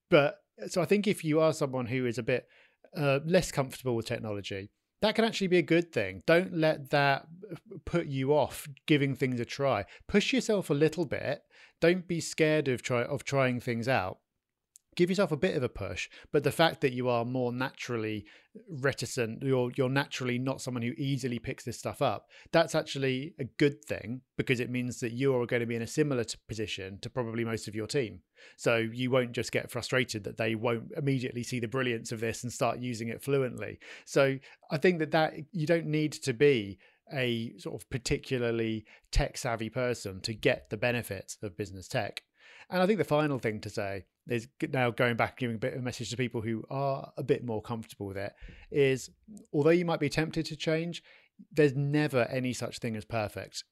But 0.09 0.41
uh, 0.63 0.69
so 0.69 0.81
I 0.81 0.87
think 0.87 1.07
if 1.07 1.25
you 1.25 1.41
are 1.41 1.53
someone 1.53 1.87
who 1.87 2.07
is 2.07 2.17
a 2.17 2.23
bit 2.23 2.49
uh, 2.97 3.21
less 3.27 3.53
comfortable 3.53 3.97
with 3.97 4.07
technology, 4.07 4.71
that 5.05 5.15
can 5.15 5.25
actually 5.27 5.49
be 5.49 5.59
a 5.59 5.63
good 5.63 5.93
thing. 5.93 6.23
Don't 6.27 6.57
let 6.57 6.89
that 6.89 7.27
put 7.85 8.07
you 8.07 8.33
off 8.33 8.67
giving 8.87 9.15
things 9.15 9.39
a 9.39 9.45
try. 9.45 9.85
Push 10.09 10.33
yourself 10.33 10.71
a 10.71 10.75
little 10.75 11.05
bit. 11.05 11.43
Don't 11.79 12.09
be 12.09 12.21
scared 12.21 12.69
of 12.69 12.81
try 12.81 13.03
of 13.03 13.23
trying 13.23 13.61
things 13.61 13.87
out 13.87 14.19
give 14.97 15.11
yourself 15.11 15.33
a 15.33 15.37
bit 15.37 15.57
of 15.57 15.63
a 15.63 15.69
push 15.69 16.09
but 16.33 16.45
the 16.45 16.53
fact 16.53 16.81
that 16.81 16.93
you 16.93 17.09
are 17.09 17.25
more 17.25 17.53
naturally 17.53 18.25
reticent 18.69 19.43
you're 19.43 19.71
you're 19.77 19.89
naturally 19.89 20.39
not 20.39 20.61
someone 20.61 20.83
who 20.83 20.93
easily 20.97 21.39
picks 21.39 21.65
this 21.65 21.79
stuff 21.79 22.01
up 22.01 22.29
that's 22.53 22.75
actually 22.75 23.35
a 23.39 23.45
good 23.45 23.85
thing 23.85 24.21
because 24.37 24.61
it 24.61 24.71
means 24.71 25.01
that 25.01 25.13
you're 25.13 25.47
going 25.47 25.61
to 25.61 25.67
be 25.67 25.77
in 25.77 25.83
a 25.83 25.87
similar 25.87 26.25
position 26.49 26.99
to 27.01 27.11
probably 27.11 27.45
most 27.45 27.69
of 27.69 27.75
your 27.75 27.87
team. 27.87 28.21
So 28.57 28.77
you 28.77 29.11
won't 29.11 29.33
just 29.33 29.53
get 29.53 29.71
frustrated 29.71 30.25
that 30.25 30.37
they 30.37 30.55
won't 30.55 30.93
immediately 30.97 31.43
see 31.43 31.61
the 31.61 31.69
brilliance 31.69 32.13
of 32.13 32.21
this 32.21 32.43
and 32.43 32.53
start 32.53 32.79
using 32.79 33.09
it 33.09 33.23
fluently. 33.23 33.79
So 34.05 34.39
i 34.71 34.77
think 34.77 34.99
that 34.99 35.11
that 35.11 35.35
you 35.53 35.67
don't 35.67 35.87
need 35.87 36.13
to 36.13 36.33
be 36.33 36.79
a 37.13 37.53
sort 37.59 37.75
of 37.81 37.89
particularly 37.91 38.85
tech 39.11 39.37
savvy 39.37 39.69
person 39.69 40.21
to 40.23 40.33
get 40.33 40.71
the 40.71 40.77
benefits 40.77 41.37
of 41.43 41.57
business 41.57 41.87
tech 41.87 42.23
and 42.71 42.83
I 42.83 42.87
think 42.87 42.99
the 42.99 43.05
final 43.05 43.39
thing 43.39 43.61
to 43.61 43.71
say 43.71 44.05
is 44.29 44.49
now 44.73 44.91
going 44.91 45.17
back 45.17 45.39
giving 45.39 45.57
a 45.57 45.59
bit 45.59 45.75
of 45.75 45.81
a 45.81 45.83
message 45.83 46.11
to 46.11 46.17
people 46.17 46.41
who 46.41 46.65
are 46.71 47.13
a 47.17 47.23
bit 47.23 47.45
more 47.45 47.61
comfortable 47.61 48.07
with 48.07 48.17
it 48.17 48.33
is 48.71 49.11
although 49.53 49.71
you 49.71 49.85
might 49.85 50.01
be 50.01 50.09
tempted 50.09 50.47
to 50.47 50.57
change, 50.57 51.03
there's 51.53 51.75
never 51.75 52.23
any 52.31 52.53
such 52.53 52.79
thing 52.79 52.97
as 52.97 53.05
perfect 53.05 53.65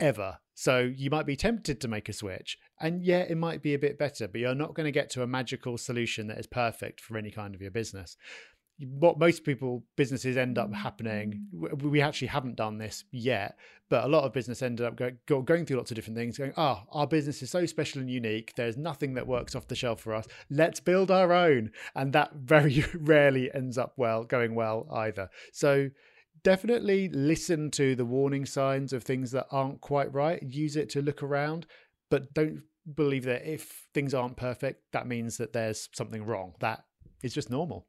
ever. 0.00 0.38
So 0.54 0.80
you 0.80 1.10
might 1.10 1.26
be 1.26 1.36
tempted 1.36 1.80
to 1.80 1.88
make 1.88 2.08
a 2.08 2.14
switch, 2.14 2.56
and 2.80 3.02
yeah, 3.02 3.20
it 3.20 3.36
might 3.36 3.62
be 3.62 3.74
a 3.74 3.78
bit 3.78 3.98
better, 3.98 4.26
but 4.26 4.40
you're 4.40 4.54
not 4.54 4.74
going 4.74 4.86
to 4.86 4.92
get 4.92 5.10
to 5.10 5.22
a 5.22 5.26
magical 5.26 5.76
solution 5.76 6.28
that 6.28 6.38
is 6.38 6.46
perfect 6.46 7.00
for 7.00 7.18
any 7.18 7.30
kind 7.30 7.54
of 7.54 7.60
your 7.60 7.70
business 7.70 8.16
what 8.80 9.18
most 9.18 9.44
people 9.44 9.82
businesses 9.96 10.36
end 10.36 10.58
up 10.58 10.70
mm. 10.70 10.74
happening 10.74 11.46
we 11.82 12.02
actually 12.02 12.28
haven't 12.28 12.56
done 12.56 12.76
this 12.76 13.04
yet 13.10 13.56
but 13.88 14.04
a 14.04 14.08
lot 14.08 14.24
of 14.24 14.32
business 14.32 14.62
ended 14.62 14.84
up 14.84 14.96
going, 14.96 15.16
going 15.44 15.64
through 15.64 15.76
lots 15.76 15.90
of 15.90 15.94
different 15.94 16.16
things 16.16 16.36
going 16.36 16.52
oh 16.56 16.82
our 16.92 17.06
business 17.06 17.42
is 17.42 17.50
so 17.50 17.66
special 17.66 18.00
and 18.00 18.10
unique. 18.10 18.54
There's 18.56 18.76
nothing 18.76 19.14
that 19.14 19.26
works 19.26 19.54
off 19.54 19.68
the 19.68 19.74
shelf 19.74 20.00
for 20.00 20.14
us. 20.14 20.26
Let's 20.50 20.80
build 20.80 21.10
our 21.10 21.32
own. 21.32 21.70
And 21.94 22.12
that 22.12 22.32
very 22.34 22.84
rarely 22.94 23.52
ends 23.54 23.78
up 23.78 23.94
well 23.96 24.24
going 24.24 24.54
well 24.54 24.86
either. 24.92 25.28
So 25.52 25.90
definitely 26.42 27.08
listen 27.08 27.70
to 27.72 27.94
the 27.94 28.04
warning 28.04 28.46
signs 28.46 28.92
of 28.92 29.02
things 29.02 29.30
that 29.32 29.46
aren't 29.50 29.80
quite 29.80 30.12
right. 30.12 30.42
Use 30.42 30.76
it 30.76 30.90
to 30.90 31.02
look 31.02 31.22
around 31.22 31.66
but 32.08 32.32
don't 32.34 32.62
believe 32.94 33.24
that 33.24 33.44
if 33.44 33.86
things 33.92 34.14
aren't 34.14 34.36
perfect 34.36 34.80
that 34.92 35.08
means 35.08 35.38
that 35.38 35.52
there's 35.52 35.88
something 35.92 36.24
wrong. 36.24 36.54
That 36.60 36.84
is 37.22 37.34
just 37.34 37.50
normal 37.50 37.86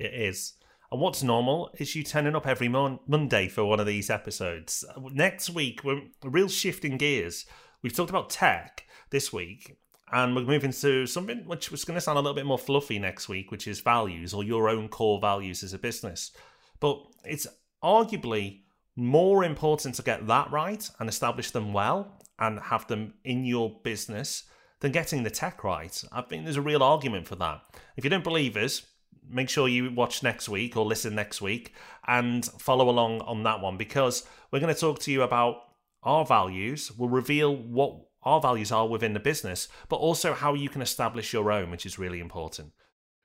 it 0.00 0.14
is. 0.14 0.54
And 0.90 1.00
what's 1.00 1.22
normal 1.22 1.70
is 1.78 1.94
you 1.94 2.02
turning 2.02 2.34
up 2.34 2.46
every 2.46 2.68
mon- 2.68 2.98
Monday 3.06 3.48
for 3.48 3.64
one 3.64 3.78
of 3.78 3.86
these 3.86 4.10
episodes. 4.10 4.84
Next 5.12 5.50
week, 5.50 5.84
we're 5.84 6.02
real 6.24 6.48
shifting 6.48 6.96
gears. 6.96 7.46
We've 7.82 7.94
talked 7.94 8.10
about 8.10 8.30
tech 8.30 8.84
this 9.10 9.32
week, 9.32 9.76
and 10.12 10.34
we're 10.34 10.42
moving 10.42 10.72
to 10.72 11.06
something 11.06 11.46
which 11.46 11.70
was 11.70 11.84
going 11.84 11.94
to 11.94 12.00
sound 12.00 12.18
a 12.18 12.20
little 12.20 12.34
bit 12.34 12.46
more 12.46 12.58
fluffy 12.58 12.98
next 12.98 13.28
week, 13.28 13.52
which 13.52 13.68
is 13.68 13.80
values 13.80 14.34
or 14.34 14.42
your 14.42 14.68
own 14.68 14.88
core 14.88 15.20
values 15.20 15.62
as 15.62 15.72
a 15.72 15.78
business. 15.78 16.32
But 16.80 17.00
it's 17.24 17.46
arguably 17.84 18.62
more 18.96 19.44
important 19.44 19.94
to 19.94 20.02
get 20.02 20.26
that 20.26 20.50
right 20.50 20.90
and 20.98 21.08
establish 21.08 21.52
them 21.52 21.72
well 21.72 22.20
and 22.38 22.58
have 22.58 22.86
them 22.88 23.14
in 23.24 23.44
your 23.44 23.78
business 23.84 24.44
than 24.80 24.92
getting 24.92 25.22
the 25.22 25.30
tech 25.30 25.62
right. 25.62 26.02
I 26.10 26.22
think 26.22 26.44
there's 26.44 26.56
a 26.56 26.62
real 26.62 26.82
argument 26.82 27.28
for 27.28 27.36
that. 27.36 27.62
If 27.96 28.04
you 28.04 28.10
don't 28.10 28.24
believe 28.24 28.56
us, 28.56 28.82
make 29.28 29.48
sure 29.48 29.68
you 29.68 29.90
watch 29.92 30.22
next 30.22 30.48
week 30.48 30.76
or 30.76 30.84
listen 30.84 31.14
next 31.14 31.40
week 31.40 31.74
and 32.06 32.44
follow 32.44 32.88
along 32.88 33.20
on 33.22 33.42
that 33.44 33.60
one 33.60 33.76
because 33.76 34.24
we're 34.50 34.60
going 34.60 34.74
to 34.74 34.80
talk 34.80 34.98
to 35.00 35.12
you 35.12 35.22
about 35.22 35.56
our 36.02 36.24
values. 36.24 36.90
We'll 36.96 37.08
reveal 37.08 37.54
what 37.54 38.00
our 38.22 38.40
values 38.40 38.72
are 38.72 38.86
within 38.86 39.14
the 39.14 39.20
business, 39.20 39.68
but 39.88 39.96
also 39.96 40.34
how 40.34 40.54
you 40.54 40.68
can 40.68 40.82
establish 40.82 41.32
your 41.32 41.50
own, 41.50 41.70
which 41.70 41.86
is 41.86 41.98
really 41.98 42.20
important. 42.20 42.72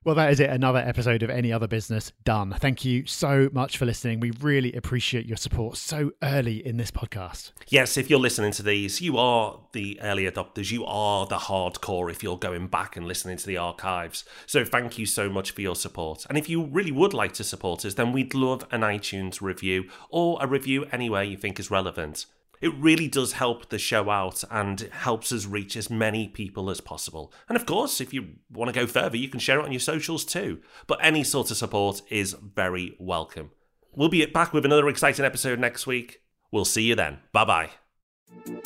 Well, 0.06 0.14
that 0.14 0.30
is 0.30 0.38
it. 0.38 0.50
Another 0.50 0.78
episode 0.78 1.24
of 1.24 1.30
Any 1.30 1.52
Other 1.52 1.66
Business 1.66 2.12
done. 2.22 2.54
Thank 2.60 2.84
you 2.84 3.06
so 3.06 3.50
much 3.52 3.76
for 3.76 3.86
listening. 3.86 4.20
We 4.20 4.30
really 4.40 4.72
appreciate 4.74 5.26
your 5.26 5.36
support 5.36 5.76
so 5.78 6.12
early 6.22 6.64
in 6.64 6.76
this 6.76 6.92
podcast. 6.92 7.50
Yes, 7.66 7.96
if 7.96 8.08
you're 8.08 8.20
listening 8.20 8.52
to 8.52 8.62
these, 8.62 9.00
you 9.00 9.18
are 9.18 9.58
the 9.72 10.00
early 10.00 10.30
adopters. 10.30 10.70
You 10.70 10.84
are 10.84 11.26
the 11.26 11.38
hardcore 11.38 12.08
if 12.08 12.22
you're 12.22 12.38
going 12.38 12.68
back 12.68 12.96
and 12.96 13.04
listening 13.04 13.36
to 13.38 13.46
the 13.48 13.56
archives. 13.56 14.24
So 14.46 14.64
thank 14.64 14.96
you 14.96 15.06
so 15.06 15.28
much 15.28 15.50
for 15.50 15.60
your 15.60 15.74
support. 15.74 16.24
And 16.28 16.38
if 16.38 16.48
you 16.48 16.62
really 16.62 16.92
would 16.92 17.12
like 17.12 17.32
to 17.32 17.42
support 17.42 17.84
us, 17.84 17.94
then 17.94 18.12
we'd 18.12 18.32
love 18.32 18.64
an 18.70 18.82
iTunes 18.82 19.40
review 19.40 19.90
or 20.08 20.38
a 20.40 20.46
review 20.46 20.86
anywhere 20.92 21.24
you 21.24 21.36
think 21.36 21.58
is 21.58 21.68
relevant. 21.68 22.26
It 22.60 22.74
really 22.74 23.08
does 23.08 23.32
help 23.32 23.68
the 23.68 23.78
show 23.78 24.10
out 24.10 24.42
and 24.50 24.80
helps 24.80 25.32
us 25.32 25.46
reach 25.46 25.76
as 25.76 25.90
many 25.90 26.28
people 26.28 26.70
as 26.70 26.80
possible. 26.80 27.32
And 27.48 27.56
of 27.56 27.66
course, 27.66 28.00
if 28.00 28.12
you 28.14 28.36
want 28.50 28.72
to 28.72 28.80
go 28.80 28.86
further, 28.86 29.16
you 29.16 29.28
can 29.28 29.40
share 29.40 29.60
it 29.60 29.64
on 29.64 29.72
your 29.72 29.80
socials 29.80 30.24
too. 30.24 30.60
But 30.86 30.98
any 31.02 31.24
sort 31.24 31.50
of 31.50 31.56
support 31.56 32.02
is 32.10 32.34
very 32.34 32.96
welcome. 32.98 33.50
We'll 33.94 34.08
be 34.08 34.24
back 34.26 34.52
with 34.52 34.64
another 34.64 34.88
exciting 34.88 35.24
episode 35.24 35.58
next 35.58 35.86
week. 35.86 36.22
We'll 36.50 36.64
see 36.64 36.82
you 36.82 36.94
then. 36.94 37.18
Bye 37.32 37.44
bye. 37.44 38.65